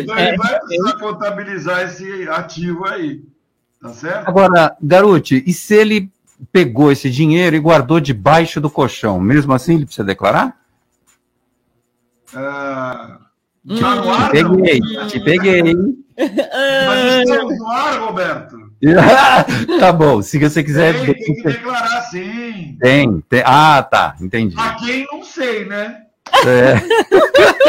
então 0.00 0.16
É, 0.16 0.28
ele 0.28 0.37
vai 0.37 0.59
precisar 0.61 0.98
contabilizar 0.98 1.83
esse 1.85 2.28
ativo 2.31 2.87
aí. 2.87 3.20
Tá 3.81 3.90
certo? 3.92 4.26
Agora, 4.28 4.76
Garuti, 4.83 5.42
e 5.46 5.52
se 5.52 5.74
ele 5.74 6.11
pegou 6.52 6.90
esse 6.90 7.09
dinheiro 7.11 7.54
e 7.54 7.61
guardou 7.61 8.00
debaixo 8.00 8.61
do 8.61 8.70
colchão, 8.70 9.20
mesmo 9.20 9.52
assim 9.52 9.74
ele 9.74 9.85
precisa 9.85 10.04
declarar? 10.04 10.58
Ah, 12.34 13.18
Hum. 13.68 13.78
tá? 13.78 14.30
Te 14.30 14.44
peguei, 14.44 14.80
te 15.08 15.20
peguei. 15.20 15.62
Mas 16.16 17.28
estamos 17.28 17.58
no 17.58 17.66
ar, 17.68 18.00
Roberto? 18.00 18.56
tá 19.78 19.92
bom, 19.92 20.22
se 20.22 20.38
você 20.38 20.62
quiser. 20.62 20.94
Tem, 21.04 21.14
tem 21.14 21.34
que 21.34 21.42
declarar 21.42 22.02
sim. 22.02 22.76
Tem, 22.80 23.20
tem. 23.28 23.42
Ah, 23.44 23.82
tá, 23.82 24.16
entendi. 24.20 24.54
A 24.58 24.74
quem 24.74 25.06
não 25.12 25.22
sei, 25.22 25.66
né? 25.66 26.02
É. 26.46 26.74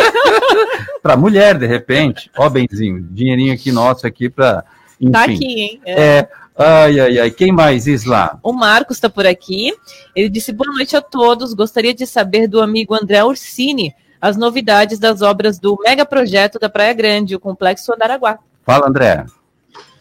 para 1.01 1.17
mulher, 1.17 1.57
de 1.57 1.65
repente. 1.65 2.31
Ó, 2.37 2.49
Benzinho, 2.49 3.01
dinheirinho 3.11 3.53
aqui 3.53 3.71
nosso 3.71 4.07
aqui 4.07 4.29
para. 4.29 4.63
Enfim. 5.01 5.11
Tá 5.11 5.23
aqui, 5.23 5.61
hein? 5.61 5.81
É. 5.85 6.01
É. 6.01 6.29
Ai, 6.57 6.99
ai, 6.99 7.19
ai. 7.19 7.31
Quem 7.31 7.51
mais, 7.51 7.87
Isla? 7.87 8.37
O 8.43 8.53
Marcos 8.53 8.97
está 8.97 9.09
por 9.09 9.25
aqui. 9.25 9.73
Ele 10.15 10.29
disse: 10.29 10.51
Boa 10.53 10.71
noite 10.73 10.95
a 10.95 11.01
todos. 11.01 11.53
Gostaria 11.53 11.93
de 11.93 12.05
saber 12.05 12.47
do 12.47 12.61
amigo 12.61 12.93
André 12.93 13.23
Ursini 13.23 13.93
as 14.21 14.37
novidades 14.37 14.99
das 14.99 15.21
obras 15.21 15.59
do 15.59 15.77
mega 15.83 16.05
projeto 16.05 16.59
da 16.59 16.69
Praia 16.69 16.93
Grande, 16.93 17.35
o 17.35 17.39
Complexo 17.39 17.93
Andaraguá. 17.93 18.39
Fala, 18.65 18.87
André. 18.87 19.25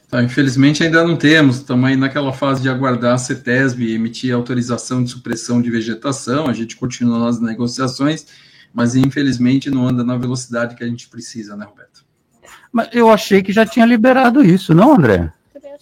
Tá, 0.08 0.22
infelizmente 0.22 0.82
ainda 0.82 1.04
não 1.04 1.16
temos, 1.16 1.56
estamos 1.56 1.86
aí 1.86 1.94
naquela 1.94 2.32
fase 2.32 2.62
de 2.62 2.68
aguardar 2.68 3.14
a 3.14 3.18
CETESB 3.18 3.92
emitir 3.92 4.34
autorização 4.34 5.04
de 5.04 5.10
supressão 5.10 5.60
de 5.60 5.70
vegetação, 5.70 6.46
a 6.46 6.54
gente 6.54 6.76
continua 6.76 7.18
nas 7.18 7.38
negociações, 7.38 8.26
mas 8.72 8.94
infelizmente 8.94 9.70
não 9.70 9.86
anda 9.86 10.02
na 10.02 10.16
velocidade 10.16 10.74
que 10.74 10.82
a 10.82 10.86
gente 10.86 11.08
precisa, 11.08 11.54
né, 11.54 11.66
Roberto? 11.66 12.06
Mas 12.72 12.88
eu 12.92 13.10
achei 13.10 13.42
que 13.42 13.52
já 13.52 13.66
tinha 13.66 13.84
liberado 13.84 14.42
isso, 14.42 14.74
não, 14.74 14.94
André? 14.94 15.30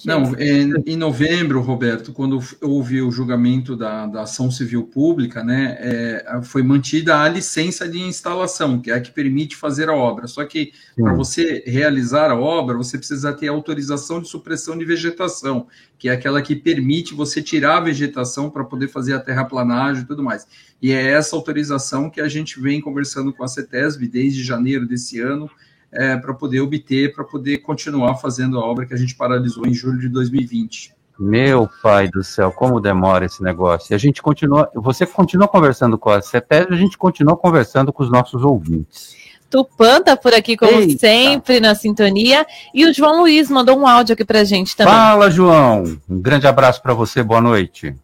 Não, 0.04 0.34
em, 0.38 0.72
em, 0.86 0.96
novembro, 0.96 1.60
Roberto, 1.60 2.12
quando 2.12 2.38
houve 2.60 3.00
o 3.00 3.10
julgamento 3.10 3.76
da, 3.76 4.06
da 4.06 4.22
ação 4.22 4.50
civil 4.50 4.84
pública, 4.84 5.42
né, 5.42 5.76
é, 5.80 6.40
foi 6.42 6.62
mantida 6.62 7.18
a 7.18 7.28
licença 7.28 7.88
de 7.88 8.00
instalação, 8.00 8.80
que 8.80 8.90
é 8.90 8.94
a 8.94 9.00
que 9.00 9.10
permite 9.10 9.56
fazer 9.56 9.88
a 9.88 9.94
obra. 9.94 10.26
Só 10.26 10.44
que 10.44 10.72
para 10.94 11.14
você 11.14 11.62
realizar 11.66 12.30
a 12.30 12.38
obra, 12.38 12.76
você 12.76 12.98
precisa 12.98 13.32
ter 13.32 13.48
autorização 13.48 14.20
de 14.20 14.28
supressão 14.28 14.76
de 14.76 14.84
vegetação, 14.84 15.66
que 15.98 16.08
é 16.08 16.12
aquela 16.12 16.42
que 16.42 16.54
permite 16.54 17.14
você 17.14 17.42
tirar 17.42 17.78
a 17.78 17.80
vegetação 17.80 18.50
para 18.50 18.64
poder 18.64 18.88
fazer 18.88 19.14
a 19.14 19.20
terraplanagem 19.20 20.02
e 20.02 20.06
tudo 20.06 20.22
mais. 20.22 20.46
E 20.80 20.92
é 20.92 21.12
essa 21.12 21.34
autorização 21.34 22.10
que 22.10 22.20
a 22.20 22.28
gente 22.28 22.60
vem 22.60 22.80
conversando 22.80 23.32
com 23.32 23.42
a 23.42 23.48
CETESB 23.48 24.08
desde 24.08 24.42
janeiro 24.42 24.86
desse 24.86 25.20
ano, 25.20 25.50
é, 25.96 26.16
para 26.16 26.34
poder 26.34 26.60
obter, 26.60 27.12
para 27.14 27.24
poder 27.24 27.58
continuar 27.58 28.16
fazendo 28.16 28.58
a 28.58 28.64
obra 28.64 28.84
que 28.84 28.94
a 28.94 28.96
gente 28.96 29.14
paralisou 29.14 29.66
em 29.66 29.72
julho 29.72 29.98
de 29.98 30.08
2020. 30.08 30.94
Meu 31.18 31.66
pai 31.82 32.08
do 32.08 32.22
céu, 32.22 32.52
como 32.52 32.78
demora 32.78 33.24
esse 33.24 33.42
negócio. 33.42 33.92
E 33.92 33.94
a 33.94 33.98
gente 33.98 34.20
continua, 34.20 34.70
você 34.74 35.06
continua 35.06 35.48
conversando 35.48 35.96
com 35.96 36.10
a 36.10 36.20
CETES, 36.20 36.66
a 36.70 36.76
gente 36.76 36.98
continua 36.98 37.34
conversando 37.34 37.90
com 37.90 38.02
os 38.02 38.10
nossos 38.10 38.44
ouvintes. 38.44 39.16
Tupã 39.48 40.02
tá 40.02 40.14
por 40.16 40.34
aqui, 40.34 40.56
como 40.56 40.72
Eita. 40.72 40.98
sempre, 40.98 41.60
na 41.60 41.74
sintonia. 41.74 42.44
E 42.74 42.84
o 42.84 42.92
João 42.92 43.20
Luiz 43.20 43.48
mandou 43.48 43.78
um 43.78 43.86
áudio 43.86 44.12
aqui 44.12 44.24
pra 44.24 44.44
gente 44.44 44.76
também. 44.76 44.92
Fala, 44.92 45.30
João. 45.30 45.84
Um 46.08 46.20
grande 46.20 46.46
abraço 46.46 46.82
para 46.82 46.92
você, 46.92 47.22
boa 47.22 47.40
noite. 47.40 47.94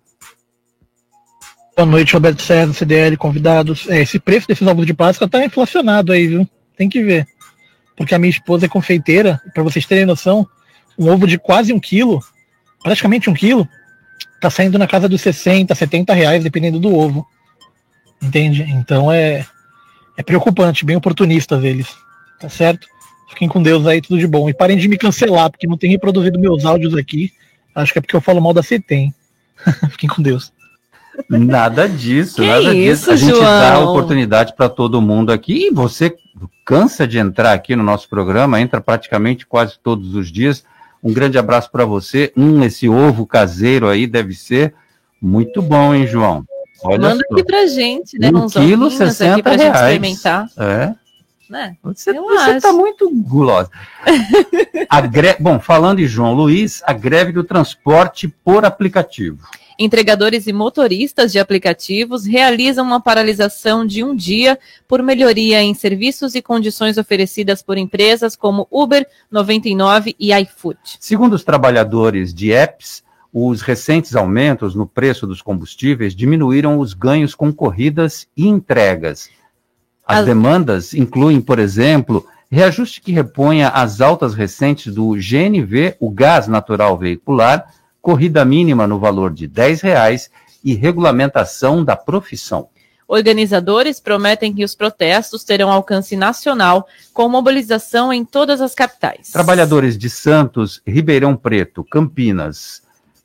Boa 1.77 1.87
noite, 1.87 2.15
Roberto 2.15 2.41
César, 2.41 2.73
CDL, 2.73 3.17
convidados. 3.19 3.87
É, 3.91 4.01
esse 4.01 4.19
preço 4.19 4.49
desses 4.49 4.67
ovos 4.67 4.87
de 4.87 4.95
Páscoa 4.95 5.29
tá 5.29 5.45
inflacionado 5.45 6.13
aí, 6.13 6.29
viu? 6.29 6.49
Tem 6.77 6.89
que 6.89 7.03
ver 7.03 7.27
porque 7.97 8.15
a 8.15 8.19
minha 8.19 8.31
esposa 8.31 8.67
é 8.67 8.69
confeiteira, 8.69 9.41
para 9.53 9.63
vocês 9.63 9.87
terem 9.87 10.07
noção, 10.07 10.47
um 10.99 11.09
ovo 11.11 11.27
de 11.27 11.39
quase 11.39 11.73
um 11.73 11.81
quilo, 11.81 12.23
praticamente 12.83 13.29
um 13.29 13.35
quilo, 13.35 13.69
tá 14.41 14.51
saindo 14.51 14.79
na 14.79 14.87
casa 14.87 15.09
dos 15.09 15.21
60, 15.21 15.75
70 15.75 16.13
reais, 16.13 16.43
dependendo 16.43 16.79
do 16.79 16.95
ovo. 16.95 17.27
Entende? 18.21 18.63
Então 18.63 19.11
é, 19.11 19.47
é 20.17 20.23
preocupante, 20.23 20.85
bem 20.85 20.97
oportunistas 20.97 21.63
eles. 21.65 21.89
Tá 22.41 22.49
certo? 22.49 22.87
Fiquem 23.29 23.49
com 23.49 23.63
Deus 23.63 23.87
aí, 23.87 24.01
tudo 24.01 24.19
de 24.19 24.27
bom. 24.27 24.49
E 24.49 24.55
parem 24.55 24.77
de 24.77 24.89
me 24.89 24.99
cancelar, 24.99 25.51
porque 25.51 25.67
não 25.67 25.79
tem 25.79 25.91
reproduzido 25.91 26.39
meus 26.39 26.65
áudios 26.65 26.95
aqui. 26.95 27.33
Acho 27.75 27.93
que 27.93 27.99
é 27.99 28.03
porque 28.03 28.15
eu 28.15 28.21
falo 28.21 28.41
mal 28.41 28.53
da 28.53 28.63
CETEM. 28.63 29.15
Fiquem 29.91 30.09
com 30.09 30.21
Deus. 30.21 30.53
Nada 31.29 31.89
disso, 31.89 32.37
que 32.37 32.47
nada 32.47 32.75
isso, 32.75 32.75
disso. 32.75 33.11
A 33.11 33.17
gente 33.17 33.37
João? 33.37 33.43
dá 33.43 33.79
oportunidade 33.81 34.55
para 34.55 34.69
todo 34.69 35.01
mundo 35.01 35.33
aqui. 35.33 35.69
E 35.69 35.71
você 35.71 36.17
cansa 36.65 37.07
de 37.07 37.19
entrar 37.19 37.53
aqui 37.53 37.77
no 37.77 37.83
nosso 37.83 38.09
programa, 38.09 38.61
entra 38.61 38.81
praticamente 38.81 39.47
quase 39.47 39.79
todos 39.83 40.15
os 40.15 40.31
dias. 40.31 40.65
Um 41.03 41.13
grande 41.13 41.37
abraço 41.37 41.71
para 41.71 41.85
você. 41.85 42.33
Hum, 42.37 42.63
esse 42.63 42.89
ovo 42.89 43.27
caseiro 43.27 43.89
aí 43.89 44.07
deve 44.07 44.35
ser 44.35 44.75
muito 45.21 45.61
bom, 45.61 45.95
hein, 45.95 46.07
João? 46.07 46.45
Olha 46.85 47.01
Manda 47.01 47.25
só. 47.29 47.35
aqui 47.35 47.45
pra 47.45 47.67
gente, 47.67 48.19
né? 48.19 48.29
Um 48.29 48.49
quilo, 48.49 48.91
60 48.91 49.51
reais. 49.51 49.75
experimentar. 49.75 50.49
É. 50.57 50.95
Né? 51.49 51.77
Você, 51.83 52.13
está 52.57 52.73
muito 52.73 53.11
gulosa. 53.11 53.71
gre... 55.11 55.37
Bom, 55.39 55.61
falando 55.61 56.01
em 56.01 56.07
João 56.07 56.33
Luiz, 56.33 56.83
a 56.87 56.95
greve 56.95 57.31
do 57.31 57.45
transporte 57.45 58.27
por 58.27 58.65
aplicativo. 58.65 59.47
Entregadores 59.85 60.47
e 60.47 60.53
motoristas 60.53 61.33
de 61.33 61.41
aplicativos 61.41 62.25
realizam 62.25 62.87
uma 62.87 63.01
paralisação 63.01 63.85
de 63.85 64.05
um 64.05 64.15
dia 64.15 64.57
por 64.87 65.03
melhoria 65.03 65.61
em 65.61 65.75
serviços 65.75 66.37
e 66.37 66.41
condições 66.41 66.99
oferecidas 66.99 67.65
por 67.65 67.77
empresas 67.77 68.37
como 68.37 68.69
Uber, 68.71 69.05
99 69.29 70.15
e 70.21 70.33
iFood. 70.33 70.79
Segundo 71.01 71.33
os 71.33 71.43
trabalhadores 71.43 72.33
de 72.33 72.53
apps, 72.53 73.03
os 73.33 73.61
recentes 73.61 74.15
aumentos 74.15 74.77
no 74.77 74.87
preço 74.87 75.27
dos 75.27 75.43
combustíveis 75.43 76.15
diminuíram 76.15 76.79
os 76.79 76.95
ganhos 76.95 77.35
com 77.35 77.53
corridas 77.53 78.29
e 78.37 78.47
entregas. 78.47 79.31
As, 80.07 80.21
as... 80.21 80.27
demandas 80.27 80.95
incluem, 80.95 81.41
por 81.41 81.59
exemplo, 81.59 82.25
reajuste 82.49 83.01
que 83.01 83.11
reponha 83.11 83.69
as 83.71 84.01
altas 84.01 84.33
recentes 84.33 84.95
do 84.95 85.15
GNV, 85.15 85.97
o 85.99 86.09
gás 86.09 86.47
natural 86.47 86.97
veicular, 86.97 87.67
corrida 88.03 88.45
mínima 88.45 88.87
no 88.87 88.99
valor 88.99 89.33
de 89.33 89.47
R$ 89.47 89.79
reais 89.81 90.29
e 90.63 90.75
regulamentação 90.75 91.85
da 91.85 91.97
profissão. 91.97 92.69
Organizadores 93.07 94.01
prometem 94.01 94.53
que 94.53 94.65
os 94.65 94.75
protestos 94.75 95.45
terão 95.45 95.71
alcance 95.71 96.17
nacional, 96.17 96.87
com 97.13 97.29
mobilização 97.29 98.13
em 98.13 98.25
todas 98.25 98.61
as 98.61 98.75
capitais. 98.75 99.31
Trabalhadores 99.31 99.97
de 99.99 100.09
Santos, 100.09 100.81
Ribeirão 100.87 101.37
Preto, 101.37 101.85
Campinas, 101.85 102.83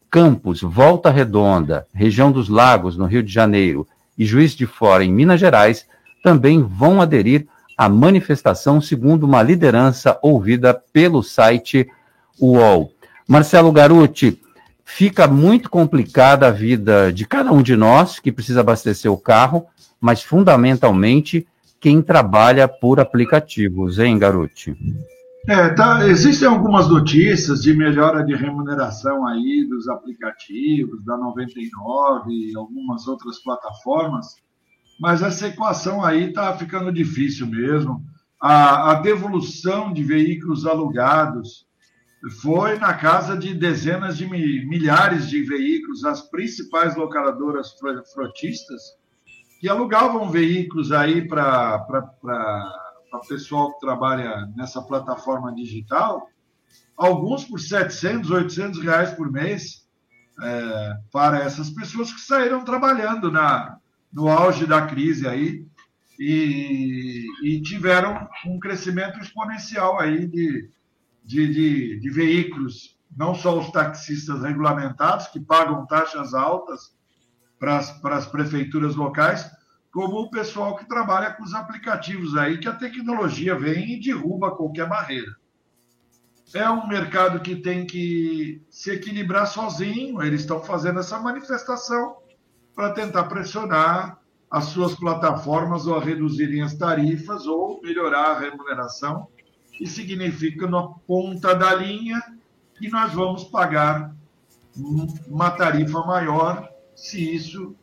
Campos, 0.09 0.61
Volta 0.61 1.09
Redonda, 1.09 1.87
região 1.93 2.31
dos 2.31 2.49
Lagos, 2.49 2.97
no 2.97 3.05
Rio 3.05 3.23
de 3.23 3.31
Janeiro, 3.31 3.87
e 4.17 4.25
Juiz 4.25 4.53
de 4.53 4.65
Fora, 4.65 5.03
em 5.03 5.11
Minas 5.11 5.39
Gerais, 5.39 5.85
também 6.23 6.61
vão 6.61 7.01
aderir 7.01 7.47
à 7.77 7.87
manifestação, 7.87 8.81
segundo 8.81 9.23
uma 9.23 9.41
liderança 9.41 10.19
ouvida 10.21 10.73
pelo 10.73 11.23
site 11.23 11.87
UOL. 12.39 12.91
Marcelo 13.27 13.71
Garuti, 13.71 14.41
fica 14.87 15.27
muito 15.27 15.69
complicada 15.69 16.47
a 16.47 16.51
vida 16.51 17.11
de 17.11 17.27
cada 17.27 17.51
um 17.51 17.61
de 17.61 17.75
nós 17.75 18.19
que 18.19 18.31
precisa 18.31 18.61
abastecer 18.61 19.11
o 19.11 19.17
carro, 19.17 19.67
mas 19.99 20.23
fundamentalmente 20.23 21.45
quem 21.79 22.01
trabalha 22.01 22.69
por 22.69 22.97
aplicativos, 22.97 23.99
hein, 23.99 24.17
Garuti? 24.17 24.75
É, 25.45 25.69
tá, 25.69 26.07
existem 26.07 26.47
algumas 26.47 26.87
notícias 26.87 27.61
de 27.61 27.75
melhora 27.75 28.23
de 28.23 28.33
remuneração 28.33 29.27
aí 29.27 29.67
dos 29.69 29.89
aplicativos, 29.89 31.03
da 31.03 31.17
99 31.17 32.31
e 32.31 32.55
algumas 32.55 33.07
outras 33.07 33.43
plataformas, 33.43 34.37
mas 34.99 35.21
essa 35.21 35.47
equação 35.47 36.03
aí 36.03 36.29
está 36.29 36.57
ficando 36.57 36.93
difícil 36.93 37.45
mesmo. 37.45 38.01
A, 38.41 38.91
a 38.91 38.93
devolução 38.95 39.91
de 39.91 40.01
veículos 40.01 40.65
alugados 40.65 41.66
foi 42.41 42.77
na 42.79 42.93
casa 42.93 43.37
de 43.37 43.53
dezenas 43.53 44.17
de 44.17 44.27
milhares 44.27 45.29
de 45.29 45.43
veículos, 45.43 46.03
as 46.03 46.21
principais 46.29 46.95
localadoras 46.95 47.75
frotistas, 48.13 48.81
que 49.59 49.69
alugavam 49.69 50.29
veículos 50.29 50.91
aí 50.91 51.27
para 51.27 51.85
o 53.13 53.27
pessoal 53.27 53.73
que 53.73 53.79
trabalha 53.79 54.47
nessa 54.55 54.81
plataforma 54.81 55.53
digital, 55.53 56.27
alguns 56.95 57.45
por 57.45 57.59
700, 57.59 58.29
800 58.29 58.83
reais 58.83 59.11
por 59.11 59.31
mês, 59.31 59.87
é, 60.41 60.97
para 61.11 61.39
essas 61.39 61.69
pessoas 61.69 62.11
que 62.13 62.21
saíram 62.21 62.63
trabalhando 62.63 63.31
na, 63.31 63.77
no 64.11 64.27
auge 64.27 64.65
da 64.65 64.85
crise 64.85 65.27
aí 65.27 65.65
e, 66.19 67.25
e 67.43 67.61
tiveram 67.61 68.27
um 68.45 68.59
crescimento 68.59 69.19
exponencial 69.19 69.99
aí 69.99 70.27
de 70.27 70.69
de, 71.27 71.45
de, 71.45 71.99
de 71.99 72.09
veículos, 72.09 72.97
não 73.15 73.35
só 73.35 73.59
os 73.59 73.69
taxistas 73.69 74.41
regulamentados, 74.41 75.27
que 75.27 75.41
pagam 75.41 75.85
taxas 75.85 76.33
altas 76.33 76.95
para 77.59 77.77
as, 77.77 77.91
para 77.99 78.15
as 78.15 78.25
prefeituras 78.25 78.95
locais, 78.95 79.45
como 79.91 80.21
o 80.21 80.31
pessoal 80.31 80.77
que 80.77 80.87
trabalha 80.87 81.33
com 81.33 81.43
os 81.43 81.53
aplicativos 81.53 82.37
aí, 82.37 82.57
que 82.57 82.67
a 82.69 82.75
tecnologia 82.75 83.59
vem 83.59 83.93
e 83.93 83.99
derruba 83.99 84.55
qualquer 84.55 84.87
barreira. 84.87 85.35
É 86.53 86.69
um 86.69 86.87
mercado 86.87 87.41
que 87.41 87.57
tem 87.57 87.85
que 87.85 88.61
se 88.69 88.91
equilibrar 88.91 89.47
sozinho, 89.47 90.21
eles 90.21 90.41
estão 90.41 90.63
fazendo 90.63 91.01
essa 91.01 91.19
manifestação 91.19 92.15
para 92.73 92.93
tentar 92.93 93.25
pressionar 93.25 94.17
as 94.49 94.65
suas 94.65 94.95
plataformas 94.95 95.87
ou 95.87 95.97
a 95.97 96.01
reduzirem 96.01 96.61
as 96.61 96.75
tarifas 96.75 97.45
ou 97.45 97.81
melhorar 97.81 98.31
a 98.31 98.39
remuneração 98.39 99.27
que 99.77 99.85
significa 99.85 100.67
na 100.67 100.87
ponta 101.07 101.53
da 101.53 101.75
linha 101.75 102.19
que 102.77 102.89
nós 102.89 103.13
vamos 103.13 103.43
pagar 103.43 104.11
uma 105.27 105.51
tarifa 105.51 105.99
maior 105.99 106.67
se 106.95 107.35
isso 107.35 107.75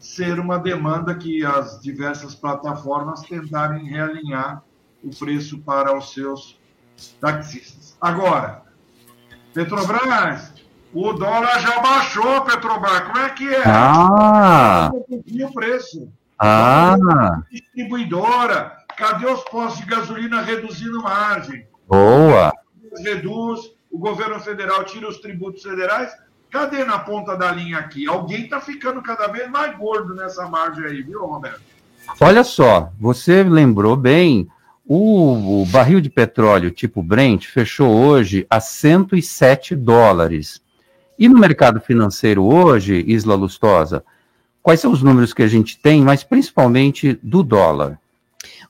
ser 0.00 0.40
uma 0.40 0.58
demanda 0.58 1.14
que 1.14 1.44
as 1.44 1.80
diversas 1.80 2.34
plataformas 2.34 3.20
tentarem 3.22 3.86
realinhar 3.86 4.62
o 5.02 5.10
preço 5.10 5.58
para 5.58 5.96
os 5.96 6.12
seus 6.14 6.58
taxistas. 7.20 7.96
Agora, 8.00 8.62
Petrobras, 9.52 10.52
o 10.94 11.12
dólar 11.12 11.60
já 11.60 11.78
baixou, 11.80 12.40
Petrobras. 12.42 13.00
Como 13.00 13.18
é 13.18 13.30
que 13.30 13.54
é? 13.54 13.62
Ah! 13.66 14.90
O 14.92 15.52
preço. 15.52 16.10
Ah! 16.38 17.42
Distribuidora, 17.50 18.83
Cadê 18.96 19.26
os 19.26 19.42
postos 19.44 19.80
de 19.80 19.86
gasolina 19.86 20.40
reduzindo 20.42 21.02
margem? 21.02 21.66
Boa! 21.88 22.52
Reduz, 23.04 23.60
o 23.90 23.98
governo 23.98 24.38
federal 24.40 24.84
tira 24.84 25.08
os 25.08 25.18
tributos 25.18 25.62
federais. 25.62 26.12
Cadê 26.50 26.84
na 26.84 27.00
ponta 27.00 27.36
da 27.36 27.50
linha 27.50 27.78
aqui? 27.78 28.06
Alguém 28.06 28.44
está 28.44 28.60
ficando 28.60 29.02
cada 29.02 29.26
vez 29.26 29.50
mais 29.50 29.76
gordo 29.76 30.14
nessa 30.14 30.46
margem 30.48 30.84
aí, 30.84 31.02
viu, 31.02 31.26
Roberto? 31.26 31.60
Olha 32.20 32.44
só, 32.44 32.92
você 33.00 33.42
lembrou 33.42 33.96
bem, 33.96 34.48
O, 34.86 35.62
o, 35.62 35.66
barril 35.66 35.98
de 35.98 36.10
petróleo 36.10 36.70
tipo 36.70 37.02
Brent 37.02 37.46
fechou 37.46 37.90
hoje 37.90 38.46
a 38.50 38.60
107 38.60 39.74
dólares. 39.74 40.60
E 41.18 41.26
no 41.26 41.38
mercado 41.38 41.80
financeiro 41.80 42.44
hoje, 42.44 43.02
Isla 43.06 43.34
Lustosa, 43.34 44.04
quais 44.62 44.80
são 44.80 44.92
os 44.92 45.02
números 45.02 45.32
que 45.32 45.42
a 45.42 45.46
gente 45.46 45.78
tem, 45.78 46.02
mas 46.02 46.22
principalmente 46.22 47.18
do 47.22 47.42
dólar? 47.42 47.98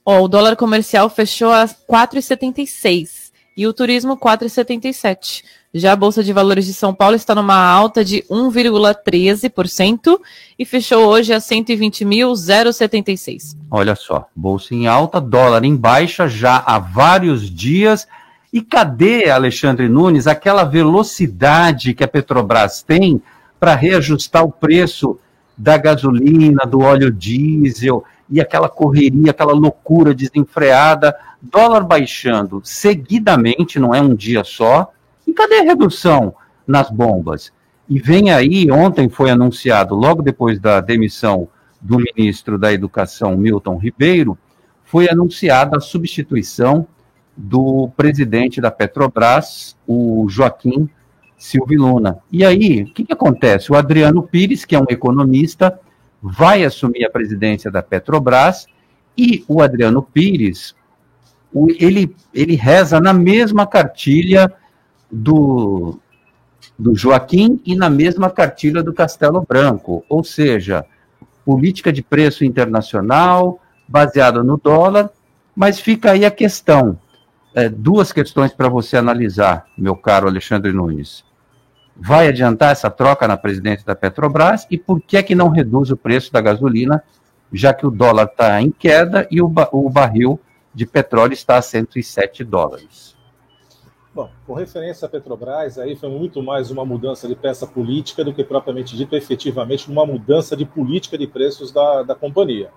Oh, 0.07 0.25
o 0.25 0.29
dólar 0.29 0.55
comercial 0.55 1.09
fechou 1.09 1.51
a 1.51 1.67
4,76 1.67 3.33
e 3.57 3.67
o 3.67 3.73
turismo 3.73 4.19
4,77. 4.19 5.43
Já 5.73 5.93
a 5.93 5.97
Bolsa 5.97 6.23
de 6.23 6.31
Valores 6.31 6.67
de 6.67 6.75
São 6.75 6.93
Paulo 6.93 7.17
está 7.17 7.35
numa 7.35 7.57
alta 7.57 8.05
de 8.05 8.23
1,13% 8.31 10.21
e 10.59 10.67
fechou 10.67 11.07
hoje 11.07 11.33
a 11.33 11.39
120.076. 11.39 13.57
Olha 13.71 13.95
só, 13.95 14.29
bolsa 14.37 14.75
em 14.75 14.87
alta, 14.87 15.19
dólar 15.23 15.65
em 15.65 15.75
baixa 15.75 16.29
já 16.29 16.63
há 16.67 16.79
vários 16.79 17.51
dias. 17.51 18.07
E 18.53 18.61
cadê, 18.61 19.31
Alexandre 19.31 19.89
Nunes, 19.89 20.27
aquela 20.27 20.65
velocidade 20.65 21.95
que 21.95 22.05
a 22.05 22.09
Petrobras 22.09 22.83
tem 22.83 23.23
para 23.59 23.75
reajustar 23.75 24.45
o 24.45 24.53
preço 24.53 25.19
da 25.57 25.79
gasolina, 25.79 26.67
do 26.67 26.81
óleo 26.81 27.11
diesel 27.11 28.05
e 28.35 28.41
aquela 28.41 28.69
correria, 28.69 29.31
aquela 29.31 29.53
loucura 29.53 30.13
desenfreada, 30.13 31.17
dólar 31.41 31.85
baixando 31.85 32.61
seguidamente, 32.65 33.79
não 33.79 33.95
é 33.95 34.01
um 34.01 34.13
dia 34.13 34.43
só, 34.43 34.91
e 35.25 35.33
cadê 35.33 35.61
a 35.61 35.63
redução 35.63 36.35
nas 36.67 36.91
bombas? 36.91 37.53
E 37.89 38.01
vem 38.01 38.33
aí, 38.33 38.69
ontem 38.73 39.09
foi 39.09 39.31
anunciado, 39.31 39.95
logo 39.95 40.21
depois 40.21 40.59
da 40.59 40.81
demissão 40.81 41.47
do 41.81 41.97
ministro 41.99 42.59
da 42.59 42.73
Educação, 42.73 43.37
Milton 43.37 43.77
Ribeiro, 43.77 44.37
foi 44.83 45.09
anunciada 45.09 45.77
a 45.77 45.81
substituição 45.81 46.89
do 47.37 47.89
presidente 47.97 48.61
da 48.61 48.73
Petrobras, 48.73 49.77
o 49.87 50.27
Joaquim 50.29 50.91
Silvio 51.39 51.83
Luna. 51.83 52.19
E 52.33 52.45
aí, 52.45 52.83
o 52.83 52.87
que, 52.87 53.05
que 53.05 53.13
acontece? 53.13 53.71
O 53.71 53.77
Adriano 53.77 54.25
Pires, 54.25 54.65
que 54.65 54.75
é 54.75 54.81
um 54.81 54.87
economista, 54.89 55.79
vai 56.27 56.65
assumir 56.65 57.05
a 57.05 57.11
presidência 57.11 57.71
da 57.71 57.83
Petrobras 57.83 58.67
e 59.17 59.45
o 59.47 59.61
Adriano 59.61 60.03
Pires, 60.03 60.75
ele, 61.79 62.17
ele 62.33 62.55
reza 62.55 62.99
na 62.99 63.13
mesma 63.13 63.67
cartilha 63.67 64.51
do, 65.13 66.01
do 66.79 66.95
Joaquim 66.95 67.61
e 67.67 67.77
na 67.77 67.91
mesma 67.91 68.31
cartilha 68.31 68.83
do 68.83 68.95
Castelo 68.95 69.45
Branco, 69.47 70.03
ou 70.09 70.25
seja, 70.25 70.87
política 71.45 71.93
de 71.93 72.03
preço 72.03 72.43
internacional 72.43 73.61
baseada 73.87 74.43
no 74.43 74.57
dólar, 74.57 75.11
mas 75.55 75.79
fica 75.79 76.13
aí 76.13 76.25
a 76.25 76.31
questão, 76.31 76.99
é, 77.55 77.69
duas 77.69 78.15
questões 78.15 78.51
para 78.55 78.71
você 78.71 78.97
analisar, 78.97 79.67
meu 79.77 79.95
caro 79.95 80.27
Alexandre 80.27 80.73
Nunes. 80.73 81.23
Vai 81.97 82.29
adiantar 82.29 82.73
essa 82.73 82.91
troca 82.91 83.29
na 83.29 83.37
presidência 83.37 83.87
da 83.87 83.95
Petrobras 83.95 84.67
e 84.71 84.77
por 84.77 85.01
que 85.01 85.17
é 85.17 85.23
que 85.23 85.35
não 85.35 85.49
reduz 85.49 85.91
o 85.91 85.97
preço 85.97 86.33
da 86.33 86.41
gasolina, 86.41 87.03
já 87.53 87.73
que 87.73 87.87
o 87.87 87.91
dólar 87.91 88.25
está 88.25 88.61
em 88.61 88.71
queda 88.71 89.29
e 89.31 89.41
o, 89.41 89.53
o 89.73 89.89
barril 89.89 90.41
de 90.75 90.85
petróleo 90.85 91.33
está 91.33 91.57
a 91.57 91.63
107 91.63 92.43
dólares? 92.43 93.15
Bom, 94.13 94.31
com 94.47 94.55
referência 94.55 95.07
à 95.07 95.09
Petrobras, 95.09 95.77
aí 95.77 95.97
foi 95.97 96.09
muito 96.09 96.41
mais 96.41 96.71
uma 96.71 96.85
mudança 96.85 97.27
de 97.27 97.35
peça 97.35 97.67
política 97.67 98.25
do 98.25 98.33
que 98.33 98.45
propriamente 98.45 98.97
dito 98.97 99.17
efetivamente 99.17 99.91
uma 99.91 100.07
mudança 100.07 100.57
de 100.57 100.65
política 100.65 101.19
de 101.19 101.27
preços 101.27 101.73
da, 101.73 102.05
da 102.05 102.15
companhia. 102.15 102.71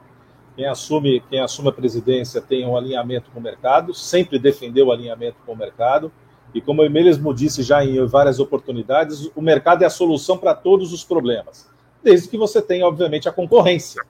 Quem 0.56 0.65
assume, 0.65 1.21
quem 1.30 1.39
assume 1.39 1.69
a 1.69 1.71
presidência 1.71 2.41
tem 2.41 2.65
um 2.65 2.75
alinhamento 2.75 3.30
com 3.30 3.39
o 3.39 3.43
mercado, 3.43 3.93
sempre 3.93 4.39
defendeu 4.39 4.88
o 4.88 4.91
alinhamento 4.91 5.38
com 5.45 5.53
o 5.53 5.56
mercado, 5.56 6.12
e 6.54 6.62
como 6.62 6.82
eu 6.82 6.90
mesmo 6.90 7.34
disse 7.34 7.62
já 7.62 7.84
em 7.84 8.04
várias 8.06 8.40
oportunidades, 8.40 9.30
o 9.36 9.42
mercado 9.42 9.84
é 9.84 9.86
a 9.86 9.90
solução 9.90 10.38
para 10.38 10.54
todos 10.54 10.94
os 10.94 11.04
problemas, 11.04 11.70
desde 12.04 12.28
que 12.28 12.38
você 12.38 12.62
tenha, 12.62 12.88
obviamente, 12.88 13.28
a 13.28 13.32
concorrência. 13.32 14.02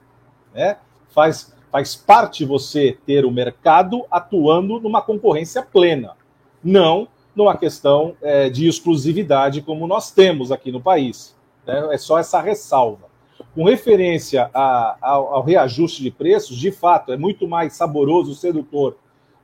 Né? 0.54 0.76
Faz, 1.10 1.52
faz 1.70 1.96
parte 1.96 2.44
você 2.44 2.96
ter 3.04 3.24
o 3.24 3.30
mercado 3.30 4.04
atuando 4.10 4.80
numa 4.80 5.02
concorrência 5.02 5.62
plena, 5.62 6.16
não 6.62 7.08
numa 7.34 7.56
questão 7.56 8.16
é, 8.20 8.48
de 8.50 8.66
exclusividade 8.66 9.62
como 9.62 9.86
nós 9.86 10.10
temos 10.10 10.50
aqui 10.50 10.72
no 10.72 10.80
país. 10.80 11.36
Né? 11.66 11.88
É 11.92 11.98
só 11.98 12.18
essa 12.18 12.40
ressalva. 12.40 13.08
Com 13.54 13.64
referência 13.64 14.50
a, 14.52 14.96
ao, 15.00 15.34
ao, 15.34 15.42
reajuste 15.44 16.02
de 16.02 16.10
preços, 16.10 16.56
de 16.56 16.72
fato, 16.72 17.12
é 17.12 17.16
muito 17.16 17.46
mais 17.46 17.74
saboroso, 17.74 18.34
sedutor, 18.34 18.96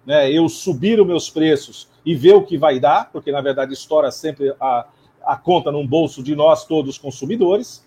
né? 0.05 0.31
eu 0.31 0.49
subir 0.49 1.01
os 1.01 1.07
meus 1.07 1.31
preços 1.31 1.89
e 2.05 2.15
ver 2.15 2.35
o 2.35 2.43
que 2.43 2.59
vai 2.59 2.79
dar, 2.79 3.11
porque 3.11 3.33
na 3.33 3.41
verdade 3.41 3.73
estoura 3.73 4.11
sempre 4.11 4.55
a, 4.61 4.87
a 5.25 5.37
conta 5.37 5.73
num 5.73 5.87
bolso 5.87 6.23
de 6.23 6.35
nós 6.37 6.65
todos 6.65 6.99
consumidores. 6.99 7.85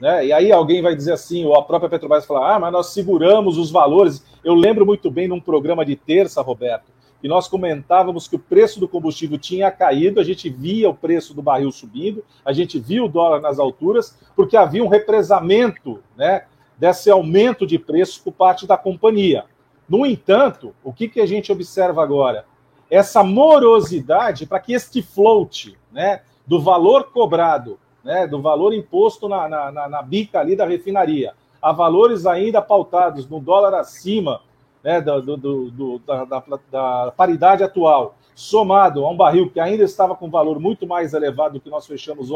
Né? 0.00 0.26
E 0.26 0.32
aí 0.32 0.52
alguém 0.52 0.80
vai 0.80 0.94
dizer 0.94 1.12
assim, 1.12 1.44
ou 1.44 1.56
a 1.56 1.62
própria 1.62 1.90
Petrobras 1.90 2.24
falar, 2.24 2.54
ah, 2.54 2.58
mas 2.58 2.72
nós 2.72 2.86
seguramos 2.88 3.58
os 3.58 3.70
valores. 3.70 4.24
Eu 4.44 4.54
lembro 4.54 4.86
muito 4.86 5.10
bem 5.10 5.28
num 5.28 5.40
programa 5.40 5.84
de 5.84 5.96
terça, 5.96 6.40
Roberto, 6.40 6.90
e 7.22 7.26
nós 7.26 7.48
comentávamos 7.48 8.28
que 8.28 8.36
o 8.36 8.38
preço 8.38 8.78
do 8.78 8.88
combustível 8.88 9.36
tinha 9.38 9.70
caído, 9.70 10.20
a 10.20 10.24
gente 10.24 10.48
via 10.48 10.88
o 10.88 10.94
preço 10.94 11.34
do 11.34 11.42
barril 11.42 11.72
subindo, 11.72 12.24
a 12.44 12.52
gente 12.52 12.78
via 12.78 13.04
o 13.04 13.08
dólar 13.08 13.40
nas 13.40 13.58
alturas, 13.58 14.16
porque 14.36 14.56
havia 14.56 14.84
um 14.84 14.88
represamento 14.88 16.00
né, 16.16 16.44
desse 16.78 17.10
aumento 17.10 17.66
de 17.66 17.78
preço 17.78 18.22
por 18.22 18.32
parte 18.32 18.66
da 18.66 18.76
companhia. 18.76 19.44
No 19.88 20.06
entanto, 20.06 20.74
o 20.84 20.92
que, 20.92 21.08
que 21.08 21.20
a 21.20 21.26
gente 21.26 21.50
observa 21.50 22.02
agora? 22.02 22.44
Essa 22.90 23.22
morosidade 23.22 24.46
para 24.46 24.60
que 24.60 24.72
este 24.72 25.02
float 25.02 25.76
né, 25.92 26.22
do 26.46 26.60
valor 26.60 27.10
cobrado, 27.12 27.78
né, 28.02 28.26
do 28.26 28.40
valor 28.40 28.72
imposto 28.72 29.28
na, 29.28 29.48
na, 29.48 29.88
na 29.88 30.02
bica 30.02 30.40
ali 30.40 30.56
da 30.56 30.66
refinaria, 30.66 31.34
a 31.60 31.72
valores 31.72 32.24
ainda 32.24 32.62
pautados 32.62 33.28
no 33.28 33.40
dólar 33.40 33.74
acima 33.74 34.40
né, 34.82 35.00
do, 35.00 35.36
do, 35.36 35.70
do 35.70 35.98
da, 36.06 36.24
da, 36.24 36.42
da, 36.70 37.12
paridade 37.16 37.64
atual, 37.64 38.14
somado 38.34 39.04
a 39.04 39.10
um 39.10 39.16
barril 39.16 39.50
que 39.50 39.58
ainda 39.58 39.82
estava 39.82 40.14
com 40.14 40.30
valor 40.30 40.60
muito 40.60 40.86
mais 40.86 41.12
elevado 41.12 41.54
do 41.54 41.60
que 41.60 41.68
nós 41.68 41.86
fechamos 41.86 42.30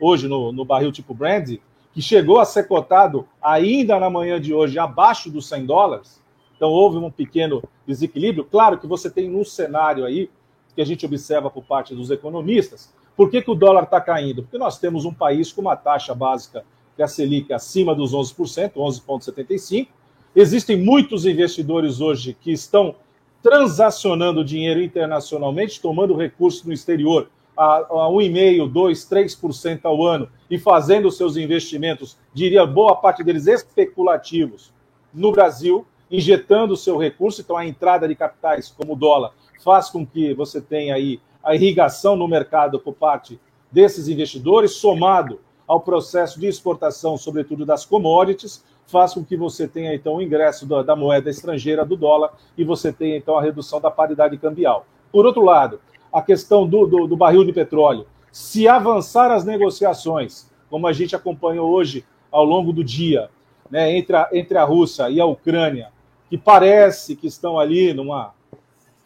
hoje 0.00 0.26
no, 0.26 0.50
no 0.50 0.64
barril 0.64 0.90
tipo 0.90 1.12
Brandy, 1.12 1.60
que 1.92 2.00
chegou 2.00 2.40
a 2.40 2.44
ser 2.44 2.66
cotado 2.66 3.28
ainda 3.40 4.00
na 4.00 4.08
manhã 4.08 4.40
de 4.40 4.54
hoje 4.54 4.78
abaixo 4.78 5.30
dos 5.30 5.46
100 5.46 5.66
dólares, 5.66 6.21
então 6.62 6.70
houve 6.70 6.96
um 6.96 7.10
pequeno 7.10 7.60
desequilíbrio. 7.84 8.44
Claro 8.44 8.78
que 8.78 8.86
você 8.86 9.10
tem 9.10 9.34
um 9.34 9.44
cenário 9.44 10.04
aí 10.04 10.30
que 10.76 10.80
a 10.80 10.84
gente 10.84 11.04
observa 11.04 11.50
por 11.50 11.64
parte 11.64 11.92
dos 11.92 12.08
economistas. 12.08 12.94
Por 13.16 13.28
que, 13.28 13.42
que 13.42 13.50
o 13.50 13.54
dólar 13.56 13.82
está 13.82 14.00
caindo? 14.00 14.44
Porque 14.44 14.58
nós 14.58 14.78
temos 14.78 15.04
um 15.04 15.12
país 15.12 15.50
com 15.50 15.60
uma 15.60 15.74
taxa 15.74 16.14
básica 16.14 16.64
que 16.94 17.02
é 17.02 17.04
a 17.04 17.08
Selic 17.08 17.52
acima 17.52 17.96
dos 17.96 18.14
11%, 18.14 18.74
11,75%, 18.74 19.88
Existem 20.36 20.78
muitos 20.78 21.26
investidores 21.26 22.00
hoje 22.00 22.34
que 22.40 22.52
estão 22.52 22.94
transacionando 23.42 24.44
dinheiro 24.44 24.80
internacionalmente, 24.80 25.80
tomando 25.80 26.16
recursos 26.16 26.62
no 26.64 26.72
exterior 26.72 27.28
a, 27.56 27.78
a 27.78 28.08
1,5%, 28.08 28.72
2%, 28.72 29.08
3% 29.10 29.80
ao 29.82 30.06
ano 30.06 30.28
e 30.48 30.58
fazendo 30.58 31.10
seus 31.10 31.36
investimentos, 31.36 32.16
diria 32.32 32.64
boa 32.64 32.94
parte 32.94 33.24
deles 33.24 33.46
especulativos, 33.46 34.72
no 35.12 35.32
Brasil, 35.32 35.84
injetando 36.12 36.74
o 36.74 36.76
seu 36.76 36.98
recurso. 36.98 37.40
Então, 37.40 37.56
a 37.56 37.66
entrada 37.66 38.06
de 38.06 38.14
capitais, 38.14 38.68
como 38.68 38.92
o 38.92 38.96
dólar, 38.96 39.32
faz 39.64 39.88
com 39.88 40.06
que 40.06 40.34
você 40.34 40.60
tenha 40.60 40.94
aí 40.94 41.18
a 41.42 41.54
irrigação 41.54 42.14
no 42.14 42.28
mercado 42.28 42.78
por 42.78 42.92
parte 42.92 43.40
desses 43.70 44.06
investidores, 44.06 44.72
somado 44.72 45.40
ao 45.66 45.80
processo 45.80 46.38
de 46.38 46.46
exportação, 46.46 47.16
sobretudo 47.16 47.64
das 47.64 47.86
commodities, 47.86 48.62
faz 48.86 49.14
com 49.14 49.24
que 49.24 49.36
você 49.36 49.66
tenha 49.66 49.94
então 49.94 50.16
o 50.16 50.22
ingresso 50.22 50.66
da, 50.66 50.82
da 50.82 50.94
moeda 50.94 51.30
estrangeira, 51.30 51.84
do 51.84 51.96
dólar, 51.96 52.34
e 52.58 52.62
você 52.62 52.92
tenha 52.92 53.16
então 53.16 53.38
a 53.38 53.42
redução 53.42 53.80
da 53.80 53.90
paridade 53.90 54.36
cambial. 54.36 54.86
Por 55.10 55.24
outro 55.24 55.42
lado, 55.42 55.80
a 56.12 56.20
questão 56.20 56.66
do, 56.68 56.86
do, 56.86 57.06
do 57.06 57.16
barril 57.16 57.44
de 57.44 57.52
petróleo. 57.52 58.06
Se 58.30 58.68
avançar 58.68 59.30
as 59.30 59.44
negociações, 59.44 60.50
como 60.68 60.86
a 60.86 60.92
gente 60.92 61.16
acompanhou 61.16 61.70
hoje 61.70 62.04
ao 62.30 62.44
longo 62.44 62.72
do 62.72 62.84
dia, 62.84 63.30
né, 63.70 63.96
entre, 63.96 64.14
a, 64.14 64.28
entre 64.32 64.58
a 64.58 64.64
Rússia 64.64 65.08
e 65.08 65.20
a 65.20 65.24
Ucrânia, 65.24 65.90
que 66.32 66.38
parece 66.38 67.14
que 67.14 67.26
estão 67.26 67.60
ali 67.60 67.92
numa. 67.92 68.32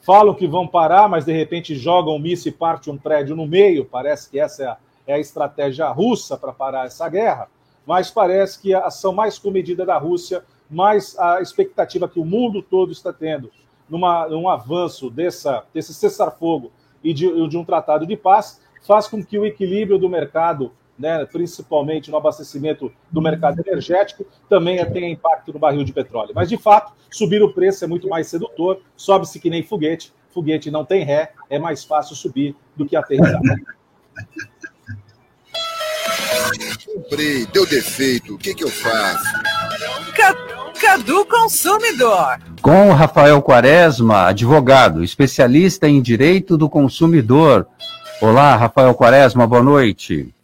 Falam 0.01 0.33
que 0.33 0.47
vão 0.47 0.69
parar, 0.69 1.09
mas 1.09 1.25
de 1.25 1.33
repente 1.33 1.75
jogam 1.75 2.15
um 2.15 2.21
míssil 2.21 2.53
e 2.53 2.55
parte 2.55 2.89
um 2.89 2.97
prédio 2.97 3.35
no 3.35 3.45
meio. 3.45 3.85
Parece 3.85 4.31
que 4.31 4.39
essa 4.39 4.63
é 4.63 4.67
a, 4.67 4.77
é 5.09 5.15
a 5.15 5.19
estratégia 5.19 5.89
russa 5.89 6.37
para 6.37 6.53
parar 6.53 6.87
essa 6.87 7.09
guerra 7.09 7.49
mas 7.87 8.11
parece 8.11 8.61
que 8.61 8.75
a 8.75 8.87
ação 8.87 9.13
mais 9.13 9.39
comedida 9.39 9.87
da 9.87 9.97
Rússia, 9.97 10.45
mais 10.69 11.17
a 11.19 11.41
expectativa 11.41 12.09
que 12.09 12.19
o 12.19 12.25
mundo 12.25 12.61
todo 12.61 12.91
está 12.91 13.13
tendo 13.13 13.51
numa, 13.89 14.29
num 14.29 14.49
avanço 14.49 15.09
dessa, 15.09 15.65
desse 15.73 15.95
cessar-fogo 15.95 16.73
e 17.05 17.15
de, 17.15 17.49
de 17.49 17.57
um 17.57 17.65
tratado 17.65 18.05
de 18.05 18.17
paz, 18.17 18.61
faz 18.85 19.07
com 19.07 19.25
que 19.25 19.39
o 19.39 19.47
equilíbrio 19.47 19.99
do 19.99 20.09
mercado 20.09 20.73
né, 20.99 21.25
principalmente 21.27 22.11
no 22.11 22.17
abastecimento 22.17 22.93
do 23.11 23.21
mercado 23.21 23.61
energético, 23.67 24.27
também 24.49 24.85
tem 24.93 25.13
impacto 25.13 25.53
no 25.53 25.59
barril 25.59 25.85
de 25.85 25.93
petróleo. 25.93 26.33
Mas, 26.35 26.49
de 26.49 26.57
fato, 26.57 26.93
subir 27.11 27.43
o 27.43 27.53
preço 27.53 27.85
é 27.85 27.89
muito 27.89 28.09
mais 28.09 28.29
sedutor, 28.29 28.81
sobe-se 28.97 29.39
que 29.39 29.51
nem 29.51 29.63
foguete, 29.63 30.13
foguete 30.31 30.71
não 30.71 30.85
tem 30.85 31.05
ré, 31.05 31.33
é 31.49 31.59
mais 31.59 31.85
fácil 31.85 32.15
subir 32.17 32.55
do 32.75 32.87
que 32.87 32.97
aterrissar. 32.97 33.41
Comprei, 36.85 37.47
deu 37.47 37.67
defeito, 37.67 38.35
o 38.35 38.39
que, 38.39 38.55
que 38.55 38.65
eu 38.65 38.71
faço? 38.71 39.25
Cadu 40.81 41.25
Consumidor. 41.27 42.39
Com 42.61 42.91
o 42.91 42.93
Rafael 42.93 43.41
Quaresma, 43.43 44.27
advogado, 44.27 45.03
especialista 45.03 45.89
em 45.89 46.03
direito 46.03 46.57
do 46.57 46.69
consumidor. 46.69 47.67
Olá, 48.21 48.57
Rafael 48.57 48.95
Quaresma, 48.95 49.47
boa 49.47 49.63
noite. 49.63 50.35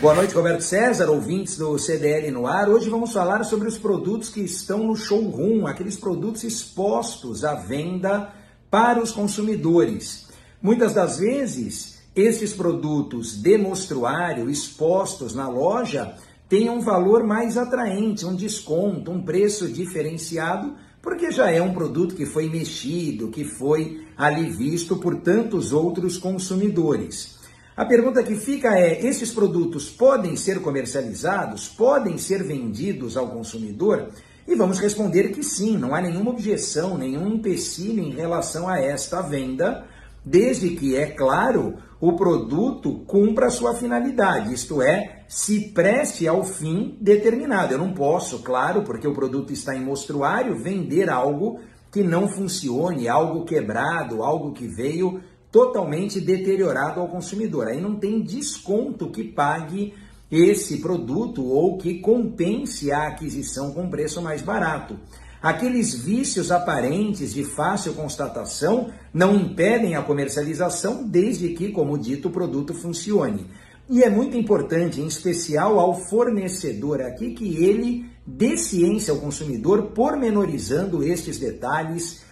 Boa 0.00 0.14
noite, 0.14 0.32
Roberto 0.32 0.60
César, 0.60 1.10
ouvintes 1.10 1.58
do 1.58 1.76
CDL 1.76 2.30
no 2.30 2.46
ar. 2.46 2.68
Hoje 2.68 2.88
vamos 2.88 3.12
falar 3.12 3.42
sobre 3.42 3.66
os 3.66 3.76
produtos 3.76 4.28
que 4.28 4.40
estão 4.40 4.86
no 4.86 4.94
showroom, 4.94 5.66
aqueles 5.66 5.96
produtos 5.96 6.44
expostos 6.44 7.44
à 7.44 7.54
venda 7.56 8.32
para 8.70 9.02
os 9.02 9.10
consumidores. 9.10 10.28
Muitas 10.62 10.94
das 10.94 11.18
vezes, 11.18 11.98
esses 12.14 12.52
produtos 12.54 13.42
de 13.42 13.58
mostruário 13.58 14.48
expostos 14.48 15.34
na 15.34 15.48
loja 15.48 16.14
têm 16.48 16.70
um 16.70 16.80
valor 16.80 17.24
mais 17.24 17.56
atraente, 17.58 18.24
um 18.24 18.36
desconto, 18.36 19.10
um 19.10 19.20
preço 19.20 19.66
diferenciado, 19.66 20.76
porque 21.02 21.32
já 21.32 21.50
é 21.50 21.60
um 21.60 21.74
produto 21.74 22.14
que 22.14 22.24
foi 22.24 22.48
mexido, 22.48 23.32
que 23.32 23.44
foi 23.44 24.06
ali 24.16 24.48
visto 24.48 24.94
por 24.94 25.16
tantos 25.16 25.72
outros 25.72 26.16
consumidores. 26.16 27.37
A 27.78 27.84
pergunta 27.84 28.24
que 28.24 28.34
fica 28.34 28.76
é: 28.76 29.06
esses 29.06 29.30
produtos 29.30 29.88
podem 29.88 30.34
ser 30.34 30.60
comercializados? 30.60 31.68
Podem 31.68 32.18
ser 32.18 32.42
vendidos 32.42 33.16
ao 33.16 33.28
consumidor? 33.28 34.08
E 34.48 34.56
vamos 34.56 34.80
responder 34.80 35.28
que 35.28 35.44
sim, 35.44 35.78
não 35.78 35.94
há 35.94 36.00
nenhuma 36.00 36.32
objeção, 36.32 36.98
nenhum 36.98 37.28
empecilho 37.28 38.02
em 38.02 38.10
relação 38.10 38.68
a 38.68 38.80
esta 38.80 39.22
venda, 39.22 39.84
desde 40.24 40.70
que, 40.70 40.96
é 40.96 41.06
claro, 41.06 41.76
o 42.00 42.14
produto 42.14 43.04
cumpra 43.06 43.46
a 43.46 43.50
sua 43.50 43.72
finalidade, 43.74 44.52
isto 44.52 44.82
é, 44.82 45.22
se 45.28 45.68
preste 45.68 46.26
ao 46.26 46.42
fim 46.42 46.96
determinado. 47.00 47.74
Eu 47.74 47.78
não 47.78 47.92
posso, 47.92 48.40
claro, 48.40 48.82
porque 48.82 49.06
o 49.06 49.14
produto 49.14 49.52
está 49.52 49.76
em 49.76 49.84
mostruário, 49.84 50.58
vender 50.58 51.08
algo 51.08 51.60
que 51.92 52.02
não 52.02 52.26
funcione, 52.26 53.06
algo 53.06 53.44
quebrado, 53.44 54.24
algo 54.24 54.52
que 54.52 54.66
veio 54.66 55.20
totalmente 55.50 56.20
deteriorado 56.20 57.00
ao 57.00 57.08
consumidor. 57.08 57.68
Aí 57.68 57.80
não 57.80 57.96
tem 57.96 58.20
desconto 58.20 59.10
que 59.10 59.24
pague 59.24 59.94
esse 60.30 60.78
produto 60.78 61.44
ou 61.44 61.78
que 61.78 62.00
compense 62.00 62.92
a 62.92 63.08
aquisição 63.08 63.72
com 63.72 63.88
preço 63.88 64.20
mais 64.20 64.42
barato. 64.42 64.98
Aqueles 65.40 65.94
vícios 65.94 66.50
aparentes 66.50 67.32
de 67.32 67.44
fácil 67.44 67.94
constatação 67.94 68.90
não 69.14 69.36
impedem 69.36 69.94
a 69.94 70.02
comercialização 70.02 71.06
desde 71.06 71.50
que, 71.50 71.70
como 71.70 71.96
dito, 71.96 72.28
o 72.28 72.32
produto 72.32 72.74
funcione. 72.74 73.46
E 73.88 74.02
é 74.02 74.10
muito 74.10 74.36
importante, 74.36 75.00
em 75.00 75.06
especial 75.06 75.78
ao 75.78 75.94
fornecedor 75.94 77.00
aqui, 77.00 77.32
que 77.32 77.64
ele 77.64 78.04
dê 78.26 78.56
ciência 78.56 79.12
ao 79.12 79.20
consumidor, 79.20 79.92
pormenorizando 79.92 81.02
estes 81.02 81.38
detalhes 81.38 82.22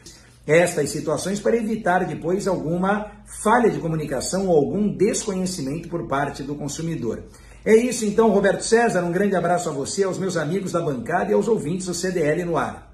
estas 0.46 0.90
situações 0.90 1.40
para 1.40 1.56
evitar 1.56 2.04
depois 2.06 2.46
alguma 2.46 3.10
falha 3.42 3.68
de 3.68 3.80
comunicação 3.80 4.46
ou 4.46 4.56
algum 4.56 4.88
desconhecimento 4.88 5.88
por 5.88 6.06
parte 6.06 6.42
do 6.42 6.54
consumidor. 6.54 7.24
É 7.64 7.74
isso 7.74 8.04
então, 8.04 8.30
Roberto 8.30 8.62
César. 8.62 9.02
Um 9.02 9.10
grande 9.10 9.34
abraço 9.34 9.68
a 9.68 9.72
você, 9.72 10.04
aos 10.04 10.18
meus 10.18 10.36
amigos 10.36 10.70
da 10.70 10.80
bancada 10.80 11.32
e 11.32 11.34
aos 11.34 11.48
ouvintes 11.48 11.86
do 11.86 11.94
CDL 11.94 12.44
no 12.44 12.56
ar. 12.56 12.85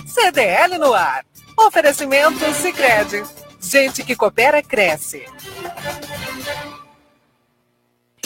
CDL 0.07 0.79
no 0.79 0.91
ar. 0.93 1.23
Oferecimento 1.57 2.53
Sicredi. 2.53 3.23
Gente 3.61 4.03
que 4.03 4.15
coopera 4.15 4.61
cresce. 4.61 5.25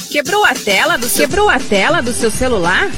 Quebrou 0.10 0.44
a 0.44 0.56
tela 0.56 0.98
do 0.98 1.08
seu... 1.08 1.28
Quebrou 1.28 1.48
a 1.48 1.60
tela 1.60 2.02
do 2.02 2.12
seu 2.12 2.32
celular? 2.32 2.90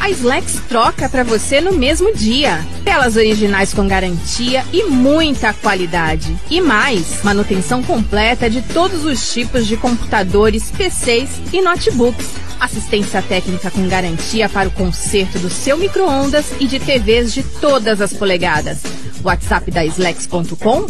A 0.00 0.08
Slex 0.08 0.62
troca 0.66 1.10
para 1.10 1.22
você 1.22 1.60
no 1.60 1.72
mesmo 1.72 2.14
dia. 2.14 2.66
Telas 2.82 3.16
originais 3.16 3.74
com 3.74 3.86
garantia 3.86 4.64
e 4.72 4.84
muita 4.84 5.52
qualidade. 5.52 6.34
E 6.48 6.58
mais, 6.58 7.22
manutenção 7.22 7.82
completa 7.82 8.48
de 8.48 8.62
todos 8.62 9.04
os 9.04 9.30
tipos 9.30 9.66
de 9.66 9.76
computadores, 9.76 10.70
PCs 10.70 11.28
e 11.52 11.60
notebooks. 11.60 12.26
Assistência 12.58 13.20
técnica 13.20 13.70
com 13.70 13.86
garantia 13.88 14.48
para 14.48 14.68
o 14.68 14.72
conserto 14.72 15.38
do 15.38 15.50
seu 15.50 15.76
micro-ondas 15.76 16.46
e 16.58 16.66
de 16.66 16.80
TVs 16.80 17.34
de 17.34 17.42
todas 17.42 18.00
as 18.00 18.14
polegadas. 18.14 18.78
WhatsApp 19.22 19.70
da 19.70 19.84
Slex.com 19.84 20.86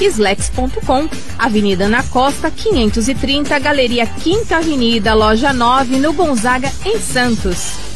Slex.com, 0.00 1.08
Avenida 1.38 1.86
Ana 1.86 2.02
Costa, 2.04 2.50
530, 2.50 3.58
Galeria 3.58 4.06
Quinta 4.06 4.58
Avenida, 4.58 5.14
Loja 5.14 5.52
9, 5.52 5.98
no 5.98 6.12
Gonzaga, 6.12 6.72
em 6.84 6.98
Santos. 6.98 7.95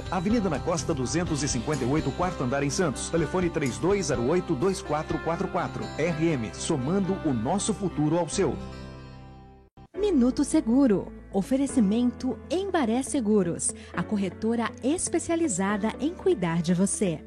Avenida 0.09 0.49
na 0.49 0.59
Costa 0.59 0.93
258, 0.93 2.09
quarto 2.11 2.41
andar 2.43 2.63
em 2.63 2.69
Santos. 2.69 3.09
Telefone 3.09 3.49
3208-2444. 3.49 5.81
RM, 5.97 6.53
somando 6.53 7.17
o 7.25 7.33
nosso 7.33 7.73
futuro 7.73 8.17
ao 8.17 8.29
seu. 8.29 8.55
Minuto 9.97 10.43
Seguro. 10.43 11.11
Oferecimento 11.33 12.37
Embaré 12.49 13.01
Seguros, 13.03 13.73
a 13.95 14.03
corretora 14.03 14.69
especializada 14.83 15.93
em 15.99 16.13
cuidar 16.13 16.61
de 16.61 16.73
você. 16.73 17.21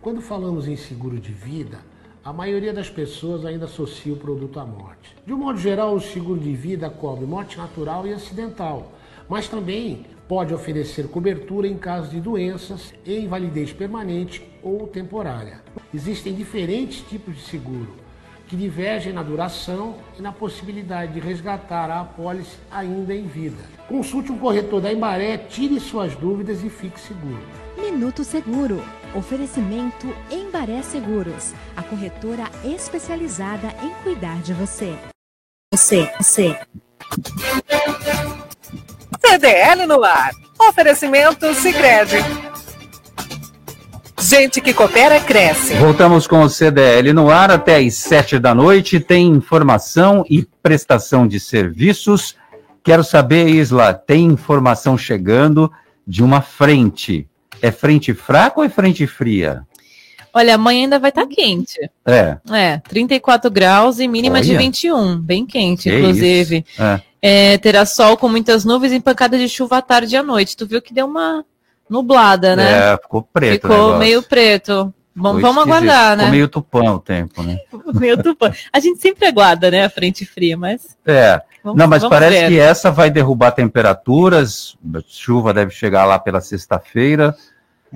Quando 0.00 0.22
falamos 0.22 0.66
em 0.66 0.76
seguro 0.76 1.20
de 1.20 1.30
vida, 1.30 1.80
a 2.24 2.32
maioria 2.32 2.72
das 2.72 2.88
pessoas 2.88 3.44
ainda 3.44 3.66
associa 3.66 4.14
o 4.14 4.16
produto 4.16 4.58
à 4.58 4.64
morte. 4.64 5.14
De 5.26 5.34
um 5.34 5.36
modo 5.36 5.58
geral, 5.58 5.94
o 5.94 6.00
seguro 6.00 6.40
de 6.40 6.54
vida 6.54 6.88
cobre 6.88 7.26
morte 7.26 7.58
natural 7.58 8.06
e 8.06 8.14
acidental, 8.14 8.92
mas 9.28 9.46
também 9.46 10.06
pode 10.28 10.54
oferecer 10.54 11.08
cobertura 11.08 11.66
em 11.66 11.76
caso 11.76 12.10
de 12.10 12.20
doenças 12.20 12.94
e 13.04 13.18
invalidez 13.20 13.72
permanente 13.72 14.42
ou 14.62 14.86
temporária. 14.86 15.62
Existem 15.92 16.34
diferentes 16.34 17.00
tipos 17.08 17.34
de 17.34 17.42
seguro 17.42 18.04
que 18.46 18.56
divergem 18.56 19.12
na 19.12 19.22
duração 19.22 19.96
e 20.18 20.22
na 20.22 20.30
possibilidade 20.30 21.14
de 21.14 21.20
resgatar 21.20 21.90
a 21.90 22.00
apólice 22.02 22.56
ainda 22.70 23.14
em 23.14 23.26
vida. 23.26 23.62
Consulte 23.88 24.30
um 24.30 24.38
corretor 24.38 24.80
da 24.80 24.92
Embaré, 24.92 25.38
tire 25.38 25.80
suas 25.80 26.14
dúvidas 26.14 26.62
e 26.62 26.70
fique 26.70 27.00
seguro. 27.00 27.42
Minuto 27.78 28.22
Seguro. 28.24 28.82
Oferecimento 29.14 30.06
Embaré 30.30 30.82
Seguros, 30.82 31.54
a 31.76 31.82
corretora 31.82 32.50
especializada 32.64 33.68
em 33.82 33.90
cuidar 34.02 34.40
de 34.42 34.52
você. 34.52 34.94
Você, 35.72 36.10
você. 36.18 36.58
CDL 39.26 39.86
no 39.86 40.04
ar. 40.04 40.32
Oferecimento 40.58 41.52
Sicredi. 41.54 42.16
Gente 44.20 44.60
que 44.60 44.72
coopera 44.72 45.18
cresce. 45.20 45.74
Voltamos 45.74 46.26
com 46.26 46.42
o 46.42 46.48
CDL 46.48 47.12
no 47.12 47.30
ar 47.30 47.50
até 47.50 47.76
às 47.76 47.94
sete 47.94 48.38
da 48.38 48.54
noite. 48.54 49.00
Tem 49.00 49.26
informação 49.26 50.24
e 50.28 50.46
prestação 50.62 51.26
de 51.26 51.40
serviços. 51.40 52.36
Quero 52.82 53.02
saber, 53.02 53.48
Isla, 53.48 53.94
tem 53.94 54.26
informação 54.26 54.96
chegando 54.96 55.72
de 56.06 56.22
uma 56.22 56.40
frente. 56.40 57.26
É 57.62 57.70
frente 57.70 58.12
fraca 58.12 58.60
ou 58.60 58.64
é 58.64 58.68
frente 58.68 59.06
fria? 59.06 59.66
Olha, 60.34 60.56
amanhã 60.56 60.82
ainda 60.82 60.98
vai 60.98 61.10
estar 61.10 61.26
quente. 61.26 61.78
É. 62.04 62.36
É, 62.50 62.78
34 62.78 63.50
graus 63.50 64.00
e 64.00 64.08
mínima 64.08 64.40
de 64.40 64.50
Olha. 64.50 64.58
21. 64.58 65.16
Bem 65.20 65.46
quente, 65.46 65.88
Que 65.88 65.96
inclusive. 65.98 66.64
É. 66.78 67.00
É, 67.22 67.58
terá 67.58 67.86
sol 67.86 68.16
com 68.16 68.28
muitas 68.28 68.64
nuvens 68.64 68.92
e 68.92 69.00
pancada 69.00 69.38
de 69.38 69.48
chuva 69.48 69.78
à 69.78 69.82
tarde 69.82 70.14
e 70.14 70.18
à 70.18 70.22
noite. 70.22 70.56
Tu 70.56 70.66
viu 70.66 70.82
que 70.82 70.92
deu 70.92 71.06
uma 71.06 71.44
nublada, 71.88 72.56
né? 72.56 72.92
É, 72.92 72.96
ficou 72.96 73.22
preto. 73.22 73.62
Ficou 73.68 73.96
meio 73.96 74.22
preto. 74.22 74.92
Vamos, 75.16 75.36
Ficou 75.40 75.54
vamos 75.54 75.68
aguardar, 75.72 76.16
né? 76.16 76.24
Ficou 76.24 76.32
meio 76.32 76.48
tupão 76.48 76.94
o 76.96 76.98
tempo, 76.98 77.40
né? 77.42 77.56
Meio 77.94 78.20
tupã. 78.20 78.52
A 78.72 78.80
gente 78.80 79.00
sempre 79.00 79.28
aguarda, 79.28 79.70
né? 79.70 79.84
A 79.84 79.88
frente 79.88 80.26
fria, 80.26 80.56
mas. 80.56 80.96
É. 81.06 81.40
Vamos- 81.62 81.78
Não, 81.78 81.86
mas 81.86 82.04
parece 82.04 82.40
ver. 82.40 82.48
que 82.48 82.58
essa 82.58 82.90
vai 82.90 83.10
derrubar 83.12 83.52
temperaturas. 83.52 84.76
Chuva 85.06 85.54
deve 85.54 85.70
chegar 85.70 86.04
lá 86.04 86.18
pela 86.18 86.40
sexta-feira. 86.40 87.34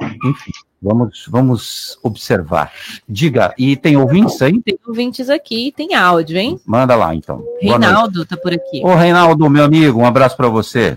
Enfim, 0.01 0.53
vamos, 0.81 1.27
vamos 1.29 1.99
observar. 2.03 2.73
Diga, 3.09 3.55
e 3.59 3.77
tem 3.77 3.97
ouvintes 3.97 4.41
aí? 4.41 4.61
Tem 4.63 4.79
ouvintes 4.87 5.29
aqui, 5.29 5.73
tem 5.77 5.95
áudio, 5.95 6.39
hein? 6.39 6.61
Manda 6.65 6.95
lá, 6.95 7.15
então. 7.15 7.45
Reinaldo 7.61 8.25
tá 8.25 8.37
por 8.37 8.53
aqui. 8.53 8.83
Ô, 8.85 8.95
Reinaldo, 8.95 9.49
meu 9.51 9.65
amigo, 9.65 10.01
um 10.01 10.07
abraço 10.07 10.37
para 10.37 10.49
você. 10.49 10.97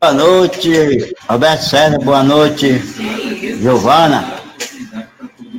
Boa 0.00 0.14
noite, 0.14 1.14
Roberto 1.28 1.60
César, 1.60 1.98
boa 1.98 2.24
noite, 2.24 2.78
Giovana. 3.60 4.39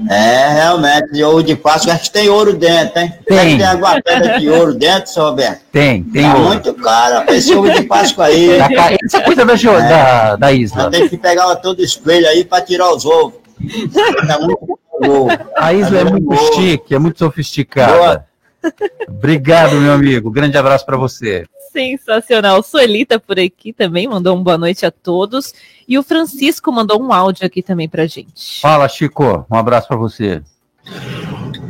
É, 0.09 0.53
realmente, 0.53 1.23
ouro 1.23 1.43
de 1.43 1.55
Páscoa, 1.55 1.93
acho 1.93 2.03
que 2.05 2.11
tem 2.11 2.29
ouro 2.29 2.53
dentro, 2.53 2.99
hein? 2.99 3.13
Tem. 3.25 3.57
Tem 3.57 3.65
alguma 3.67 4.01
pedra 4.01 4.39
de 4.39 4.49
ouro 4.49 4.73
dentro, 4.73 5.11
seu 5.11 5.23
Roberto? 5.23 5.61
Tem, 5.71 6.03
tem 6.03 6.23
tá 6.23 6.33
ouro. 6.35 6.47
muito 6.47 6.73
caro, 6.75 7.31
esse 7.33 7.53
ovo 7.53 7.69
de 7.69 7.83
Páscoa 7.83 8.25
aí. 8.25 8.57
Tá 8.57 8.69
caro. 8.73 8.97
Isso 9.05 9.17
é 9.17 9.21
coisa 9.21 9.45
da, 9.45 9.55
Jo- 9.55 9.73
da, 9.77 10.35
da 10.35 10.51
Isla. 10.51 10.89
Tem 10.89 11.07
que 11.07 11.17
pegar 11.17 11.55
todo 11.57 11.81
espelho 11.83 12.27
aí 12.27 12.43
para 12.43 12.63
tirar 12.63 12.91
os 12.93 13.05
ovos. 13.05 13.39
Tá 14.27 14.39
muito. 14.39 14.79
A 15.55 15.73
Isla 15.73 15.99
é 15.99 16.03
muito 16.03 16.35
chique, 16.55 16.93
é 16.95 16.99
muito 16.99 17.19
sofisticada. 17.19 18.25
Obrigado, 19.07 19.75
meu 19.75 19.93
amigo. 19.93 20.29
Grande 20.29 20.57
abraço 20.57 20.85
para 20.85 20.97
você. 20.97 21.45
Sensacional. 21.71 22.61
Sueli 22.63 23.05
tá 23.05 23.19
por 23.19 23.39
aqui 23.39 23.71
também, 23.71 24.07
mandou 24.07 24.35
uma 24.35 24.43
boa 24.43 24.57
noite 24.57 24.85
a 24.85 24.91
todos. 24.91 25.53
E 25.87 25.97
o 25.97 26.03
Francisco 26.03 26.71
mandou 26.71 27.01
um 27.01 27.13
áudio 27.13 27.45
aqui 27.45 27.61
também 27.61 27.87
pra 27.87 28.05
gente. 28.07 28.59
Fala, 28.61 28.87
Chico. 28.89 29.45
Um 29.49 29.55
abraço 29.55 29.87
para 29.87 29.97
você. 29.97 30.41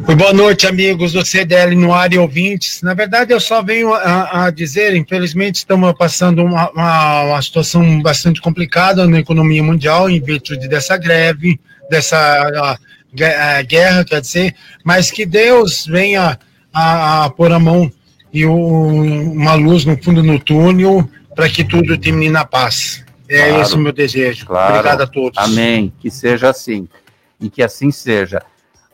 Oi, 0.08 0.16
Boa 0.16 0.34
noite, 0.34 0.66
amigos 0.66 1.14
do 1.14 1.24
CDL 1.24 1.76
no 1.76 1.94
ar 1.94 2.12
e 2.12 2.18
ouvintes. 2.18 2.82
Na 2.82 2.94
verdade, 2.94 3.32
eu 3.32 3.40
só 3.40 3.62
venho 3.62 3.94
a, 3.94 4.46
a 4.46 4.50
dizer, 4.50 4.96
infelizmente, 4.96 5.56
estamos 5.56 5.94
passando 5.94 6.44
uma, 6.44 6.70
uma, 6.72 7.24
uma 7.24 7.42
situação 7.42 8.02
bastante 8.02 8.42
complicada 8.42 9.08
na 9.08 9.20
economia 9.20 9.62
mundial 9.64 10.10
em 10.10 10.20
virtude 10.20 10.68
dessa 10.68 10.98
greve, 10.98 11.60
dessa 11.90 12.18
ah, 12.18 12.78
gue- 13.14 13.24
ah, 13.26 13.62
guerra, 13.62 14.04
quer 14.04 14.22
dizer, 14.22 14.56
mas 14.84 15.12
que 15.12 15.26
Deus 15.26 15.86
venha 15.86 16.40
a, 16.74 17.26
a 17.26 17.30
pôr 17.30 17.52
a 17.52 17.60
mão 17.60 17.92
e 18.34 18.46
o- 18.46 18.54
uma 19.34 19.54
luz 19.56 19.86
no 19.86 20.02
fundo 20.02 20.22
do 20.22 20.40
túnel 20.40 21.08
para 21.36 21.50
que 21.50 21.64
tudo 21.64 21.98
termine 21.98 22.30
na 22.32 22.46
paz. 22.46 23.04
É 23.30 23.48
Claro. 23.48 23.62
esse 23.62 23.76
o 23.76 23.78
meu 23.78 23.92
desejo. 23.94 24.46
Claro. 24.46 24.74
Obrigado 24.76 25.02
a 25.02 25.08
todos. 25.08 25.38
Amém. 25.38 25.92
Que 26.00 26.10
seja 26.12 26.50
assim. 26.50 26.88
E 27.40 27.50
que 27.50 27.64
assim 27.64 27.90
seja. 27.92 28.42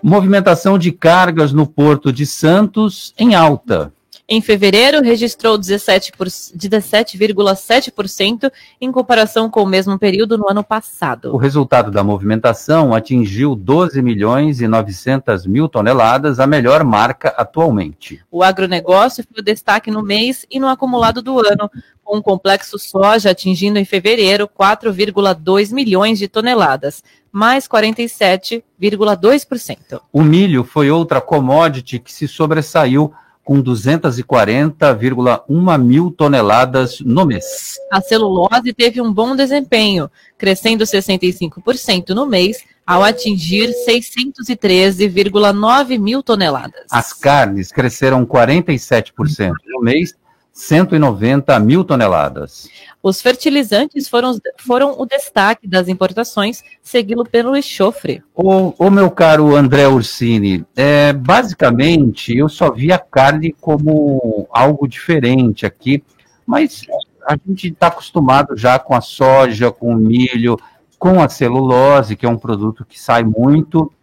Movimentação 0.02 0.78
de 0.78 0.92
cargas 0.92 1.52
no 1.52 1.66
Porto 1.66 2.14
de 2.14 2.26
Santos 2.26 3.14
em 3.18 3.34
alta. 3.34 3.92
Em 4.30 4.42
fevereiro, 4.42 5.02
registrou 5.02 5.58
17 5.58 6.12
por- 6.12 6.28
17,7% 6.28 8.52
em 8.82 8.92
comparação 8.92 9.50
com 9.50 9.64
o 9.64 9.66
mesmo 9.66 9.98
período 9.98 10.38
no 10.38 10.50
ano 10.50 10.66
passado. 10.66 11.34
O 11.34 11.38
resultado 11.38 11.90
da 11.90 12.04
movimentação 12.04 12.94
atingiu 12.94 13.56
12 13.56 14.02
milhões 14.02 14.60
e 14.60 14.68
900 14.68 15.48
mil 15.48 15.70
toneladas, 15.70 16.42
a 16.42 16.48
melhor 16.48 16.84
marca 16.84 17.30
atualmente. 17.38 18.20
O 18.30 18.44
agronegócio 18.44 19.24
foi 19.24 19.40
o 19.42 19.46
destaque 19.46 19.90
no 19.90 20.04
mês 20.04 20.46
e 20.52 20.60
no 20.60 20.68
acumulado 20.68 21.22
do 21.22 21.40
ano, 21.40 21.72
com 22.04 22.18
o 22.18 22.24
complexo 22.24 22.78
soja 22.78 23.32
atingindo 23.32 23.80
em 23.80 23.86
fevereiro 23.86 24.46
4,2 24.46 25.72
milhões 25.72 26.20
de 26.20 26.28
toneladas, 26.28 27.02
mais 27.32 27.66
47,2%. 27.66 30.02
O 30.12 30.22
milho 30.22 30.66
foi 30.66 30.92
outra 30.92 31.22
commodity 31.22 31.98
que 31.98 32.12
se 32.12 32.28
sobressaiu 32.28 33.14
com 33.48 33.64
240,1 33.64 35.82
mil 35.82 36.12
toneladas 36.12 37.00
no 37.00 37.26
mês. 37.26 37.76
A 37.90 38.02
celulose 38.02 38.74
teve 38.74 39.00
um 39.00 39.14
bom 39.14 39.38
desempenho, 39.38 40.12
crescendo 40.38 40.84
65% 40.84 42.10
no 42.10 42.26
mês, 42.26 42.58
ao 42.86 43.02
atingir 43.02 43.74
613,9 43.88 45.98
mil 45.98 46.22
toneladas. 46.22 46.84
As 46.92 47.14
carnes 47.14 47.72
cresceram 47.72 48.26
47% 48.26 49.54
no 49.66 49.80
mês, 49.80 50.14
190 50.58 51.60
mil 51.60 51.84
toneladas. 51.84 52.68
Os 53.02 53.22
fertilizantes 53.22 54.10
foram, 54.10 54.40
foram 54.58 55.00
o 55.00 55.06
destaque 55.06 55.68
das 55.68 55.88
importações, 55.88 56.64
seguido 56.82 57.24
pelo 57.24 57.56
enxofre. 57.56 58.24
Ô, 58.34 58.74
ô, 58.76 58.90
meu 58.90 59.12
caro 59.12 59.56
André 59.56 59.88
Ursini, 59.88 60.66
é, 60.76 61.14
basicamente 61.14 62.36
eu 62.36 62.50
só 62.50 62.72
vi 62.72 62.92
a 62.92 62.98
carne 62.98 63.56
como 63.62 64.48
algo 64.50 64.88
diferente 64.88 65.64
aqui, 65.64 66.04
mas 66.44 66.88
a 67.28 67.38
gente 67.38 67.68
está 67.68 67.88
acostumado 67.88 68.58
já 68.58 68.80
com 68.80 68.96
a 68.96 69.02
soja, 69.02 69.72
com 69.72 69.94
o 69.94 69.96
milho, 69.96 70.58
com 70.98 71.22
a 71.22 71.30
celulose, 71.30 72.16
que 72.16 72.26
é 72.26 72.30
um 72.30 72.38
produto 72.38 72.84
que 72.84 73.00
sai 73.00 73.24
muito. 73.24 73.94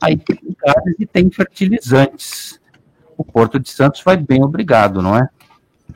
Aí 0.00 0.16
tem 0.16 0.38
carnes 0.56 0.94
e 1.00 1.04
tem 1.04 1.28
fertilizantes. 1.32 2.60
O 3.18 3.24
Porto 3.24 3.58
de 3.58 3.68
Santos 3.70 4.02
vai 4.04 4.16
bem 4.16 4.44
obrigado, 4.44 5.02
não 5.02 5.16
é? 5.16 5.28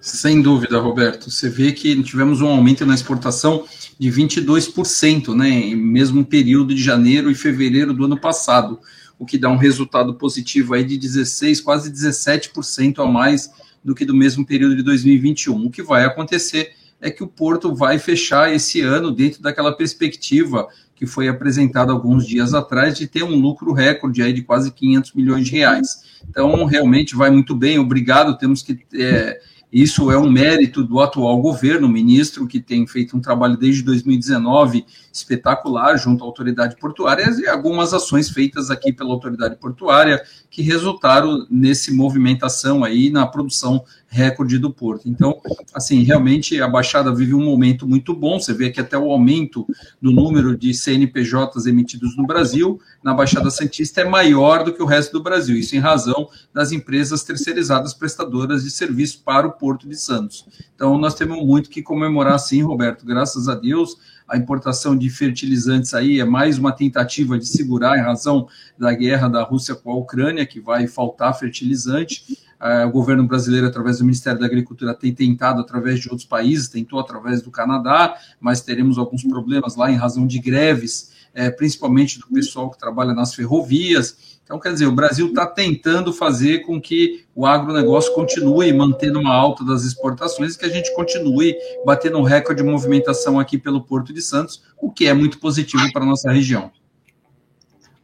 Sem 0.00 0.40
dúvida, 0.40 0.80
Roberto. 0.80 1.30
Você 1.30 1.50
vê 1.50 1.72
que 1.72 2.02
tivemos 2.02 2.40
um 2.40 2.48
aumento 2.48 2.86
na 2.86 2.94
exportação 2.94 3.64
de 3.98 4.10
22%, 4.10 5.34
né, 5.34 5.48
em 5.50 5.76
mesmo 5.76 6.24
período 6.24 6.74
de 6.74 6.82
janeiro 6.82 7.30
e 7.30 7.34
fevereiro 7.34 7.92
do 7.92 8.06
ano 8.06 8.18
passado, 8.18 8.80
o 9.18 9.26
que 9.26 9.36
dá 9.36 9.50
um 9.50 9.58
resultado 9.58 10.14
positivo 10.14 10.72
aí 10.72 10.82
de 10.82 10.96
16, 10.96 11.60
quase 11.60 11.92
17% 11.92 13.04
a 13.04 13.06
mais 13.06 13.50
do 13.84 13.94
que 13.94 14.06
do 14.06 14.14
mesmo 14.14 14.44
período 14.46 14.74
de 14.74 14.82
2021. 14.82 15.66
O 15.66 15.70
que 15.70 15.82
vai 15.82 16.04
acontecer 16.04 16.72
é 16.98 17.10
que 17.10 17.22
o 17.22 17.26
Porto 17.26 17.74
vai 17.74 17.98
fechar 17.98 18.52
esse 18.54 18.80
ano 18.80 19.10
dentro 19.10 19.42
daquela 19.42 19.72
perspectiva 19.72 20.66
que 20.94 21.06
foi 21.06 21.28
apresentada 21.28 21.92
alguns 21.92 22.26
dias 22.26 22.52
atrás 22.52 22.96
de 22.96 23.06
ter 23.06 23.22
um 23.22 23.36
lucro 23.36 23.72
recorde 23.72 24.22
aí 24.22 24.32
de 24.32 24.42
quase 24.42 24.70
500 24.70 25.12
milhões 25.14 25.46
de 25.46 25.52
reais. 25.52 26.02
Então, 26.28 26.64
realmente 26.66 27.16
vai 27.16 27.30
muito 27.30 27.54
bem. 27.54 27.78
Obrigado. 27.78 28.36
Temos 28.36 28.62
que 28.62 28.78
é, 28.94 29.40
isso 29.72 30.10
é 30.10 30.18
um 30.18 30.28
mérito 30.28 30.82
do 30.82 31.00
atual 31.00 31.40
governo, 31.40 31.88
ministro, 31.88 32.46
que 32.46 32.58
tem 32.58 32.84
feito 32.88 33.16
um 33.16 33.20
trabalho 33.20 33.56
desde 33.56 33.82
2019 33.82 34.84
espetacular 35.12 35.96
junto 35.96 36.24
à 36.24 36.26
autoridade 36.26 36.76
portuária 36.76 37.30
e 37.38 37.46
algumas 37.46 37.94
ações 37.94 38.30
feitas 38.30 38.68
aqui 38.68 38.92
pela 38.92 39.10
autoridade 39.10 39.56
portuária 39.56 40.20
que 40.50 40.60
resultaram 40.60 41.46
nesse 41.48 41.94
movimentação 41.94 42.82
aí 42.82 43.10
na 43.10 43.26
produção 43.26 43.84
recorde 44.10 44.58
do 44.58 44.72
porto. 44.72 45.08
Então, 45.08 45.40
assim, 45.72 46.02
realmente 46.02 46.60
a 46.60 46.66
Baixada 46.66 47.14
vive 47.14 47.32
um 47.32 47.44
momento 47.44 47.86
muito 47.86 48.12
bom. 48.12 48.40
Você 48.40 48.52
vê 48.52 48.68
que 48.68 48.80
até 48.80 48.98
o 48.98 49.10
aumento 49.10 49.64
do 50.02 50.10
número 50.10 50.56
de 50.56 50.74
CNPJs 50.74 51.64
emitidos 51.66 52.16
no 52.16 52.26
Brasil, 52.26 52.80
na 53.04 53.14
Baixada 53.14 53.50
Santista, 53.50 54.00
é 54.00 54.04
maior 54.04 54.64
do 54.64 54.74
que 54.74 54.82
o 54.82 54.86
resto 54.86 55.12
do 55.12 55.22
Brasil, 55.22 55.56
isso 55.56 55.76
em 55.76 55.78
razão 55.78 56.28
das 56.52 56.72
empresas 56.72 57.22
terceirizadas 57.22 57.94
prestadoras 57.94 58.64
de 58.64 58.70
serviço 58.70 59.22
para 59.24 59.46
o 59.46 59.52
Porto 59.52 59.88
de 59.88 59.96
Santos. 59.96 60.44
Então, 60.74 60.98
nós 60.98 61.14
temos 61.14 61.38
muito 61.46 61.70
que 61.70 61.80
comemorar, 61.80 62.38
sim, 62.40 62.62
Roberto, 62.62 63.06
graças 63.06 63.48
a 63.48 63.54
Deus. 63.54 63.96
A 64.26 64.36
importação 64.36 64.96
de 64.96 65.08
fertilizantes 65.10 65.92
aí 65.94 66.20
é 66.20 66.24
mais 66.24 66.58
uma 66.58 66.72
tentativa 66.72 67.38
de 67.38 67.46
segurar 67.46 67.98
em 67.98 68.02
razão 68.02 68.48
da 68.78 68.92
guerra 68.92 69.28
da 69.28 69.42
Rússia 69.42 69.74
com 69.74 69.90
a 69.90 69.96
Ucrânia, 69.96 70.46
que 70.46 70.60
vai 70.60 70.86
faltar 70.86 71.36
fertilizante. 71.38 72.38
Uh, 72.60 72.86
o 72.86 72.90
governo 72.90 73.26
brasileiro, 73.26 73.66
através 73.66 73.98
do 73.98 74.04
Ministério 74.04 74.38
da 74.38 74.44
Agricultura, 74.44 74.92
tem 74.92 75.14
tentado 75.14 75.62
através 75.62 75.98
de 75.98 76.10
outros 76.10 76.26
países, 76.26 76.68
tentou 76.68 77.00
através 77.00 77.40
do 77.40 77.50
Canadá, 77.50 78.14
mas 78.38 78.60
teremos 78.60 78.98
alguns 78.98 79.24
problemas 79.24 79.76
lá 79.76 79.90
em 79.90 79.96
razão 79.96 80.26
de 80.26 80.38
greves, 80.38 81.10
é, 81.32 81.50
principalmente 81.50 82.18
do 82.18 82.26
pessoal 82.26 82.70
que 82.70 82.78
trabalha 82.78 83.14
nas 83.14 83.34
ferrovias. 83.34 84.38
Então, 84.44 84.58
quer 84.58 84.72
dizer, 84.72 84.86
o 84.86 84.92
Brasil 84.92 85.28
está 85.28 85.46
tentando 85.46 86.12
fazer 86.12 86.58
com 86.58 86.78
que 86.78 87.24
o 87.34 87.46
agronegócio 87.46 88.12
continue 88.14 88.72
mantendo 88.74 89.20
uma 89.20 89.32
alta 89.32 89.64
das 89.64 89.84
exportações 89.84 90.54
e 90.54 90.58
que 90.58 90.66
a 90.66 90.68
gente 90.68 90.94
continue 90.94 91.54
batendo 91.86 92.18
um 92.18 92.24
recorde 92.24 92.62
de 92.62 92.68
movimentação 92.68 93.40
aqui 93.40 93.56
pelo 93.56 93.80
Porto 93.80 94.12
de 94.12 94.20
Santos, 94.20 94.62
o 94.76 94.90
que 94.90 95.06
é 95.06 95.14
muito 95.14 95.38
positivo 95.38 95.90
para 95.92 96.02
a 96.02 96.06
nossa 96.06 96.30
região. 96.30 96.70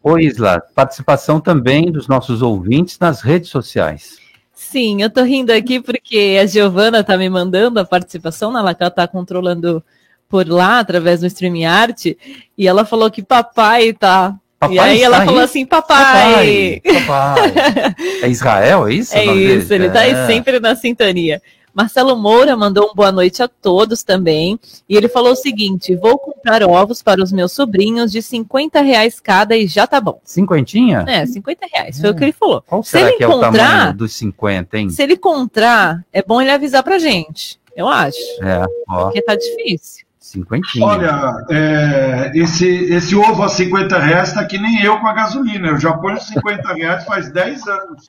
Oi, 0.03 0.25
Isla, 0.25 0.63
participação 0.75 1.41
também 1.41 1.91
dos 1.91 2.07
nossos 2.07 2.41
ouvintes 2.41 2.97
nas 2.99 3.21
redes 3.21 3.51
sociais. 3.51 4.25
Sim, 4.57 5.03
eu 5.03 5.11
tô 5.11 5.23
rindo 5.23 5.53
aqui 5.53 5.81
porque 5.81 6.39
a 6.41 6.47
Giovana 6.47 7.05
tá 7.05 7.15
me 7.19 7.29
mandando 7.29 7.79
a 7.79 7.85
participação, 7.85 8.57
ela 8.57 8.73
tá 8.75 9.07
controlando 9.07 9.85
por 10.31 10.49
lá 10.49 10.79
através 10.79 11.21
do 11.21 11.27
StreamYard, 11.27 12.17
e 12.57 12.67
ela 12.67 12.87
falou 12.87 13.11
que 13.11 13.23
papai 13.23 13.93
tá. 13.93 14.35
Papai 14.59 14.75
e 14.75 14.79
aí 14.79 15.03
ela 15.03 15.27
falou 15.27 15.43
assim, 15.43 15.67
papai. 15.67 16.81
Papai. 16.83 17.05
papai. 17.05 17.95
é 18.25 18.29
Israel, 18.29 18.89
é 18.89 18.95
isso? 18.95 19.15
É 19.15 19.25
isso, 19.27 19.75
ele 19.75 19.91
tá 19.91 20.01
aí 20.01 20.13
é. 20.13 20.27
sempre 20.27 20.59
na 20.59 20.75
sintonia. 20.75 21.43
Marcelo 21.77 22.17
Moura 22.17 22.57
mandou 22.57 22.91
um 22.91 22.95
boa 22.95 23.13
noite 23.13 23.43
a 23.43 23.49
todos 23.49 24.03
também. 24.03 24.59
E 24.89 24.97
ele 24.97 25.09
falou 25.09 25.33
o 25.33 25.37
seguinte: 25.37 25.95
vou 25.95 26.19
comprar 26.19 26.63
ovos 26.63 27.03
para 27.03 27.23
os 27.23 27.31
meus 27.31 27.53
sobrinhos 27.53 28.11
de 28.11 28.23
50 28.23 28.81
reais 28.81 29.21
cada 29.21 29.55
e 29.55 29.67
já 29.67 29.87
tá 29.87 30.01
bom. 30.01 30.19
Cinquentinha? 30.25 31.05
É, 31.07 31.27
50 31.27 31.67
reais. 31.71 32.01
Foi 32.01 32.09
é. 32.09 32.13
o 32.13 32.17
que 32.17 32.25
ele 32.25 32.33
falou. 32.33 32.63
Qual 32.63 32.83
se 32.83 32.93
será 32.93 33.09
ele 33.09 33.19
que 33.19 33.25
é 33.25 33.29
tamanho 33.29 33.93
dos 33.95 34.15
50, 34.15 34.79
hein? 34.79 34.89
Se 34.89 35.03
ele 35.03 35.13
encontrar, 35.13 36.03
é 36.11 36.23
bom 36.23 36.41
ele 36.41 36.51
avisar 36.51 36.83
pra 36.83 36.99
gente. 36.99 37.61
Eu 37.77 37.87
acho. 37.87 38.17
É, 38.43 38.65
ó. 38.89 39.05
Porque 39.05 39.21
tá 39.21 39.37
difícil. 39.37 40.06
Cinquentinha. 40.27 40.85
Olha, 40.85 41.47
é, 41.49 42.33
esse, 42.35 42.67
esse 42.67 43.15
ovo 43.15 43.45
a 43.45 43.49
50 43.49 43.97
reais 43.97 44.33
tá 44.33 44.45
que 44.45 44.59
nem 44.59 44.83
eu 44.83 44.99
com 44.99 45.07
a 45.07 45.13
gasolina. 45.13 45.69
Eu 45.69 45.79
já 45.79 45.93
ponho 45.93 46.21
50 46.21 46.73
reais 46.75 47.05
faz 47.05 47.31
10 47.31 47.67
anos. 47.69 48.09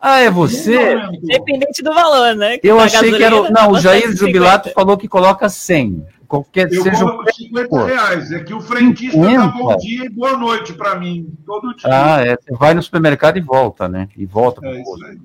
Ah, 0.00 0.20
é 0.20 0.30
você? 0.30 0.96
Dependente 1.22 1.82
do 1.82 1.92
valor, 1.92 2.34
né? 2.36 2.58
eu 2.62 2.80
achei 2.80 3.12
que 3.12 3.22
era. 3.22 3.50
Não, 3.50 3.72
o 3.72 3.78
Jair 3.78 4.16
Jubilato 4.16 4.70
falou 4.70 4.96
que 4.96 5.06
coloca 5.06 5.46
100. 5.46 6.06
Qualquer 6.26 6.72
eu 6.72 6.82
seja 6.82 7.04
coloco 7.04 7.30
50 7.30 7.84
reais. 7.84 8.32
É 8.32 8.40
que 8.40 8.54
o 8.54 8.60
frentista 8.62 9.18
50? 9.18 9.38
dá 9.38 9.48
bom 9.48 9.76
dia 9.76 10.06
e 10.06 10.08
boa 10.08 10.38
noite 10.38 10.72
para 10.72 10.98
mim, 10.98 11.34
todo 11.44 11.74
dia. 11.76 11.84
Ah, 11.84 12.26
é. 12.26 12.34
Você 12.36 12.54
vai 12.56 12.72
no 12.72 12.82
supermercado 12.82 13.36
e 13.36 13.42
volta, 13.42 13.86
né? 13.90 14.08
E 14.16 14.24
volta 14.24 14.62
para 14.62 14.70
é 14.70 14.80
isso 14.80 15.04
aí 15.04 15.18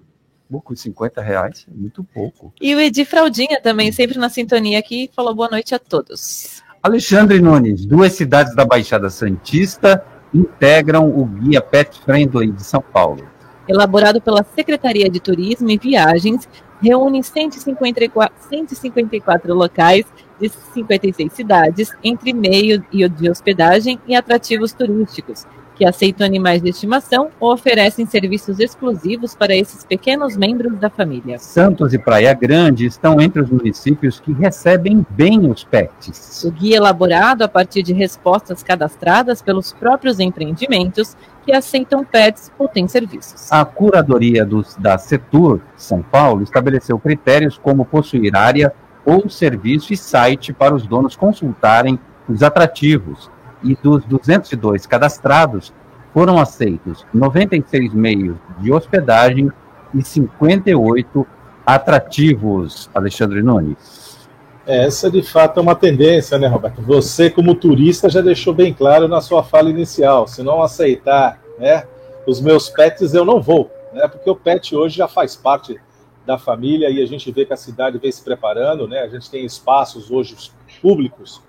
pouco, 0.52 0.76
50 0.76 1.22
reais, 1.22 1.66
é 1.72 1.74
muito 1.74 2.04
pouco. 2.04 2.54
E 2.60 2.76
o 2.76 2.80
Edi 2.82 3.06
Fraldinha 3.06 3.62
também, 3.62 3.92
sempre 3.92 4.20
na 4.20 4.30
sintonia 4.30 4.78
aqui, 4.78 5.10
falou 5.16 5.34
boa 5.34 5.50
noite 5.50 5.74
a 5.74 5.80
todos. 5.80 6.62
Alexandre 6.84 7.40
Nunes, 7.40 7.86
duas 7.86 8.12
cidades 8.14 8.54
da 8.54 8.66
Baixada 8.66 9.10
Santista 9.10 10.04
integram 10.34 11.08
o 11.08 11.26
Guia 11.26 11.62
Pet 11.62 12.00
Friendly 12.02 12.52
de 12.52 12.64
São 12.64 12.82
Paulo. 12.82 13.26
Elaborado 13.68 14.22
pela 14.22 14.44
Secretaria 14.44 15.10
de 15.10 15.20
Turismo 15.20 15.70
e 15.70 15.78
Viagens, 15.78 16.50
reúne 16.82 17.24
154, 17.24 18.36
154 18.50 19.54
locais 19.54 20.06
de 20.40 20.50
56 20.50 21.32
cidades, 21.32 21.92
entre 22.04 22.34
meio 22.34 22.84
e 22.92 23.08
de 23.08 23.30
hospedagem 23.30 24.00
e 24.08 24.16
atrativos 24.16 24.74
turísticos, 24.74 25.46
que 25.82 25.86
aceitam 25.88 26.28
animais 26.28 26.62
de 26.62 26.70
estimação 26.70 27.32
ou 27.40 27.52
oferecem 27.52 28.06
serviços 28.06 28.60
exclusivos 28.60 29.34
para 29.34 29.56
esses 29.56 29.84
pequenos 29.84 30.38
membros 30.38 30.78
da 30.78 30.92
família. 30.92 31.40
Santos 31.40 31.92
e 31.92 31.98
Praia 31.98 32.36
Grande 32.36 32.86
estão 32.86 33.20
entre 33.20 33.42
os 33.42 33.50
municípios 33.50 34.20
que 34.20 34.32
recebem 34.32 35.04
bem 35.10 35.50
os 35.50 35.64
pets. 35.64 36.44
O 36.44 36.52
guia 36.52 36.78
elaborado 36.78 37.42
a 37.42 37.48
partir 37.48 37.82
de 37.82 37.94
respostas 37.94 38.62
cadastradas 38.62 39.42
pelos 39.42 39.74
próprios 39.74 40.20
empreendimentos 40.20 41.18
que 41.44 41.52
aceitam 41.52 42.06
pets 42.06 42.52
ou 42.60 42.68
têm 42.68 42.88
serviços. 42.88 43.52
A 43.52 43.66
curadoria 43.66 44.46
dos, 44.46 44.76
da 44.76 45.00
Setur 45.00 45.62
São 45.76 46.04
Paulo 46.04 46.44
estabeleceu 46.44 47.00
critérios 47.00 47.58
como 47.58 47.86
possuir 47.86 48.36
área 48.36 48.72
ou 49.04 49.28
serviço 49.28 49.92
e 49.92 49.98
site 49.98 50.54
para 50.54 50.76
os 50.76 50.86
donos 50.86 51.16
consultarem 51.16 51.98
os 52.30 52.44
atrativos, 52.44 53.31
e 53.64 53.76
dos 53.76 54.04
202 54.06 54.86
cadastrados, 54.86 55.74
foram 56.14 56.40
aceitos 56.40 57.06
96 57.14 57.94
meios 57.94 58.38
de 58.60 58.72
hospedagem 58.72 59.52
e 59.94 60.02
58 60.02 61.26
atrativos, 61.66 62.90
Alexandre 62.94 63.42
Nunes. 63.42 64.28
Essa 64.66 65.10
de 65.10 65.24
fato 65.24 65.60
é 65.60 65.64
uma 65.64 65.76
tendência, 65.76 66.38
né, 66.38 66.48
Roberto? 66.48 66.82
Você, 66.82 67.30
como 67.30 67.56
turista, 67.56 68.10
já 68.10 68.22
deixou 68.22 68.54
bem 68.54 68.74
claro 68.74 69.08
na 69.08 69.20
sua 69.20 69.44
fala 69.44 69.70
inicial: 69.70 70.28
se 70.28 70.44
não 70.44 70.62
aceitar 70.62 71.42
né, 71.58 71.86
os 72.28 72.40
meus 72.40 72.70
pets, 72.70 73.14
eu 73.14 73.26
não 73.26 73.42
vou, 73.42 73.72
né, 73.92 74.08
porque 74.08 74.30
o 74.30 74.36
pet 74.36 74.76
hoje 74.76 74.98
já 74.98 75.08
faz 75.08 75.36
parte 75.36 75.80
da 76.26 76.38
família 76.38 76.90
e 76.90 77.02
a 77.02 77.06
gente 77.06 77.32
vê 77.32 77.46
que 77.46 77.54
a 77.54 77.58
cidade 77.58 77.98
vem 77.98 78.12
se 78.12 78.24
preparando, 78.24 78.88
né, 78.88 79.00
a 79.00 79.08
gente 79.08 79.30
tem 79.30 79.44
espaços 79.44 80.12
hoje 80.12 80.36
públicos 80.82 81.42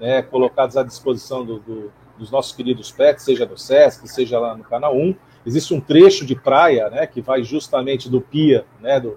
né, 0.00 0.22
colocados 0.22 0.76
à 0.76 0.82
disposição 0.82 1.44
do, 1.44 1.58
do, 1.58 1.92
dos 2.18 2.30
nossos 2.30 2.52
queridos 2.52 2.90
pets, 2.90 3.24
seja 3.24 3.46
no 3.46 3.56
SESC, 3.56 4.06
seja 4.08 4.38
lá 4.38 4.56
no 4.56 4.64
Canal 4.64 4.96
1. 4.96 5.14
Existe 5.46 5.72
um 5.74 5.80
trecho 5.80 6.26
de 6.26 6.34
praia 6.34 6.90
né, 6.90 7.06
que 7.06 7.20
vai 7.20 7.42
justamente 7.42 8.08
do 8.08 8.20
Pia, 8.20 8.64
né, 8.80 9.00
do, 9.00 9.16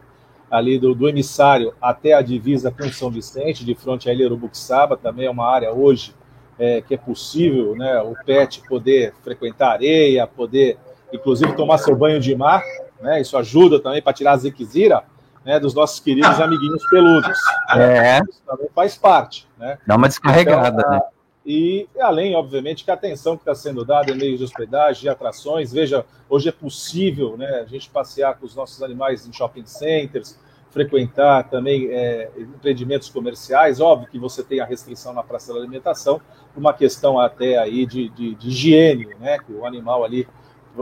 ali 0.50 0.78
do, 0.78 0.94
do, 0.94 1.08
emissário 1.08 1.74
até 1.82 2.14
a 2.14 2.22
divisa 2.22 2.72
com 2.72 2.92
São 2.92 3.10
Vicente, 3.10 3.66
de 3.66 3.74
frente 3.76 4.10
à 4.10 4.14
Ilha 4.14 4.28
Urubuxaba, 4.28 4.98
também 4.98 5.26
é 5.26 5.30
uma 5.30 5.48
área 5.48 5.72
hoje 5.72 6.14
é, 6.60 6.82
que 6.82 6.94
é 6.94 6.98
possível 6.98 7.76
né, 7.76 8.02
o 8.02 8.14
pet 8.26 8.62
poder 8.68 9.14
frequentar 9.24 9.72
areia, 9.72 10.28
poder 10.28 10.78
inclusive 11.12 11.56
tomar 11.56 11.78
seu 11.78 11.96
banho 11.96 12.20
de 12.20 12.36
mar, 12.36 12.64
né, 13.02 13.20
isso 13.20 13.38
ajuda 13.38 13.80
também 13.80 14.02
para 14.02 14.14
tirar 14.14 14.34
a 14.34 14.38
ziquezira, 14.38 15.04
né, 15.46 15.60
dos 15.60 15.74
nossos 15.74 16.00
queridos 16.00 16.40
amiguinhos 16.40 16.84
peludos. 16.90 17.38
É. 17.74 18.20
Isso 18.30 18.42
também 18.46 18.68
faz 18.76 18.98
parte. 18.98 19.48
Né? 19.58 19.78
Dá 19.88 19.96
uma 19.96 20.10
descarregada, 20.10 20.82
então, 20.82 20.92
né? 20.92 21.02
E 21.46 21.88
além, 22.00 22.36
obviamente, 22.36 22.84
que 22.84 22.92
a 22.92 22.94
atenção 22.94 23.36
que 23.36 23.42
está 23.42 23.56
sendo 23.56 23.84
dada 23.84 24.12
em 24.12 24.18
meios 24.18 24.40
de 24.40 24.44
hospedagem, 24.44 25.02
de 25.02 25.10
atrações, 25.10 25.72
veja, 25.72 26.06
hoje 26.30 26.50
é 26.50 26.52
possível 26.52 27.36
né, 27.38 27.62
a 27.62 27.66
gente 27.66 27.90
passear 27.90 28.38
com 28.38 28.46
os 28.46 28.56
nossos 28.56 28.84
animais 28.84 29.26
em 29.26 29.34
shopping 29.34 29.66
centers, 29.66 30.38
frequentar 30.70 31.50
também 31.50 31.90
é, 31.92 32.30
empreendimentos 32.38 33.10
comerciais. 33.10 33.80
Óbvio 33.80 34.08
que 34.10 34.20
você 34.20 34.44
tem 34.44 34.60
a 34.60 34.66
restrição 34.66 35.14
na 35.14 35.24
praça 35.24 35.54
da 35.54 35.60
alimentação, 35.60 36.22
uma 36.56 36.74
questão 36.74 37.20
até 37.20 37.58
aí 37.58 37.86
de, 37.86 38.10
de, 38.10 38.36
de 38.36 38.48
higiene, 38.50 39.08
né, 39.20 39.40
que 39.40 39.52
o 39.52 39.66
animal 39.66 40.04
ali 40.04 40.28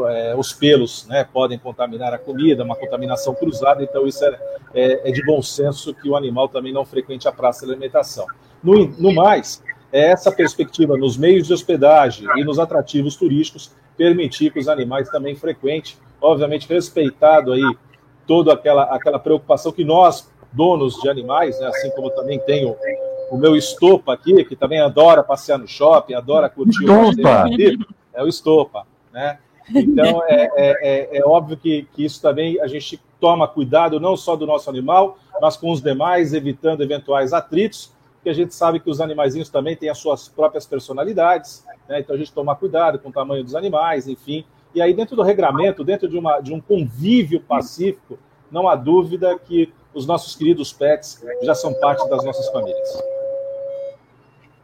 é, 0.07 0.35
os 0.35 0.53
pelos 0.53 1.07
né, 1.07 1.23
podem 1.23 1.57
contaminar 1.57 2.13
a 2.13 2.17
comida, 2.17 2.63
uma 2.63 2.75
contaminação 2.75 3.33
cruzada, 3.33 3.83
então 3.83 4.07
isso 4.07 4.23
é, 4.23 4.39
é, 4.73 5.09
é, 5.09 5.11
de 5.11 5.25
bom 5.25 5.41
senso 5.41 5.93
que 5.93 6.09
o 6.09 6.15
animal 6.15 6.47
também 6.47 6.71
não 6.71 6.85
frequente 6.85 7.27
a 7.27 7.31
praça 7.31 7.65
de 7.65 7.71
alimentação. 7.71 8.25
No, 8.63 8.87
no 8.87 9.13
mais, 9.13 9.63
é 9.91 10.11
essa 10.11 10.31
perspectiva 10.31 10.97
nos 10.97 11.17
meios 11.17 11.47
de 11.47 11.53
hospedagem 11.53 12.27
e 12.37 12.43
nos 12.43 12.59
atrativos 12.59 13.15
turísticos 13.15 13.71
permitir 13.97 14.51
que 14.51 14.59
os 14.59 14.67
animais 14.67 15.09
também 15.09 15.35
frequentem, 15.35 15.95
obviamente 16.21 16.67
respeitado 16.67 17.51
aí 17.51 17.77
toda 18.27 18.53
aquela, 18.53 18.83
aquela 18.83 19.19
preocupação 19.19 19.71
que 19.71 19.83
nós, 19.83 20.31
donos 20.53 20.95
de 21.01 21.09
animais, 21.09 21.59
né, 21.59 21.67
assim 21.67 21.89
como 21.91 22.09
também 22.11 22.39
tenho 22.39 22.75
o 23.31 23.37
meu 23.37 23.55
estopa 23.55 24.13
aqui, 24.13 24.43
que 24.43 24.55
também 24.55 24.79
adora 24.79 25.23
passear 25.23 25.57
no 25.57 25.67
shopping, 25.67 26.13
adora 26.13 26.49
curtir 26.49 26.85
estopa. 26.85 27.45
o 27.47 27.99
é 28.13 28.23
o 28.23 28.27
estopa, 28.27 28.87
né? 29.13 29.39
Então, 29.73 30.23
é, 30.27 30.49
é, 30.55 30.77
é, 30.81 31.17
é, 31.19 31.25
óbvio 31.25 31.57
que, 31.57 31.87
que 31.93 32.03
isso 32.03 32.21
também 32.21 32.59
a 32.61 32.67
gente 32.67 32.99
toma 33.19 33.47
cuidado, 33.47 33.99
não 33.99 34.15
só 34.15 34.35
do 34.35 34.45
nosso 34.45 34.69
animal, 34.69 35.17
mas 35.41 35.57
com 35.57 35.71
os 35.71 35.81
demais, 35.81 36.33
evitando 36.33 36.81
eventuais 36.81 37.33
atritos, 37.33 37.91
porque 38.15 38.29
a 38.29 38.33
gente 38.33 38.53
sabe 38.53 38.79
que 38.79 38.89
os 38.89 38.99
animaizinhos 38.99 39.49
também 39.49 39.75
têm 39.75 39.89
as 39.89 39.97
suas 39.97 40.27
próprias 40.27 40.65
personalidades, 40.65 41.65
né? 41.87 41.99
então 41.99 42.15
a 42.15 42.19
gente 42.19 42.33
toma 42.33 42.55
cuidado 42.55 42.99
com 42.99 43.09
o 43.09 43.11
tamanho 43.11 43.43
dos 43.43 43.55
animais, 43.55 44.07
enfim. 44.07 44.43
E 44.73 44.81
aí, 44.81 44.93
dentro 44.93 45.15
do 45.15 45.23
regramento, 45.23 45.83
dentro 45.83 46.07
de, 46.07 46.17
uma, 46.17 46.39
de 46.39 46.53
um 46.53 46.59
convívio 46.59 47.39
pacífico, 47.39 48.19
não 48.51 48.67
há 48.67 48.75
dúvida 48.75 49.37
que 49.39 49.71
os 49.93 50.05
nossos 50.05 50.35
queridos 50.35 50.71
pets 50.71 51.23
já 51.41 51.55
são 51.55 51.73
parte 51.73 52.07
das 52.09 52.23
nossas 52.23 52.47
famílias. 52.49 53.03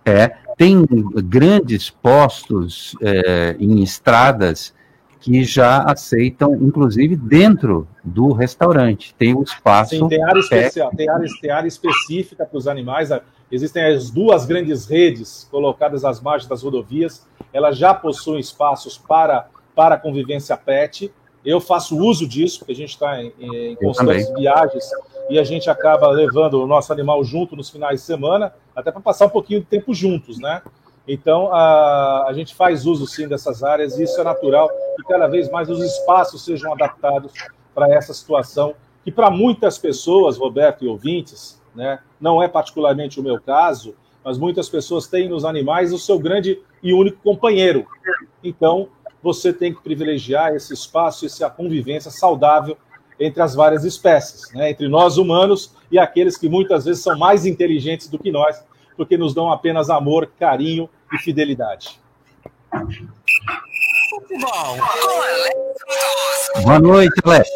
É, 0.05 0.35
tem 0.55 0.85
grandes 1.23 1.89
postos 1.89 2.95
é, 3.01 3.55
em 3.59 3.81
estradas 3.81 4.73
que 5.19 5.43
já 5.43 5.83
aceitam, 5.83 6.55
inclusive 6.55 7.15
dentro 7.15 7.87
do 8.03 8.31
restaurante. 8.31 9.13
Tem 9.15 9.35
o 9.35 9.43
espaço. 9.43 9.91
Sim, 9.91 10.07
tem 10.07 10.23
área 10.23 10.39
especial, 10.39 10.91
tem 10.95 11.09
área, 11.09 11.27
tem 11.41 11.51
área 11.51 11.67
específica 11.67 12.45
para 12.45 12.57
os 12.57 12.67
animais. 12.67 13.09
Existem 13.51 13.83
as 13.83 14.09
duas 14.09 14.45
grandes 14.45 14.85
redes 14.85 15.47
colocadas 15.49 16.05
às 16.05 16.21
margens 16.21 16.47
das 16.49 16.63
rodovias. 16.63 17.25
Elas 17.53 17.77
já 17.77 17.93
possuem 17.93 18.39
espaços 18.39 18.97
para, 18.97 19.47
para 19.75 19.97
convivência 19.97 20.55
pet. 20.57 21.11
Eu 21.43 21.61
faço 21.61 21.97
uso 21.97 22.27
disso, 22.27 22.59
porque 22.59 22.73
a 22.73 22.75
gente 22.75 22.89
está 22.89 23.21
em, 23.21 23.31
em 23.39 23.75
constantes 23.75 24.31
viagens 24.33 24.83
e 25.29 25.39
a 25.39 25.43
gente 25.43 25.69
acaba 25.69 26.07
levando 26.09 26.61
o 26.61 26.67
nosso 26.67 26.91
animal 26.91 27.23
junto 27.23 27.55
nos 27.55 27.69
finais 27.69 28.01
de 28.01 28.05
semana, 28.05 28.53
até 28.75 28.91
para 28.91 29.01
passar 29.01 29.25
um 29.27 29.29
pouquinho 29.29 29.59
de 29.59 29.65
tempo 29.65 29.93
juntos, 29.93 30.39
né? 30.39 30.61
Então, 31.07 31.53
a, 31.53 32.25
a 32.27 32.33
gente 32.33 32.55
faz 32.55 32.85
uso 32.85 33.05
sim 33.05 33.27
dessas 33.27 33.63
áreas 33.63 33.97
e 33.97 34.03
isso 34.03 34.19
é 34.19 34.23
natural 34.23 34.69
e 34.99 35.03
cada 35.03 35.27
vez 35.27 35.49
mais 35.51 35.69
os 35.69 35.79
espaços 35.83 36.43
sejam 36.43 36.73
adaptados 36.73 37.31
para 37.73 37.93
essa 37.93 38.13
situação, 38.13 38.73
que 39.03 39.11
para 39.11 39.29
muitas 39.29 39.77
pessoas, 39.77 40.37
Roberto 40.37 40.83
e 40.83 40.87
ouvintes, 40.87 41.61
né, 41.75 41.99
não 42.19 42.41
é 42.41 42.47
particularmente 42.47 43.19
o 43.19 43.23
meu 43.23 43.39
caso, 43.39 43.93
mas 44.23 44.37
muitas 44.37 44.67
pessoas 44.67 45.05
têm 45.05 45.29
nos 45.29 45.45
animais 45.45 45.93
o 45.93 45.99
seu 45.99 46.17
grande 46.17 46.59
e 46.81 46.93
único 46.93 47.21
companheiro. 47.21 47.85
Então, 48.43 48.87
você 49.21 49.53
tem 49.53 49.73
que 49.73 49.81
privilegiar 49.81 50.55
esse 50.55 50.73
espaço, 50.73 51.25
essa 51.25 51.49
convivência 51.49 52.09
saudável 52.09 52.77
entre 53.19 53.41
as 53.43 53.53
várias 53.53 53.83
espécies, 53.83 54.51
né, 54.53 54.71
entre 54.71 54.87
nós 54.87 55.17
humanos 55.17 55.75
e 55.91 55.99
aqueles 55.99 56.35
que 56.35 56.49
muitas 56.49 56.85
vezes 56.85 57.03
são 57.03 57.17
mais 57.17 57.45
inteligentes 57.45 58.07
do 58.07 58.17
que 58.17 58.31
nós, 58.31 58.64
porque 58.95 59.17
nos 59.17 59.33
dão 59.33 59.51
apenas 59.51 59.89
amor, 59.89 60.29
carinho 60.39 60.89
e 61.13 61.17
fidelidade. 61.17 61.99
Boa 66.63 66.79
noite, 66.79 67.13
Alex. 67.23 67.49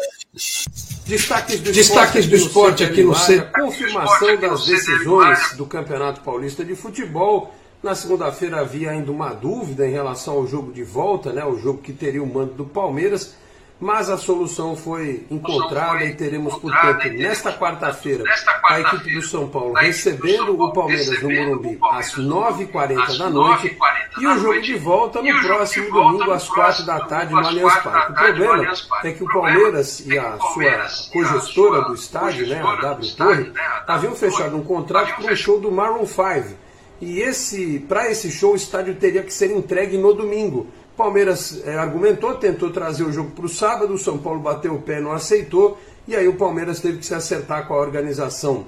Destaques 1.06 1.60
do, 1.60 1.72
Destaques 1.72 2.26
do 2.26 2.36
esporte 2.36 2.84
aqui 2.84 3.02
no 3.02 3.14
centro. 3.14 3.50
Confirmação 3.52 4.36
das 4.36 4.66
decisões 4.66 5.56
do 5.56 5.66
Campeonato 5.66 6.20
Paulista 6.20 6.64
de 6.64 6.76
Futebol. 6.76 7.52
Na 7.82 7.94
segunda-feira 7.94 8.60
havia 8.60 8.90
ainda 8.90 9.10
uma 9.10 9.30
dúvida 9.30 9.88
em 9.88 9.90
relação 9.90 10.34
ao 10.34 10.46
jogo 10.46 10.72
de 10.72 10.84
volta, 10.84 11.32
né? 11.32 11.44
O 11.44 11.58
jogo 11.58 11.78
que 11.78 11.92
teria 11.92 12.22
o 12.22 12.26
mando 12.26 12.52
do 12.52 12.64
Palmeiras 12.64 13.34
mas 13.80 14.10
a 14.10 14.18
solução 14.18 14.76
foi 14.76 15.24
encontrada 15.30 16.04
e 16.04 16.14
teremos, 16.14 16.54
portanto, 16.58 17.08
nesta 17.08 17.50
quarta-feira, 17.52 18.24
a 18.64 18.80
equipe 18.80 19.14
do 19.14 19.22
São 19.22 19.48
Paulo 19.48 19.72
recebendo 19.72 20.60
o 20.60 20.72
Palmeiras 20.72 21.22
no 21.22 21.30
Morumbi 21.30 21.78
às 21.90 22.14
9h40 22.14 23.18
da 23.18 23.30
noite 23.30 23.78
e 24.18 24.26
o 24.26 24.38
jogo 24.38 24.60
de 24.60 24.74
volta 24.74 25.22
no 25.22 25.40
próximo 25.40 25.90
domingo 25.90 26.30
às 26.30 26.46
4 26.48 26.84
da 26.84 27.00
tarde 27.00 27.32
no 27.32 27.38
Allianz 27.38 27.74
Parque. 27.76 28.12
O 28.12 28.14
problema 28.14 28.72
é 29.02 29.12
que 29.12 29.24
o 29.24 29.28
Palmeiras 29.28 30.06
e 30.06 30.18
a 30.18 30.38
sua 30.38 31.10
cogestora 31.10 31.82
do 31.82 31.94
estádio, 31.94 32.46
né, 32.46 32.62
a 32.62 32.76
W 32.76 33.16
Torre, 33.16 33.52
haviam 33.86 34.14
fechado 34.14 34.56
um 34.56 34.62
contrato 34.62 35.22
para 35.22 35.32
o 35.32 35.36
show 35.36 35.58
do 35.58 35.72
Maroon 35.72 36.06
5. 36.06 36.54
E 37.00 37.20
esse, 37.20 37.78
para 37.88 38.10
esse 38.10 38.30
show, 38.30 38.52
o 38.52 38.56
estádio 38.56 38.94
teria 38.94 39.22
que 39.22 39.32
ser 39.32 39.50
entregue 39.50 39.96
no 39.96 40.12
domingo. 40.12 40.66
Palmeiras 41.00 41.62
é, 41.64 41.78
argumentou, 41.78 42.34
tentou 42.34 42.68
trazer 42.70 43.04
o 43.04 43.10
jogo 43.10 43.30
para 43.30 43.46
o 43.46 43.48
sábado, 43.48 43.94
o 43.94 43.98
São 43.98 44.18
Paulo 44.18 44.40
bateu 44.40 44.74
o 44.74 44.82
pé, 44.82 45.00
não 45.00 45.12
aceitou, 45.12 45.78
e 46.06 46.14
aí 46.14 46.28
o 46.28 46.36
Palmeiras 46.36 46.78
teve 46.78 46.98
que 46.98 47.06
se 47.06 47.14
acertar 47.14 47.66
com 47.66 47.72
a 47.72 47.78
organização 47.78 48.66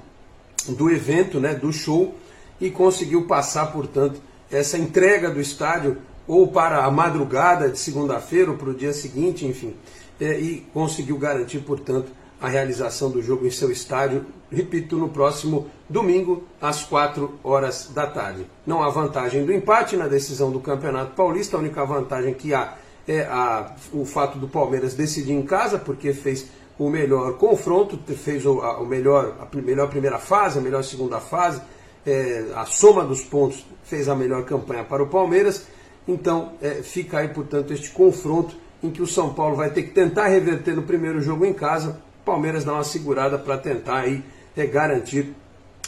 do 0.69 0.89
evento, 0.89 1.39
né, 1.39 1.53
do 1.53 1.71
show, 1.71 2.15
e 2.59 2.71
conseguiu 2.71 3.27
passar, 3.27 3.67
portanto, 3.67 4.19
essa 4.51 4.79
entrega 4.79 5.29
do 5.29 5.39
estádio 5.39 5.97
ou 6.27 6.47
para 6.47 6.83
a 6.83 6.89
madrugada 6.89 7.69
de 7.69 7.77
segunda-feira 7.77 8.49
ou 8.49 8.57
para 8.57 8.71
o 8.71 8.73
dia 8.73 8.93
seguinte, 8.93 9.45
enfim, 9.45 9.75
é, 10.19 10.39
e 10.39 10.65
conseguiu 10.73 11.19
garantir, 11.19 11.59
portanto, 11.59 12.11
a 12.43 12.49
realização 12.49 13.09
do 13.09 13.21
jogo 13.21 13.47
em 13.47 13.49
seu 13.49 13.71
estádio, 13.71 14.25
repito, 14.51 14.97
no 14.97 15.07
próximo 15.07 15.67
domingo, 15.89 16.43
às 16.61 16.83
4 16.83 17.39
horas 17.41 17.89
da 17.95 18.05
tarde. 18.05 18.45
Não 18.67 18.83
há 18.83 18.89
vantagem 18.89 19.45
do 19.45 19.53
empate 19.53 19.95
na 19.95 20.09
decisão 20.09 20.51
do 20.51 20.59
Campeonato 20.59 21.13
Paulista, 21.15 21.55
a 21.55 21.61
única 21.61 21.85
vantagem 21.85 22.33
que 22.33 22.53
há 22.53 22.73
é 23.07 23.21
a, 23.21 23.73
o 23.93 24.03
fato 24.03 24.37
do 24.37 24.49
Palmeiras 24.49 24.93
decidir 24.93 25.31
em 25.31 25.43
casa, 25.43 25.79
porque 25.79 26.11
fez 26.11 26.47
o 26.77 26.89
melhor 26.89 27.37
confronto, 27.37 27.97
fez 28.13 28.45
o, 28.45 28.59
a, 28.59 28.77
o 28.81 28.85
melhor, 28.85 29.37
a 29.39 29.57
melhor 29.61 29.87
primeira 29.89 30.19
fase, 30.19 30.59
a 30.59 30.61
melhor 30.61 30.83
segunda 30.83 31.21
fase, 31.21 31.61
é, 32.05 32.43
a 32.55 32.65
soma 32.65 33.05
dos 33.05 33.21
pontos 33.21 33.65
fez 33.85 34.09
a 34.09 34.15
melhor 34.15 34.43
campanha 34.43 34.83
para 34.83 35.01
o 35.01 35.07
Palmeiras. 35.07 35.65
Então 36.05 36.51
é, 36.61 36.83
fica 36.83 37.19
aí, 37.19 37.29
portanto, 37.29 37.71
este 37.71 37.89
confronto 37.91 38.53
em 38.83 38.91
que 38.91 39.01
o 39.01 39.07
São 39.07 39.33
Paulo 39.33 39.55
vai 39.55 39.69
ter 39.69 39.83
que 39.83 39.91
tentar 39.91 40.27
reverter 40.27 40.75
no 40.75 40.83
primeiro 40.83 41.21
jogo 41.21 41.45
em 41.45 41.53
casa 41.53 42.01
Palmeiras 42.25 42.63
dá 42.63 42.73
uma 42.73 42.83
segurada 42.83 43.37
para 43.37 43.57
tentar 43.57 43.99
aí 43.99 44.23
é, 44.55 44.65
garantir 44.65 45.33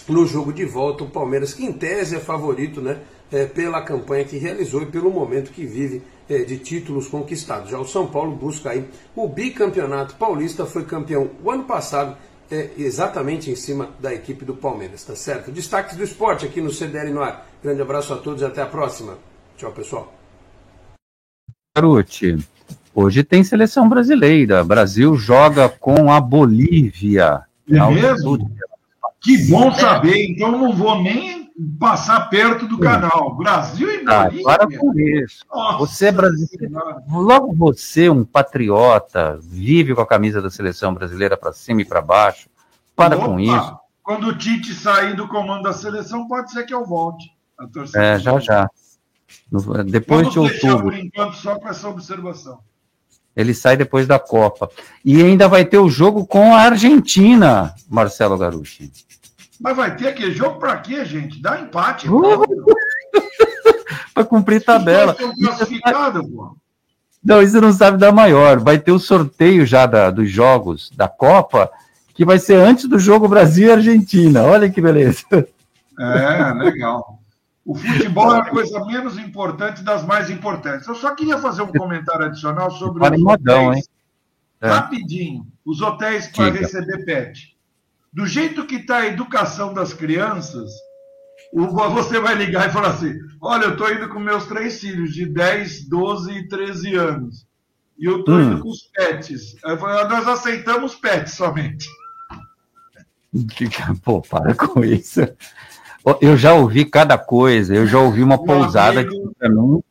no 0.08 0.26
jogo 0.26 0.54
de 0.54 0.66
volta 0.66 1.04
o 1.04 1.10
Palmeiras, 1.10 1.54
que 1.54 1.66
em 1.66 1.74
tese 1.74 2.16
é 2.16 2.20
favorito, 2.20 2.82
né? 2.82 3.00
É, 3.32 3.46
pela 3.46 3.82
campanha 3.82 4.24
que 4.24 4.38
realizou 4.38 4.84
e 4.84 4.86
pelo 4.86 5.10
momento 5.10 5.52
que 5.52 5.66
vive 5.66 6.04
é, 6.30 6.40
de 6.44 6.60
títulos 6.60 7.08
conquistados. 7.08 7.72
Já 7.72 7.80
o 7.80 7.86
São 7.86 8.06
Paulo 8.06 8.36
busca 8.36 8.70
aí 8.70 8.88
o 9.16 9.28
bicampeonato 9.28 10.16
paulista, 10.16 10.66
foi 10.66 10.86
campeão 10.86 11.32
o 11.44 11.50
ano 11.50 11.64
passado, 11.64 12.16
é, 12.52 12.70
exatamente 12.78 13.50
em 13.50 13.56
cima 13.56 13.90
da 14.00 14.14
equipe 14.14 14.46
do 14.46 14.54
Palmeiras, 14.54 15.04
tá 15.04 15.16
certo? 15.16 15.52
Destaques 15.52 15.98
do 15.98 16.04
esporte 16.04 16.46
aqui 16.46 16.62
no 16.62 16.72
CDL 16.72 17.12
no 17.12 17.22
ar. 17.22 17.50
Grande 17.64 17.82
abraço 17.82 18.14
a 18.14 18.18
todos 18.18 18.44
e 18.44 18.46
até 18.46 18.62
a 18.62 18.68
próxima. 18.68 19.18
Tchau, 19.58 19.72
pessoal. 19.72 20.14
Garote. 21.76 22.38
Hoje 22.96 23.26
tem 23.26 23.44
seleção 23.44 23.90
brasileira. 23.90 24.64
Brasil 24.64 25.18
joga 25.18 25.68
com 25.68 26.10
a 26.10 26.22
Bolívia. 26.22 27.42
É 27.70 27.90
mesmo? 27.90 28.50
Que 29.20 29.50
bom 29.50 29.70
saber. 29.74 30.32
Então 30.32 30.50
não 30.54 30.72
vou 30.72 31.04
nem 31.04 31.52
passar 31.78 32.30
perto 32.30 32.66
do 32.66 32.80
canal. 32.80 33.36
Brasil 33.36 33.92
e 33.92 34.06
ah, 34.08 34.24
Bolívia. 34.24 34.46
Ah, 34.48 34.58
para 34.58 34.78
com 34.78 34.98
isso. 34.98 35.46
Nossa, 35.54 35.78
você 35.78 36.06
é 36.06 36.12
brasileiro. 36.14 36.74
Logo 37.10 37.54
você, 37.54 38.10
um 38.10 38.24
patriota, 38.24 39.38
vive 39.42 39.94
com 39.94 40.02
a 40.02 40.08
camisa 40.08 40.42
da 40.42 40.50
seleção 40.50 40.94
brasileira 40.94 41.36
para 41.36 41.52
cima 41.52 41.82
e 41.82 41.86
para 41.86 42.02
baixo. 42.02 42.48
Para 42.96 43.18
Opa, 43.18 43.26
com 43.26 43.40
isso. 43.42 43.78
Quando 44.02 44.28
o 44.28 44.38
Tite 44.38 44.74
sair 44.74 45.18
do 45.18 45.28
comando 45.28 45.64
da 45.64 45.74
seleção, 45.74 46.30
pode 46.30 46.50
ser 46.50 46.64
que 46.64 46.74
eu 46.74 46.86
volte. 46.86 47.30
É, 47.94 48.18
já 48.20 48.40
já. 48.40 48.70
Depois 49.86 50.34
Vamos 50.34 50.34
de 50.34 50.40
outubro. 50.40 50.84
por 50.84 50.98
enquanto 50.98 51.36
só 51.36 51.60
com 51.60 51.68
essa 51.68 51.90
observação. 51.90 52.60
Ele 53.36 53.54
sai 53.54 53.76
depois 53.76 54.08
da 54.08 54.18
Copa. 54.18 54.70
E 55.04 55.22
ainda 55.22 55.48
vai 55.48 55.66
ter 55.66 55.78
o 55.78 55.90
jogo 55.90 56.26
com 56.26 56.54
a 56.54 56.62
Argentina, 56.62 57.74
Marcelo 57.90 58.38
Garucci. 58.38 58.92
Mas 59.60 59.76
vai 59.76 59.96
ter 59.96 60.10
aquele 60.10 60.32
jogo 60.32 60.60
para 60.60 60.78
quê, 60.78 61.04
gente? 61.06 61.42
Dá 61.42 61.60
empate. 61.60 62.10
Uh! 62.10 62.44
para 64.14 64.24
cumprir 64.26 64.64
tabela. 64.64 65.16
Não, 67.24 67.42
isso 67.42 67.60
não 67.60 67.74
sabe 67.74 67.98
da 67.98 68.12
maior. 68.12 68.60
Vai 68.60 68.78
ter 68.78 68.92
o 68.92 69.00
sorteio 69.00 69.66
já 69.66 69.86
da, 69.86 70.12
dos 70.12 70.30
jogos 70.30 70.92
da 70.96 71.08
Copa, 71.08 71.72
que 72.14 72.24
vai 72.24 72.38
ser 72.38 72.56
antes 72.56 72.88
do 72.88 73.00
jogo 73.00 73.28
Brasil 73.28 73.68
e 73.68 73.72
Argentina. 73.72 74.44
Olha 74.44 74.70
que 74.70 74.82
beleza. 74.82 75.26
É, 76.00 76.54
legal. 76.54 77.20
O 77.66 77.74
futebol 77.74 78.36
é 78.36 78.40
a 78.42 78.46
coisa 78.46 78.86
menos 78.86 79.18
importante 79.18 79.84
das 79.84 80.06
mais 80.06 80.30
importantes. 80.30 80.88
Eu 80.88 80.94
só 80.94 81.16
queria 81.16 81.40
fazer 81.40 81.64
um 81.64 81.72
comentário 81.72 82.28
adicional 82.28 82.70
sobre 82.70 83.04
os 83.04 83.22
modão, 83.22 83.70
hotéis. 83.70 83.90
É. 84.62 84.70
Rapidinho, 84.70 85.48
os 85.66 85.82
hotéis 85.82 86.28
para 86.28 86.52
receber 86.52 87.04
pet. 87.04 87.58
Do 88.14 88.28
jeito 88.28 88.68
que 88.68 88.76
está 88.76 88.98
a 88.98 89.08
educação 89.08 89.74
das 89.74 89.94
crianças, 89.94 90.72
você 91.52 92.20
vai 92.20 92.36
ligar 92.36 92.70
e 92.70 92.72
falar 92.72 92.90
assim: 92.90 93.16
olha, 93.42 93.66
eu 93.66 93.72
estou 93.72 93.92
indo 93.92 94.10
com 94.10 94.20
meus 94.20 94.46
três 94.46 94.80
filhos 94.80 95.14
de 95.14 95.26
10, 95.26 95.90
12 95.90 96.32
e 96.32 96.48
13 96.48 96.96
anos. 96.96 97.48
E 97.98 98.06
eu 98.06 98.20
estou 98.20 98.36
hum. 98.36 98.42
indo 98.42 98.62
com 98.62 98.70
os 98.70 98.84
pets. 98.94 99.56
Falei, 99.60 100.08
nós 100.08 100.28
aceitamos 100.28 100.96
pets 100.96 101.34
somente. 101.34 101.88
Pô, 104.04 104.22
para 104.22 104.54
com 104.54 104.84
isso. 104.84 105.22
Eu 106.22 106.38
já 106.38 106.54
ouvi 106.54 106.86
cada 106.86 107.18
coisa, 107.18 107.74
eu 107.74 107.88
já 107.88 108.00
ouvi 108.00 108.22
uma 108.22 108.38
Meu 108.38 108.46
pousada 108.46 109.00
amigo, 109.00 109.34
que, 109.40 109.50
mim, 109.50 109.82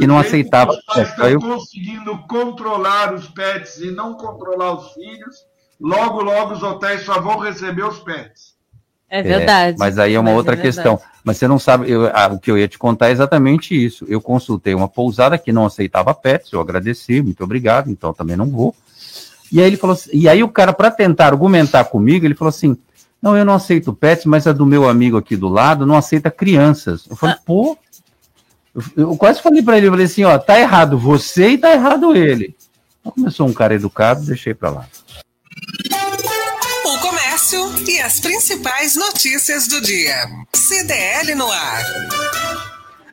que 0.00 0.06
não 0.06 0.18
aceitava. 0.18 0.76
Que 0.92 1.00
estão 1.00 1.28
eu... 1.28 1.40
conseguindo 1.40 2.18
controlar 2.26 3.14
os 3.14 3.28
pets 3.28 3.78
e 3.78 3.90
não 3.92 4.14
controlar 4.14 4.72
os 4.72 4.92
filhos, 4.92 5.46
logo, 5.80 6.22
logo 6.22 6.54
os 6.54 6.62
hotéis 6.62 7.02
só 7.02 7.20
vão 7.20 7.38
receber 7.38 7.84
os 7.84 8.00
pets. 8.00 8.54
É 9.08 9.22
verdade. 9.22 9.76
É, 9.76 9.78
mas 9.78 9.96
aí 9.96 10.14
é 10.14 10.18
uma 10.18 10.30
mas 10.30 10.38
outra 10.38 10.54
é 10.54 10.56
questão. 10.56 11.00
Mas 11.22 11.36
você 11.36 11.46
não 11.46 11.58
sabe, 11.58 11.88
eu, 11.88 12.10
ah, 12.12 12.26
o 12.32 12.38
que 12.40 12.50
eu 12.50 12.58
ia 12.58 12.66
te 12.66 12.76
contar 12.76 13.08
é 13.08 13.12
exatamente 13.12 13.72
isso. 13.72 14.04
Eu 14.08 14.20
consultei 14.20 14.74
uma 14.74 14.88
pousada 14.88 15.38
que 15.38 15.52
não 15.52 15.66
aceitava 15.66 16.12
pets, 16.12 16.52
eu 16.52 16.60
agradeci, 16.60 17.22
muito 17.22 17.44
obrigado, 17.44 17.88
então 17.88 18.12
também 18.12 18.36
não 18.36 18.50
vou. 18.50 18.74
E 19.52 19.60
aí 19.60 19.68
ele 19.68 19.76
falou 19.76 19.94
assim, 19.94 20.10
e 20.12 20.28
aí 20.28 20.42
o 20.42 20.48
cara, 20.48 20.72
para 20.72 20.90
tentar 20.90 21.26
argumentar 21.26 21.84
comigo, 21.84 22.26
ele 22.26 22.34
falou 22.34 22.48
assim: 22.48 22.76
não, 23.24 23.34
eu 23.34 23.42
não 23.42 23.54
aceito 23.54 23.94
pets, 23.94 24.26
mas 24.26 24.46
a 24.46 24.52
do 24.52 24.66
meu 24.66 24.86
amigo 24.86 25.16
aqui 25.16 25.34
do 25.34 25.48
lado 25.48 25.86
não 25.86 25.96
aceita 25.96 26.30
crianças. 26.30 27.06
Eu 27.08 27.16
falei, 27.16 27.36
pô, 27.46 27.74
Eu, 28.74 28.82
eu 28.96 29.16
quase 29.16 29.40
falei 29.40 29.62
para 29.62 29.78
ele, 29.78 29.86
eu 29.86 29.92
falei 29.92 30.04
assim, 30.04 30.24
ó, 30.24 30.36
tá 30.36 30.60
errado 30.60 30.98
você 30.98 31.50
e 31.50 31.58
tá 31.58 31.72
errado 31.72 32.14
ele. 32.14 32.54
Então, 33.00 33.12
começou 33.12 33.48
um 33.48 33.52
cara 33.54 33.74
educado, 33.74 34.26
deixei 34.26 34.52
para 34.52 34.68
lá. 34.68 34.86
O 36.84 36.98
comércio 36.98 37.60
e 37.88 37.98
as 38.00 38.20
principais 38.20 38.94
notícias 38.94 39.68
do 39.68 39.80
dia. 39.80 40.28
CDL 40.52 41.34
no 41.34 41.50
ar. 41.50 41.82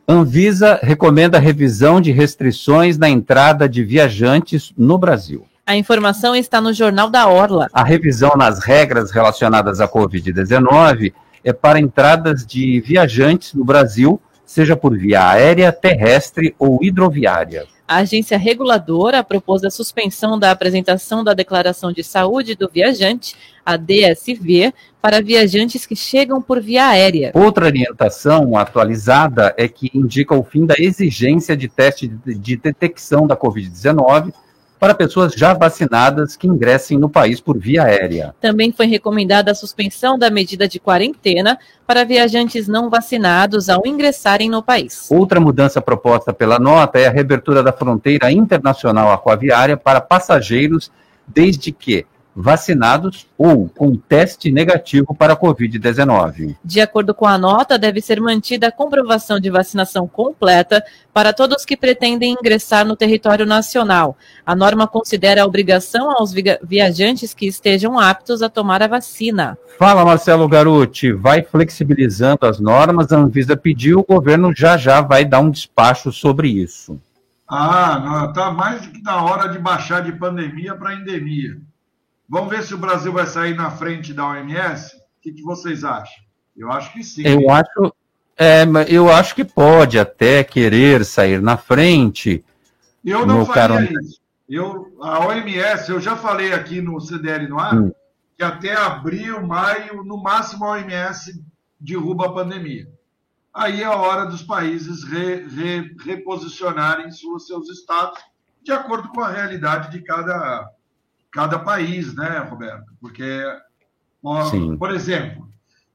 Anvisa 0.05 0.77
recomenda 0.83 1.39
revisão 1.39 2.01
de 2.01 2.11
restrições 2.11 2.97
na 2.97 3.09
entrada 3.09 3.69
de 3.69 3.81
viajantes 3.81 4.73
no 4.77 4.97
Brasil. 4.97 5.45
A 5.65 5.75
informação 5.75 6.35
está 6.35 6.59
no 6.59 6.73
Jornal 6.73 7.09
da 7.09 7.27
Orla. 7.27 7.67
A 7.71 7.83
revisão 7.83 8.31
nas 8.35 8.59
regras 8.59 9.11
relacionadas 9.11 9.79
à 9.79 9.87
Covid-19 9.87 11.13
é 11.43 11.53
para 11.53 11.79
entradas 11.79 12.45
de 12.45 12.81
viajantes 12.81 13.53
no 13.53 13.63
Brasil, 13.63 14.19
seja 14.43 14.75
por 14.75 14.97
via 14.97 15.29
aérea, 15.29 15.71
terrestre 15.71 16.55
ou 16.57 16.79
hidroviária. 16.81 17.65
A 17.87 17.97
agência 17.97 18.37
reguladora 18.37 19.23
propôs 19.23 19.63
a 19.63 19.69
suspensão 19.69 20.39
da 20.39 20.49
apresentação 20.49 21.23
da 21.23 21.33
declaração 21.33 21.91
de 21.91 22.03
saúde 22.03 22.55
do 22.55 22.69
viajante, 22.69 23.35
a 23.65 23.77
DSV, 23.77 24.73
para 25.01 25.21
viajantes 25.21 25.85
que 25.85 25.95
chegam 25.95 26.41
por 26.41 26.61
via 26.61 26.87
aérea. 26.87 27.31
Outra 27.33 27.65
orientação 27.65 28.57
atualizada 28.57 29.53
é 29.57 29.67
que 29.67 29.91
indica 29.93 30.33
o 30.33 30.43
fim 30.43 30.65
da 30.65 30.75
exigência 30.77 31.55
de 31.55 31.67
teste 31.67 32.07
de, 32.07 32.33
de 32.33 32.55
detecção 32.55 33.27
da 33.27 33.35
Covid-19 33.35 34.33
para 34.81 34.95
pessoas 34.95 35.33
já 35.33 35.53
vacinadas 35.53 36.35
que 36.35 36.47
ingressem 36.47 36.97
no 36.97 37.07
país 37.07 37.39
por 37.39 37.55
via 37.55 37.83
aérea. 37.83 38.33
Também 38.41 38.71
foi 38.71 38.87
recomendada 38.87 39.51
a 39.51 39.53
suspensão 39.53 40.17
da 40.17 40.31
medida 40.31 40.67
de 40.67 40.79
quarentena 40.79 41.59
para 41.85 42.03
viajantes 42.03 42.67
não 42.67 42.89
vacinados 42.89 43.69
ao 43.69 43.85
ingressarem 43.85 44.49
no 44.49 44.63
país. 44.63 45.07
Outra 45.11 45.39
mudança 45.39 45.79
proposta 45.79 46.33
pela 46.33 46.57
nota 46.57 46.97
é 46.97 47.05
a 47.05 47.11
reabertura 47.11 47.61
da 47.61 47.71
fronteira 47.71 48.31
internacional 48.31 49.11
aquaviária 49.11 49.77
para 49.77 50.01
passageiros, 50.01 50.91
desde 51.27 51.71
que 51.71 52.07
vacinados 52.35 53.27
ou 53.37 53.67
com 53.67 53.95
teste 53.95 54.51
negativo 54.51 55.13
para 55.13 55.33
a 55.33 55.37
Covid-19. 55.37 56.55
De 56.63 56.81
acordo 56.81 57.13
com 57.13 57.25
a 57.25 57.37
nota, 57.37 57.77
deve 57.77 58.01
ser 58.01 58.21
mantida 58.21 58.67
a 58.67 58.71
comprovação 58.71 59.39
de 59.39 59.49
vacinação 59.49 60.07
completa 60.07 60.83
para 61.13 61.33
todos 61.33 61.65
que 61.65 61.75
pretendem 61.75 62.33
ingressar 62.33 62.85
no 62.85 62.95
território 62.95 63.45
nacional. 63.45 64.17
A 64.45 64.55
norma 64.55 64.87
considera 64.87 65.43
a 65.43 65.45
obrigação 65.45 66.11
aos 66.11 66.33
viajantes 66.63 67.33
que 67.33 67.47
estejam 67.47 67.99
aptos 67.99 68.41
a 68.41 68.49
tomar 68.49 68.81
a 68.81 68.87
vacina. 68.87 69.57
Fala, 69.77 70.05
Marcelo 70.05 70.47
Garuti. 70.47 71.11
Vai 71.11 71.43
flexibilizando 71.43 72.45
as 72.45 72.59
normas. 72.59 73.11
A 73.11 73.17
Anvisa 73.17 73.57
pediu, 73.57 73.99
o 73.99 74.05
governo 74.05 74.53
já 74.55 74.77
já 74.77 75.01
vai 75.01 75.25
dar 75.25 75.39
um 75.39 75.49
despacho 75.49 76.11
sobre 76.11 76.47
isso. 76.47 76.99
Ah, 77.53 78.27
está 78.29 78.49
mais 78.51 78.81
do 78.81 78.91
que 78.91 79.01
na 79.01 79.23
hora 79.23 79.49
de 79.49 79.59
baixar 79.59 80.01
de 80.01 80.13
pandemia 80.13 80.73
para 80.73 80.93
endemia. 80.93 81.57
Vamos 82.31 82.49
ver 82.49 82.63
se 82.63 82.73
o 82.73 82.77
Brasil 82.77 83.11
vai 83.11 83.27
sair 83.27 83.53
na 83.53 83.69
frente 83.69 84.13
da 84.13 84.25
OMS? 84.25 84.95
O 84.95 85.21
que, 85.21 85.33
que 85.33 85.43
vocês 85.43 85.83
acham? 85.83 86.23
Eu 86.55 86.71
acho 86.71 86.93
que 86.93 87.03
sim. 87.03 87.23
Eu 87.27 87.49
acho, 87.51 87.93
é, 88.37 88.63
eu 88.87 89.11
acho 89.11 89.35
que 89.35 89.43
pode 89.43 89.99
até 89.99 90.41
querer 90.41 91.03
sair 91.03 91.41
na 91.41 91.57
frente. 91.57 92.41
Eu 93.03 93.25
não 93.25 93.45
faria 93.45 93.83
isso. 94.01 94.21
Eu, 94.47 94.95
a 95.01 95.27
OMS, 95.27 95.91
eu 95.91 95.99
já 95.99 96.15
falei 96.15 96.53
aqui 96.53 96.79
no 96.79 97.01
CDL 97.01 97.49
no 97.49 97.59
ar, 97.59 97.75
hum. 97.75 97.91
que 98.37 98.43
até 98.43 98.77
abril, 98.77 99.45
maio, 99.45 100.01
no 100.01 100.15
máximo 100.15 100.63
a 100.63 100.71
OMS 100.71 101.43
derruba 101.77 102.27
a 102.27 102.33
pandemia. 102.33 102.87
Aí 103.53 103.81
é 103.81 103.85
a 103.85 103.97
hora 103.97 104.25
dos 104.25 104.41
países 104.41 105.03
re, 105.03 105.45
re, 105.47 105.95
reposicionarem 105.99 107.11
seus, 107.11 107.45
seus 107.45 107.69
estados 107.69 108.21
de 108.63 108.71
acordo 108.71 109.09
com 109.09 109.19
a 109.19 109.29
realidade 109.29 109.91
de 109.91 110.01
cada, 110.01 110.69
cada 111.31 111.57
país, 111.59 112.13
né, 112.13 112.39
Roberto? 112.39 112.93
Porque, 112.99 113.43
Sim. 114.49 114.77
por 114.77 114.91
exemplo, 114.91 115.49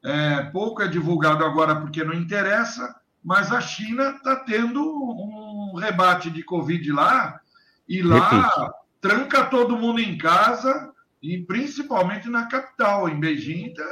é, 0.05 0.43
pouco 0.45 0.83
é 0.83 0.89
divulgado 0.89 1.45
agora 1.45 1.77
porque 1.77 2.03
não 2.03 2.15
interessa, 2.15 2.95
mas 3.23 3.53
a 3.53 3.61
China 3.61 4.11
está 4.11 4.37
tendo 4.37 4.81
um 4.83 5.75
rebate 5.77 6.31
de 6.31 6.43
Covid 6.43 6.93
lá, 6.93 7.41
e 7.89 8.03
lá 8.03 8.31
Repite. 8.31 8.73
tranca 9.01 9.45
todo 9.47 9.77
mundo 9.77 10.01
em 10.01 10.17
casa, 10.17 10.93
e 11.23 11.39
principalmente 11.39 12.29
na 12.29 12.47
capital, 12.47 13.09
em 13.09 13.19
Beijing. 13.19 13.75
Tá, 13.75 13.85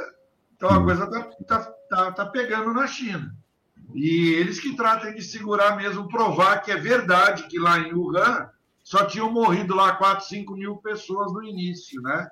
então 0.55 0.69
a 0.69 0.79
hum. 0.79 0.85
coisa 0.85 1.03
está 1.03 1.59
tá, 1.59 1.73
tá, 1.89 2.11
tá 2.11 2.25
pegando 2.25 2.73
na 2.73 2.87
China. 2.87 3.35
E 3.93 4.33
eles 4.33 4.59
que 4.59 4.75
tratem 4.75 5.13
de 5.13 5.21
segurar 5.21 5.75
mesmo, 5.75 6.07
provar 6.07 6.61
que 6.61 6.71
é 6.71 6.77
verdade 6.77 7.43
que 7.47 7.59
lá 7.59 7.79
em 7.79 7.93
Wuhan 7.93 8.49
só 8.85 9.03
tinham 9.03 9.31
morrido 9.31 9.73
lá 9.73 9.95
4, 9.95 10.25
5 10.27 10.55
mil 10.55 10.77
pessoas 10.77 11.33
no 11.33 11.43
início, 11.43 11.99
né? 12.03 12.29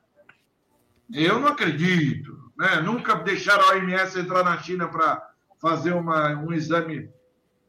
Eu 1.12 1.40
não 1.40 1.48
acredito, 1.48 2.52
né? 2.56 2.80
Nunca 2.80 3.16
deixaram 3.16 3.64
a 3.64 3.74
OMS 3.74 4.20
entrar 4.20 4.44
na 4.44 4.60
China 4.60 4.88
para 4.88 5.32
fazer 5.60 5.94
uma, 5.94 6.30
um 6.38 6.54
exame 6.54 7.10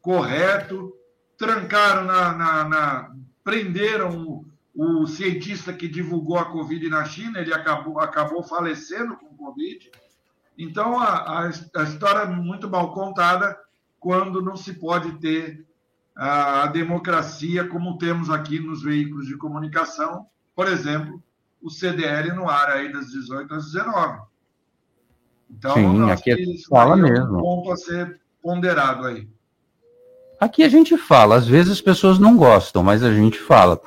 correto, 0.02 0.94
trancaram 1.38 2.04
na, 2.04 2.32
na, 2.34 2.68
na 2.68 3.14
prenderam 3.42 4.44
o, 4.74 5.02
o, 5.02 5.06
cientista 5.06 5.72
que 5.72 5.88
divulgou 5.88 6.38
a 6.38 6.50
Covid 6.50 6.86
na 6.90 7.06
China, 7.06 7.40
ele 7.40 7.54
acabou, 7.54 7.98
acabou 7.98 8.42
falecendo 8.42 9.16
com 9.16 9.34
Covid. 9.34 9.90
Então, 10.58 11.00
a, 11.00 11.46
a, 11.46 11.48
a 11.48 11.82
história 11.84 12.20
é 12.20 12.26
muito 12.26 12.68
mal 12.68 12.92
contada 12.92 13.58
quando 13.98 14.42
não 14.42 14.56
se 14.56 14.74
pode 14.74 15.18
ter 15.20 15.66
a 16.16 16.66
democracia 16.68 17.66
como 17.66 17.98
temos 17.98 18.30
aqui 18.30 18.60
nos 18.60 18.82
veículos 18.82 19.26
de 19.26 19.36
comunicação, 19.36 20.26
por 20.54 20.68
exemplo, 20.68 21.22
o 21.60 21.70
CDL 21.70 22.32
no 22.32 22.48
ar 22.48 22.68
aí 22.70 22.92
das 22.92 23.10
18 23.10 23.54
às 23.54 23.72
19. 23.72 24.20
Então, 25.50 25.74
Sim, 25.74 26.10
aqui 26.10 26.30
a 26.30 26.36
gente 26.36 26.66
fala 26.66 26.96
mesmo. 26.96 27.38
um 27.38 27.40
ponto 27.40 27.72
a 27.72 27.76
ser 27.76 28.20
ponderado 28.42 29.06
aí. 29.06 29.28
Aqui 30.40 30.62
a 30.62 30.68
gente 30.68 30.96
fala, 30.96 31.36
às 31.36 31.46
vezes 31.46 31.72
as 31.72 31.80
pessoas 31.80 32.18
não 32.18 32.36
gostam, 32.36 32.82
mas 32.82 33.02
a 33.02 33.12
gente 33.12 33.38
fala. 33.38 33.80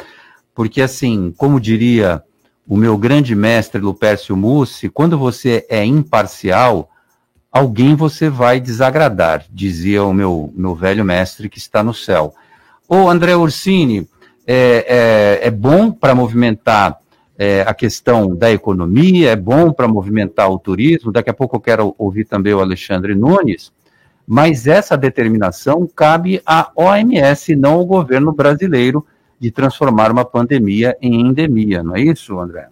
Porque, 0.55 0.81
assim, 0.81 1.31
como 1.37 1.59
diria 1.59 2.23
o 2.67 2.75
meu 2.75 2.97
grande 2.97 3.35
mestre 3.35 3.79
Lupércio 3.79 4.35
Mussi, 4.35 4.89
quando 4.89 5.17
você 5.17 5.65
é 5.69 5.85
imparcial, 5.85 6.89
alguém 7.51 7.95
você 7.95 8.29
vai 8.29 8.59
desagradar, 8.59 9.45
dizia 9.49 10.03
o 10.03 10.13
meu, 10.13 10.53
meu 10.55 10.75
velho 10.75 11.03
mestre 11.03 11.49
que 11.49 11.57
está 11.57 11.83
no 11.83 11.93
céu. 11.93 12.33
O 12.87 13.09
André 13.09 13.35
Ursini, 13.35 14.07
é, 14.45 15.39
é, 15.43 15.47
é 15.47 15.51
bom 15.51 15.91
para 15.91 16.15
movimentar 16.15 16.97
é, 17.37 17.61
a 17.61 17.73
questão 17.73 18.33
da 18.33 18.51
economia, 18.51 19.31
é 19.31 19.35
bom 19.35 19.71
para 19.71 19.87
movimentar 19.87 20.49
o 20.49 20.57
turismo. 20.57 21.11
Daqui 21.11 21.29
a 21.29 21.33
pouco 21.33 21.57
eu 21.57 21.59
quero 21.59 21.95
ouvir 21.97 22.25
também 22.25 22.53
o 22.53 22.61
Alexandre 22.61 23.13
Nunes, 23.13 23.71
mas 24.25 24.65
essa 24.65 24.97
determinação 24.97 25.87
cabe 25.93 26.41
à 26.45 26.71
OMS, 26.75 27.55
não 27.55 27.73
ao 27.73 27.85
governo 27.85 28.31
brasileiro, 28.31 29.05
de 29.39 29.51
transformar 29.51 30.11
uma 30.11 30.25
pandemia 30.25 30.97
em 31.01 31.21
endemia, 31.21 31.83
não 31.83 31.95
é 31.95 32.01
isso, 32.01 32.39
André? 32.39 32.69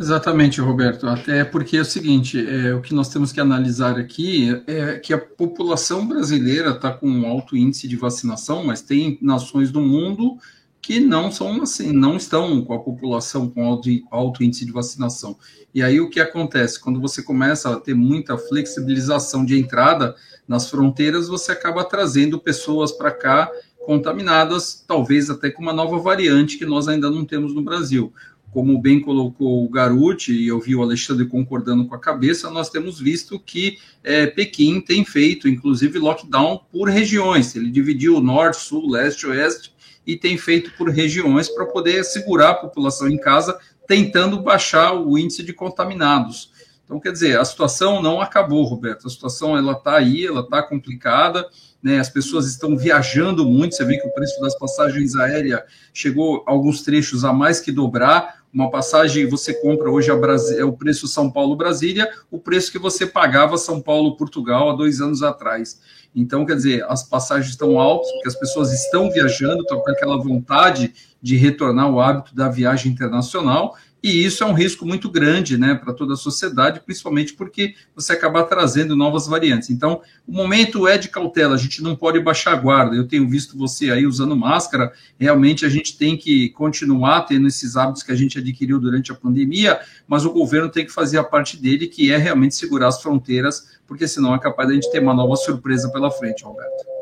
Exatamente, 0.00 0.60
Roberto. 0.60 1.08
Até 1.08 1.44
porque 1.44 1.76
é 1.76 1.80
o 1.80 1.84
seguinte: 1.84 2.38
é, 2.38 2.72
o 2.72 2.80
que 2.80 2.94
nós 2.94 3.08
temos 3.08 3.32
que 3.32 3.40
analisar 3.40 3.98
aqui 3.98 4.62
é 4.66 4.98
que 4.98 5.12
a 5.12 5.18
população 5.18 6.06
brasileira 6.06 6.70
está 6.70 6.92
com 6.92 7.08
um 7.08 7.26
alto 7.26 7.56
índice 7.56 7.88
de 7.88 7.96
vacinação, 7.96 8.64
mas 8.64 8.80
tem 8.80 9.18
nações 9.20 9.72
do 9.72 9.80
mundo 9.80 10.36
que 10.80 11.00
não 11.00 11.30
são 11.30 11.60
assim, 11.60 11.92
não 11.92 12.16
estão 12.16 12.64
com 12.64 12.72
a 12.72 12.78
população 12.78 13.50
com 13.50 13.66
alto, 13.66 13.90
alto 14.10 14.44
índice 14.44 14.64
de 14.64 14.70
vacinação. 14.70 15.36
E 15.74 15.82
aí 15.82 16.00
o 16.00 16.08
que 16.08 16.20
acontece? 16.20 16.80
Quando 16.80 17.00
você 17.00 17.20
começa 17.20 17.70
a 17.70 17.80
ter 17.80 17.94
muita 17.94 18.38
flexibilização 18.38 19.44
de 19.44 19.58
entrada 19.58 20.14
nas 20.46 20.70
fronteiras, 20.70 21.26
você 21.26 21.50
acaba 21.50 21.84
trazendo 21.84 22.38
pessoas 22.38 22.92
para 22.92 23.10
cá 23.10 23.50
contaminadas, 23.84 24.84
talvez 24.86 25.28
até 25.28 25.50
com 25.50 25.62
uma 25.62 25.72
nova 25.72 25.98
variante 25.98 26.56
que 26.56 26.64
nós 26.64 26.86
ainda 26.86 27.10
não 27.10 27.24
temos 27.24 27.52
no 27.54 27.62
Brasil 27.62 28.12
como 28.50 28.80
bem 28.80 29.00
colocou 29.00 29.64
o 29.64 29.68
Garuti, 29.68 30.32
e 30.32 30.48
eu 30.48 30.58
vi 30.58 30.74
o 30.74 30.82
Alexandre 30.82 31.26
concordando 31.26 31.86
com 31.86 31.94
a 31.94 32.00
cabeça, 32.00 32.50
nós 32.50 32.70
temos 32.70 32.98
visto 32.98 33.38
que 33.38 33.78
é, 34.02 34.26
Pequim 34.26 34.80
tem 34.80 35.04
feito, 35.04 35.48
inclusive, 35.48 35.98
lockdown 35.98 36.60
por 36.72 36.88
regiões. 36.88 37.54
Ele 37.54 37.70
dividiu 37.70 38.16
o 38.16 38.20
norte, 38.20 38.58
sul, 38.58 38.90
leste, 38.90 39.26
oeste, 39.26 39.74
e 40.06 40.16
tem 40.16 40.38
feito 40.38 40.72
por 40.78 40.88
regiões 40.88 41.48
para 41.48 41.66
poder 41.66 42.02
segurar 42.04 42.50
a 42.50 42.54
população 42.54 43.08
em 43.08 43.18
casa, 43.18 43.58
tentando 43.86 44.42
baixar 44.42 44.94
o 44.94 45.18
índice 45.18 45.42
de 45.42 45.52
contaminados. 45.52 46.50
Então, 46.84 46.98
quer 46.98 47.12
dizer, 47.12 47.38
a 47.38 47.44
situação 47.44 48.00
não 48.00 48.18
acabou, 48.18 48.64
Roberto. 48.64 49.06
A 49.06 49.10
situação 49.10 49.56
ela 49.56 49.72
está 49.72 49.96
aí, 49.96 50.24
ela 50.26 50.40
está 50.40 50.62
complicada 50.62 51.46
né, 51.82 52.00
as 52.00 52.10
pessoas 52.10 52.46
estão 52.46 52.76
viajando 52.76 53.44
muito, 53.44 53.74
você 53.74 53.84
vê 53.84 53.98
que 53.98 54.06
o 54.06 54.12
preço 54.12 54.40
das 54.40 54.58
passagens 54.58 55.14
aéreas 55.14 55.62
chegou 55.94 56.42
alguns 56.46 56.82
trechos 56.82 57.24
a 57.24 57.32
mais 57.32 57.60
que 57.60 57.70
dobrar. 57.70 58.37
Uma 58.52 58.70
passagem 58.70 59.28
você 59.28 59.52
compra 59.52 59.90
hoje 59.90 60.10
a 60.10 60.14
é 60.56 60.64
o 60.64 60.72
preço 60.72 61.06
São 61.06 61.30
Paulo-Brasília, 61.30 62.10
o 62.30 62.38
preço 62.38 62.72
que 62.72 62.78
você 62.78 63.06
pagava 63.06 63.58
São 63.58 63.80
Paulo-Portugal 63.80 64.70
há 64.70 64.74
dois 64.74 65.00
anos 65.00 65.22
atrás. 65.22 65.80
Então, 66.14 66.46
quer 66.46 66.56
dizer, 66.56 66.84
as 66.88 67.02
passagens 67.02 67.50
estão 67.50 67.78
altas, 67.78 68.10
porque 68.12 68.28
as 68.28 68.34
pessoas 68.34 68.72
estão 68.72 69.10
viajando, 69.10 69.62
estão 69.62 69.80
com 69.80 69.90
aquela 69.90 70.16
vontade 70.16 70.94
de 71.20 71.36
retornar 71.36 71.86
ao 71.86 72.00
hábito 72.00 72.34
da 72.34 72.48
viagem 72.48 72.92
internacional, 72.92 73.76
e 74.02 74.24
isso 74.24 74.44
é 74.44 74.46
um 74.46 74.52
risco 74.52 74.86
muito 74.86 75.10
grande 75.10 75.58
né, 75.58 75.74
para 75.74 75.92
toda 75.92 76.14
a 76.14 76.16
sociedade, 76.16 76.80
principalmente 76.80 77.34
porque 77.34 77.74
você 77.96 78.12
acaba 78.12 78.44
trazendo 78.44 78.94
novas 78.94 79.26
variantes. 79.26 79.70
Então, 79.70 80.00
o 80.26 80.32
momento 80.32 80.86
é 80.86 80.96
de 80.96 81.08
cautela, 81.08 81.56
a 81.56 81.58
gente 81.58 81.82
não 81.82 81.96
pode 81.96 82.20
baixar 82.20 82.52
a 82.52 82.56
guarda. 82.56 82.94
Eu 82.94 83.08
tenho 83.08 83.28
visto 83.28 83.58
você 83.58 83.90
aí 83.90 84.06
usando 84.06 84.36
máscara, 84.36 84.92
realmente 85.18 85.66
a 85.66 85.68
gente 85.68 85.98
tem 85.98 86.16
que 86.16 86.50
continuar 86.50 87.22
tendo 87.22 87.48
esses 87.48 87.76
hábitos 87.76 88.04
que 88.04 88.12
a 88.12 88.16
gente 88.16 88.38
adquiriu 88.38 88.78
durante 88.78 89.10
a 89.10 89.16
pandemia, 89.16 89.80
mas 90.06 90.24
o 90.24 90.30
governo 90.30 90.68
tem 90.68 90.86
que 90.86 90.92
fazer 90.92 91.18
a 91.18 91.24
parte 91.24 91.56
dele, 91.56 91.88
que 91.88 92.12
é 92.12 92.16
realmente 92.16 92.54
segurar 92.54 92.88
as 92.88 93.02
fronteiras, 93.02 93.78
porque 93.84 94.06
senão 94.06 94.32
é 94.32 94.38
capaz 94.38 94.68
de 94.68 94.74
a 94.74 94.80
gente 94.80 94.92
ter 94.92 95.02
uma 95.02 95.14
nova 95.14 95.34
surpresa 95.34 95.90
pela 95.90 96.10
frente, 96.10 96.44
Alberto. 96.44 96.97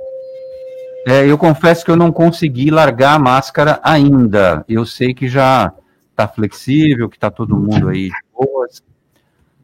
É, 1.08 1.24
eu 1.24 1.38
confesso 1.38 1.84
que 1.84 1.90
eu 1.92 1.96
não 1.96 2.10
consegui 2.10 2.68
largar 2.68 3.14
a 3.14 3.18
máscara 3.18 3.78
ainda. 3.80 4.64
Eu 4.68 4.84
sei 4.84 5.14
que 5.14 5.28
já 5.28 5.72
tá 6.16 6.26
flexível, 6.26 7.08
que 7.08 7.16
tá 7.16 7.30
todo 7.30 7.56
mundo 7.56 7.88
aí 7.88 8.08
de 8.08 8.16
boas, 8.34 8.82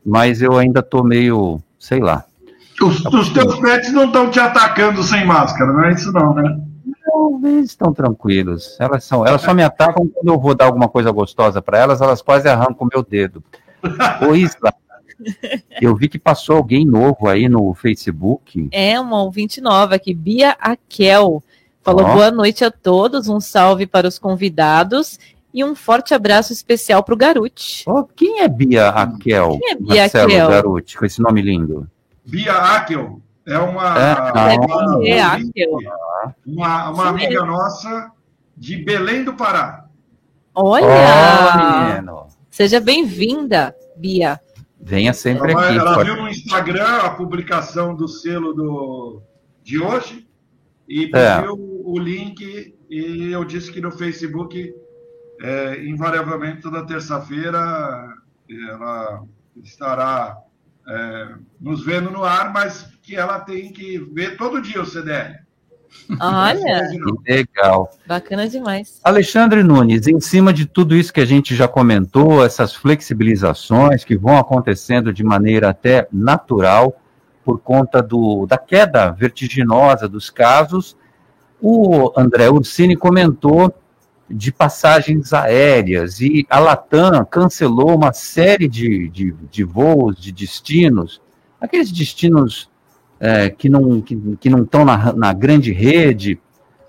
mas 0.06 0.40
eu 0.40 0.56
ainda 0.56 0.84
tô 0.84 1.02
meio, 1.02 1.60
sei 1.80 1.98
lá. 1.98 2.24
Os, 2.80 3.04
os 3.06 3.30
teus 3.30 3.58
pets 3.58 3.92
não 3.92 4.04
estão 4.04 4.30
te 4.30 4.38
atacando 4.38 5.02
sem 5.02 5.26
máscara, 5.26 5.72
não 5.72 5.84
é 5.84 5.92
isso 5.92 6.12
não, 6.12 6.32
né? 6.32 6.60
Não, 7.04 7.40
eles 7.44 7.70
estão 7.70 7.92
tranquilos. 7.92 8.76
Elas 8.78 9.02
são, 9.02 9.26
elas 9.26 9.42
só 9.42 9.52
me 9.52 9.64
atacam 9.64 10.06
quando 10.06 10.28
eu 10.28 10.38
vou 10.38 10.54
dar 10.54 10.66
alguma 10.66 10.88
coisa 10.88 11.10
gostosa 11.10 11.60
para 11.60 11.76
elas, 11.76 12.00
elas 12.00 12.22
quase 12.22 12.48
arrancam 12.48 12.86
o 12.86 12.90
meu 12.92 13.02
dedo. 13.02 13.42
Ô 14.28 14.36
Isla, 14.36 14.72
eu 15.80 15.94
vi 15.96 16.08
que 16.08 16.18
passou 16.18 16.56
alguém 16.56 16.84
novo 16.84 17.28
aí 17.28 17.48
no 17.48 17.72
Facebook. 17.74 18.68
É, 18.72 18.98
uma 18.98 19.22
ouvinte 19.22 19.60
nova 19.60 19.94
aqui, 19.96 20.14
Bia 20.14 20.56
Akel. 20.60 21.42
Falou 21.82 22.04
Ó. 22.04 22.12
boa 22.14 22.30
noite 22.30 22.64
a 22.64 22.70
todos, 22.70 23.28
um 23.28 23.40
salve 23.40 23.86
para 23.86 24.06
os 24.06 24.18
convidados 24.18 25.18
e 25.52 25.64
um 25.64 25.74
forte 25.74 26.14
abraço 26.14 26.52
especial 26.52 27.02
para 27.02 27.14
o 27.14 27.16
Garuti. 27.16 27.84
Ô, 27.86 28.04
quem 28.04 28.40
é 28.40 28.48
Bia 28.48 28.88
Akel? 28.88 29.58
Quem 29.58 29.70
é 29.70 29.74
Bia 29.74 30.02
Marcelo 30.02 30.32
Akel? 30.32 30.48
Garuti, 30.48 30.96
com 30.96 31.04
esse 31.04 31.20
nome 31.20 31.42
lindo. 31.42 31.88
Bia 32.24 32.52
Akel 32.54 33.20
é 33.44 33.58
uma, 33.58 33.98
É, 33.98 34.54
uma, 34.54 34.98
Deve 35.00 35.06
ser 35.06 35.20
Akel. 35.20 35.78
uma, 36.46 36.90
uma 36.90 37.08
amiga 37.08 37.44
nossa 37.44 38.10
de 38.56 38.76
Belém 38.76 39.24
do 39.24 39.34
Pará. 39.34 39.86
Olha! 40.54 40.86
Menino. 41.94 42.26
Seja 42.50 42.78
bem-vinda, 42.80 43.74
Bia. 43.96 44.38
Venha 44.82 45.12
sempre 45.12 45.52
Ela, 45.52 45.68
aqui. 45.68 45.78
ela 45.78 45.94
pode- 45.94 46.10
viu 46.10 46.22
no 46.22 46.28
Instagram 46.28 46.96
a 46.98 47.10
publicação 47.10 47.94
do 47.94 48.08
selo 48.08 48.52
do, 48.52 49.22
de 49.62 49.78
hoje 49.80 50.28
e 50.88 51.04
É. 51.14 51.36
pediu 51.40 51.54
o 51.84 51.98
link 51.98 52.74
e 52.90 53.30
eu 53.32 53.44
disse 53.44 53.70
que 53.72 53.80
no 53.80 53.90
Facebook, 53.92 54.74
é, 55.40 55.84
invariavelmente, 55.84 56.60
toda 56.62 56.84
terça-feira, 56.86 58.12
ela 58.70 59.22
estará 59.62 60.36
é, 60.88 61.34
nos 61.60 61.84
vendo 61.84 62.10
no 62.10 62.24
ar, 62.24 62.52
mas 62.52 62.82
que 63.04 63.14
ela 63.14 63.38
tem 63.38 63.72
que 63.72 63.98
ver 63.98 64.36
todo 64.36 64.60
dia 64.60 64.82
o 64.82 64.84
CDL. 64.84 65.38
Olha, 66.20 66.90
legal. 67.26 67.90
bacana 68.06 68.48
demais. 68.48 69.00
Alexandre 69.02 69.62
Nunes, 69.62 70.06
em 70.06 70.20
cima 70.20 70.52
de 70.52 70.66
tudo 70.66 70.94
isso 70.94 71.12
que 71.12 71.20
a 71.20 71.24
gente 71.24 71.54
já 71.54 71.66
comentou, 71.66 72.44
essas 72.44 72.74
flexibilizações 72.74 74.04
que 74.04 74.16
vão 74.16 74.36
acontecendo 74.36 75.12
de 75.12 75.24
maneira 75.24 75.70
até 75.70 76.06
natural, 76.12 77.00
por 77.44 77.58
conta 77.58 78.02
do, 78.02 78.46
da 78.46 78.58
queda 78.58 79.10
vertiginosa 79.10 80.08
dos 80.08 80.30
casos, 80.30 80.96
o 81.60 82.12
André 82.16 82.50
Ursini 82.50 82.96
comentou 82.96 83.74
de 84.28 84.50
passagens 84.50 85.32
aéreas 85.32 86.20
e 86.20 86.46
a 86.48 86.58
Latam 86.58 87.24
cancelou 87.24 87.94
uma 87.94 88.12
série 88.12 88.66
de, 88.66 89.08
de, 89.08 89.34
de 89.50 89.64
voos, 89.64 90.16
de 90.16 90.32
destinos, 90.32 91.20
aqueles 91.60 91.92
destinos 91.92 92.70
eh, 93.24 93.50
que 93.50 93.68
não 93.68 94.00
que, 94.00 94.16
que 94.40 94.50
não 94.50 94.62
estão 94.62 94.84
na, 94.84 95.12
na 95.12 95.32
grande 95.32 95.72
rede, 95.72 96.40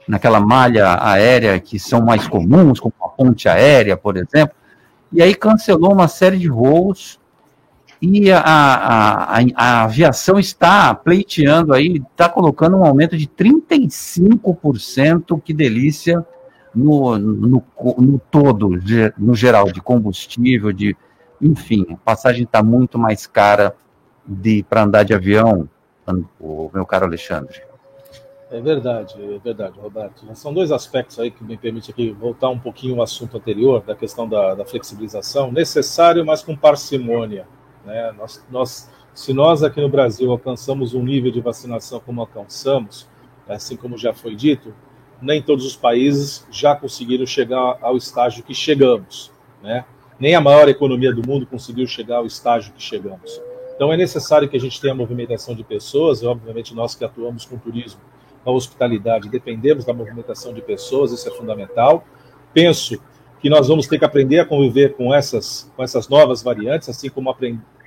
naquela 0.07 0.39
malha 0.39 0.97
aérea 0.99 1.59
que 1.59 1.77
são 1.77 2.01
mais 2.01 2.27
comuns, 2.27 2.79
como 2.79 2.91
a 3.03 3.09
ponte 3.09 3.47
aérea, 3.47 3.95
por 3.95 4.17
exemplo, 4.17 4.55
e 5.11 5.21
aí 5.21 5.35
cancelou 5.35 5.93
uma 5.93 6.07
série 6.07 6.39
de 6.39 6.49
voos 6.49 7.19
e 8.01 8.31
a, 8.31 8.39
a, 8.39 9.37
a, 9.37 9.41
a 9.55 9.83
aviação 9.83 10.39
está 10.39 10.95
pleiteando 10.95 11.71
aí, 11.71 12.01
está 12.11 12.27
colocando 12.27 12.77
um 12.77 12.83
aumento 12.83 13.15
de 13.15 13.27
35%, 13.27 15.39
que 15.39 15.53
delícia, 15.53 16.25
no, 16.73 17.15
no, 17.19 17.63
no 17.99 18.19
todo, 18.31 18.71
no 19.19 19.35
geral, 19.35 19.71
de 19.71 19.79
combustível, 19.79 20.73
de 20.73 20.97
enfim, 21.39 21.85
a 21.91 21.97
passagem 21.97 22.45
está 22.45 22.63
muito 22.63 22.97
mais 22.97 23.27
cara 23.27 23.75
de 24.25 24.63
para 24.63 24.83
andar 24.83 25.03
de 25.03 25.13
avião, 25.13 25.69
o 26.39 26.69
meu 26.73 26.85
caro 26.85 27.05
Alexandre. 27.05 27.61
É 28.53 28.61
verdade, 28.61 29.15
é 29.19 29.39
verdade, 29.39 29.79
Roberto. 29.79 30.27
São 30.35 30.53
dois 30.53 30.71
aspectos 30.71 31.19
aí 31.19 31.31
que 31.31 31.43
me 31.43 31.57
permite 31.57 31.89
aqui 31.89 32.11
voltar 32.11 32.49
um 32.49 32.59
pouquinho 32.59 32.97
ao 32.97 33.01
assunto 33.01 33.35
anterior, 33.35 33.81
da 33.81 33.95
questão 33.95 34.29
da, 34.29 34.53
da 34.53 34.63
flexibilização, 34.63 35.51
necessário, 35.51 36.23
mas 36.23 36.43
com 36.43 36.55
parcimônia. 36.55 37.47
Né? 37.83 38.11
Nós, 38.11 38.45
nós, 38.51 38.91
se 39.11 39.33
nós 39.33 39.63
aqui 39.63 39.81
no 39.81 39.89
Brasil 39.89 40.29
alcançamos 40.29 40.93
um 40.93 41.01
nível 41.01 41.31
de 41.31 41.41
vacinação 41.41 41.99
como 41.99 42.21
alcançamos, 42.21 43.09
assim 43.47 43.75
como 43.75 43.97
já 43.97 44.13
foi 44.13 44.35
dito, 44.35 44.71
nem 45.19 45.41
todos 45.41 45.65
os 45.65 45.75
países 45.75 46.45
já 46.51 46.75
conseguiram 46.75 47.25
chegar 47.25 47.79
ao 47.81 47.97
estágio 47.97 48.43
que 48.43 48.53
chegamos. 48.53 49.31
Né? 49.63 49.83
Nem 50.19 50.35
a 50.35 50.41
maior 50.41 50.69
economia 50.69 51.11
do 51.11 51.27
mundo 51.27 51.47
conseguiu 51.47 51.87
chegar 51.87 52.17
ao 52.17 52.27
estágio 52.27 52.71
que 52.73 52.81
chegamos. 52.83 53.41
Então 53.83 53.91
é 53.91 53.97
necessário 53.97 54.47
que 54.47 54.55
a 54.55 54.59
gente 54.61 54.79
tenha 54.79 54.95
movimentação 54.95 55.53
de 55.53 55.61
pessoas, 55.61 56.23
obviamente 56.23 56.73
nós 56.73 56.95
que 56.95 57.03
atuamos 57.03 57.43
com 57.43 57.57
turismo, 57.57 57.99
a 58.45 58.49
hospitalidade, 58.49 59.27
dependemos 59.27 59.83
da 59.83 59.91
movimentação 59.91 60.53
de 60.53 60.61
pessoas, 60.61 61.11
isso 61.11 61.27
é 61.27 61.31
fundamental. 61.33 62.05
Penso 62.53 62.97
que 63.41 63.49
nós 63.49 63.67
vamos 63.67 63.85
ter 63.85 63.99
que 63.99 64.05
aprender 64.05 64.39
a 64.39 64.45
conviver 64.45 64.93
com 64.93 65.13
essas, 65.13 65.69
com 65.75 65.83
essas 65.83 66.07
novas 66.07 66.41
variantes, 66.41 66.87
assim 66.87 67.09
como 67.09 67.35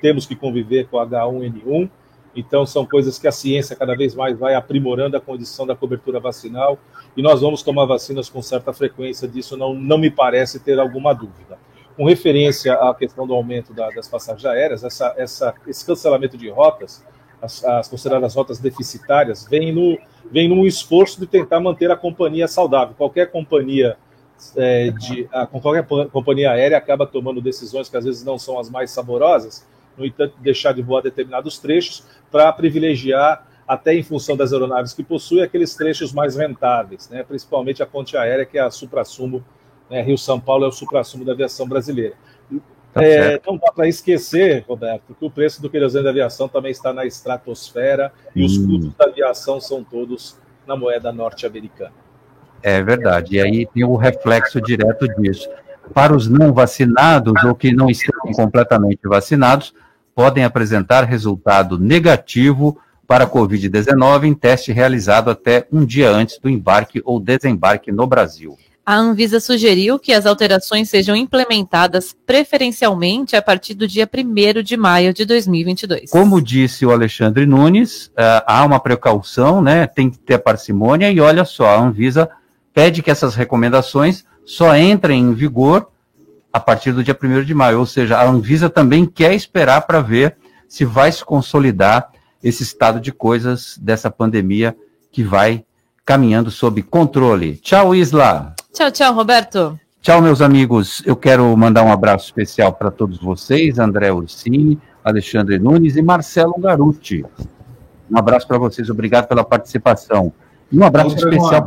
temos 0.03 0.27
que 0.27 0.37
conviver 0.37 0.87
com 0.87 0.99
a 0.99 1.07
H1N1. 1.07 1.89
Então, 2.37 2.67
são 2.67 2.85
coisas 2.85 3.19
que 3.19 3.27
a 3.27 3.33
ciência 3.33 3.75
cada 3.75 3.97
vez 3.97 4.15
mais 4.15 4.39
vai 4.39 4.55
aprimorando 4.55 5.17
a 5.17 5.21
condição 5.21 5.67
da 5.67 5.75
cobertura 5.75 6.21
vacinal 6.21 6.79
e 7.17 7.23
nós 7.23 7.41
vamos 7.41 7.63
tomar 7.63 7.87
vacinas 7.87 8.29
com 8.29 8.43
certa 8.43 8.71
frequência, 8.71 9.27
disso 9.27 9.57
não, 9.57 9.73
não 9.73 9.97
me 9.97 10.11
parece 10.11 10.61
ter 10.61 10.79
alguma 10.79 11.15
dúvida. 11.15 11.57
Com 11.97 12.05
referência 12.05 12.75
à 12.75 12.95
questão 12.95 13.27
do 13.27 13.35
aumento 13.35 13.73
da- 13.73 13.91
das 13.91 14.07
passagens 14.07 14.45
aéreas, 14.45 14.85
essa, 14.85 15.15
essa, 15.17 15.55
esse 15.67 15.85
cancelamento 15.85 16.37
de 16.37 16.49
rotas, 16.51 17.05
as, 17.41 17.65
as 17.65 17.89
consideradas 17.89 18.35
rotas 18.35 18.59
deficitárias, 18.59 19.47
vem, 19.49 19.73
no, 19.73 19.99
vem 20.31 20.49
num 20.49 20.67
esforço 20.67 21.19
de 21.19 21.27
tentar 21.27 21.59
manter 21.61 21.91
a 21.91 21.97
companhia 21.97 22.47
saudável. 22.49 22.95
Qualquer 22.97 23.31
companhia 23.31 23.97
é, 24.57 24.91
de 24.91 25.27
a, 25.33 25.47
qualquer 25.47 25.87
companhia 26.11 26.51
aérea 26.51 26.77
acaba 26.77 27.07
tomando 27.07 27.41
decisões 27.41 27.89
que 27.89 27.97
às 27.97 28.05
vezes 28.05 28.23
não 28.23 28.39
são 28.39 28.59
as 28.59 28.69
mais 28.69 28.91
saborosas, 28.91 29.67
no 29.97 30.05
entanto, 30.05 30.35
deixar 30.41 30.73
de 30.73 30.83
voar 30.83 31.03
determinados 31.03 31.59
trechos 31.59 32.05
para 32.31 32.53
privilegiar, 32.53 33.47
até 33.67 33.95
em 33.95 34.03
função 34.03 34.37
das 34.37 34.53
aeronaves 34.53 34.93
que 34.93 35.03
possui, 35.03 35.43
aqueles 35.43 35.75
trechos 35.75 36.13
mais 36.13 36.37
rentáveis, 36.37 37.09
né? 37.09 37.25
principalmente 37.25 37.83
a 37.83 37.87
ponte 37.87 38.17
aérea, 38.17 38.45
que 38.45 38.59
é 38.59 38.61
a 38.61 38.71
supra-sumo, 38.71 39.43
né? 39.91 40.03
Rio-São 40.03 40.41
Paulo 40.41 40.65
é 40.65 40.69
o 40.69 40.73
supra-sumo 40.73 41.25
da 41.25 41.33
aviação 41.33 41.67
brasileira. 41.69 42.15
Tá 42.93 43.05
É, 43.05 43.41
não 43.47 43.59
dá 43.59 43.71
para 43.73 43.87
esquecer, 43.87 44.65
Roberto, 44.67 45.15
que 45.15 45.25
o 45.25 45.31
preço 45.31 45.61
do 45.61 45.69
querosene 45.69 46.05
da 46.05 46.11
aviação 46.11 46.49
também 46.49 46.71
está 46.71 46.93
na 46.93 47.05
estratosfera 47.05 48.11
e 48.35 48.45
os 48.45 48.57
Hum. 48.57 48.67
custos 48.67 48.95
da 48.97 49.05
aviação 49.05 49.61
são 49.61 49.85
todos 49.85 50.39
na 50.67 50.75
moeda 50.77 51.13
norte-americana. 51.13 51.93
É 52.63 52.83
verdade. 52.83 53.37
E 53.37 53.41
aí 53.41 53.67
tem 53.67 53.85
o 53.85 53.97
reflexo 53.97 54.61
direto 54.61 55.07
disso. 55.21 55.49
Para 55.93 56.17
os 56.17 56.27
não 56.27 56.53
vacinados 56.53 57.45
ou 57.45 57.55
que 57.55 57.73
não 57.73 57.89
estão 57.89 58.33
completamente 58.33 59.01
vacinados, 59.05 59.75
podem 60.15 60.43
apresentar 60.43 61.05
resultado 61.05 61.79
negativo 61.79 62.81
para 63.07 63.25
a 63.25 63.31
Covid-19 63.31 64.25
em 64.25 64.35
teste 64.35 64.73
realizado 64.73 65.31
até 65.31 65.67
um 65.71 65.85
dia 65.85 66.11
antes 66.11 66.39
do 66.39 66.49
embarque 66.49 67.01
ou 67.05 67.21
desembarque 67.21 67.93
no 67.93 68.07
Brasil. 68.07 68.57
A 68.89 68.95
Anvisa 68.95 69.41
sugeriu 69.41 69.99
que 69.99 70.13
as 70.13 70.27
alterações 70.27 70.89
sejam 70.89 71.17
implementadas 71.17 72.15
preferencialmente 72.25 73.35
a 73.35 73.43
partir 73.43 73.75
do 73.75 73.89
dia 73.89 74.09
1 74.09 74.63
de 74.63 74.77
maio 74.77 75.13
de 75.13 75.25
2022. 75.25 76.09
Como 76.09 76.41
disse 76.41 76.87
o 76.87 76.93
Alexandre 76.93 77.47
Nunes, 77.47 78.13
ah, 78.17 78.45
há 78.47 78.65
uma 78.65 78.79
precaução, 78.79 79.61
né? 79.61 79.89
Tem 79.89 80.09
que 80.09 80.19
ter 80.19 80.39
parcimônia 80.39 81.11
e 81.11 81.19
olha 81.19 81.45
só, 81.45 81.67
a 81.67 81.81
Anvisa 81.81 82.31
pede 82.73 83.03
que 83.03 83.11
essas 83.11 83.35
recomendações 83.35 84.25
só 84.45 84.77
entrem 84.77 85.21
em 85.21 85.35
vigor 85.35 85.89
a 86.53 86.61
partir 86.61 86.93
do 86.93 87.03
dia 87.03 87.19
1 87.21 87.43
de 87.43 87.55
maio, 87.55 87.81
ou 87.81 87.87
seja, 87.87 88.17
a 88.17 88.25
Anvisa 88.25 88.71
também 88.71 89.05
quer 89.05 89.35
esperar 89.35 89.81
para 89.81 90.01
ver 90.01 90.37
se 90.69 90.85
vai 90.85 91.11
se 91.11 91.25
consolidar 91.25 92.13
esse 92.41 92.63
estado 92.63 93.01
de 93.01 93.11
coisas 93.11 93.77
dessa 93.83 94.13
pandemia 94.13 94.77
que 95.11 95.25
vai 95.25 95.65
caminhando 96.05 96.53
sob 96.53 96.81
controle. 96.83 97.57
Tchau, 97.57 97.93
Isla. 97.93 98.55
Tchau, 98.77 98.91
tchau, 98.91 99.15
Roberto. 99.15 99.81
Tchau, 100.03 100.21
meus 100.21 100.43
amigos. 100.43 101.03
Eu 101.07 101.17
quero 101.17 101.57
mandar 101.57 101.83
um 101.83 101.91
abraço 101.91 102.27
especial 102.27 102.75
para 102.75 102.91
todos 102.91 103.19
vocês, 103.19 103.79
André 103.79 104.13
Ursini, 104.13 104.79
Alexandre 105.03 105.59
Nunes 105.59 105.97
e 105.97 106.03
Marcelo 106.03 106.53
Garuti. 106.59 107.25
Um 108.11 108.19
abraço 108.19 108.47
para 108.47 108.59
vocês, 108.59 108.91
obrigado 108.91 109.29
pela 109.29 109.43
participação. 109.43 110.31
E 110.71 110.79
um 110.79 110.85
abraço 110.85 111.13
Outra 111.13 111.31
especial 111.31 111.67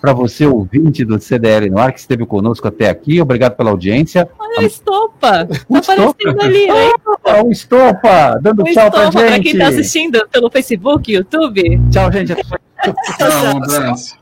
para 0.00 0.12
você, 0.12 0.44
ouvinte 0.44 1.04
do 1.04 1.20
CDL 1.20 1.70
no 1.70 1.78
ar, 1.78 1.92
que 1.92 2.00
esteve 2.00 2.26
conosco 2.26 2.66
até 2.66 2.90
aqui. 2.90 3.20
Obrigado 3.20 3.54
pela 3.54 3.70
audiência. 3.70 4.28
Olha 4.40 4.58
a 4.58 4.64
estopa. 4.64 5.46
Tá 5.46 5.78
aparecendo 5.78 6.42
ali, 6.42 6.66
né? 6.66 6.90
Ah, 7.24 7.44
o 7.44 7.52
Estopa, 7.52 8.40
dando 8.42 8.62
O 8.62 8.64
tchau 8.64 8.90
pra 8.90 9.04
estopa, 9.04 9.20
gente. 9.20 9.28
pra 9.28 9.40
quem 9.40 9.56
tá 9.56 9.68
assistindo 9.68 10.28
pelo 10.32 10.50
Facebook, 10.50 11.12
YouTube. 11.12 11.62
Tchau, 11.92 12.10
gente. 12.10 12.34
Tchau, 13.16 13.54
um 13.54 13.62
abraço. 13.62 14.21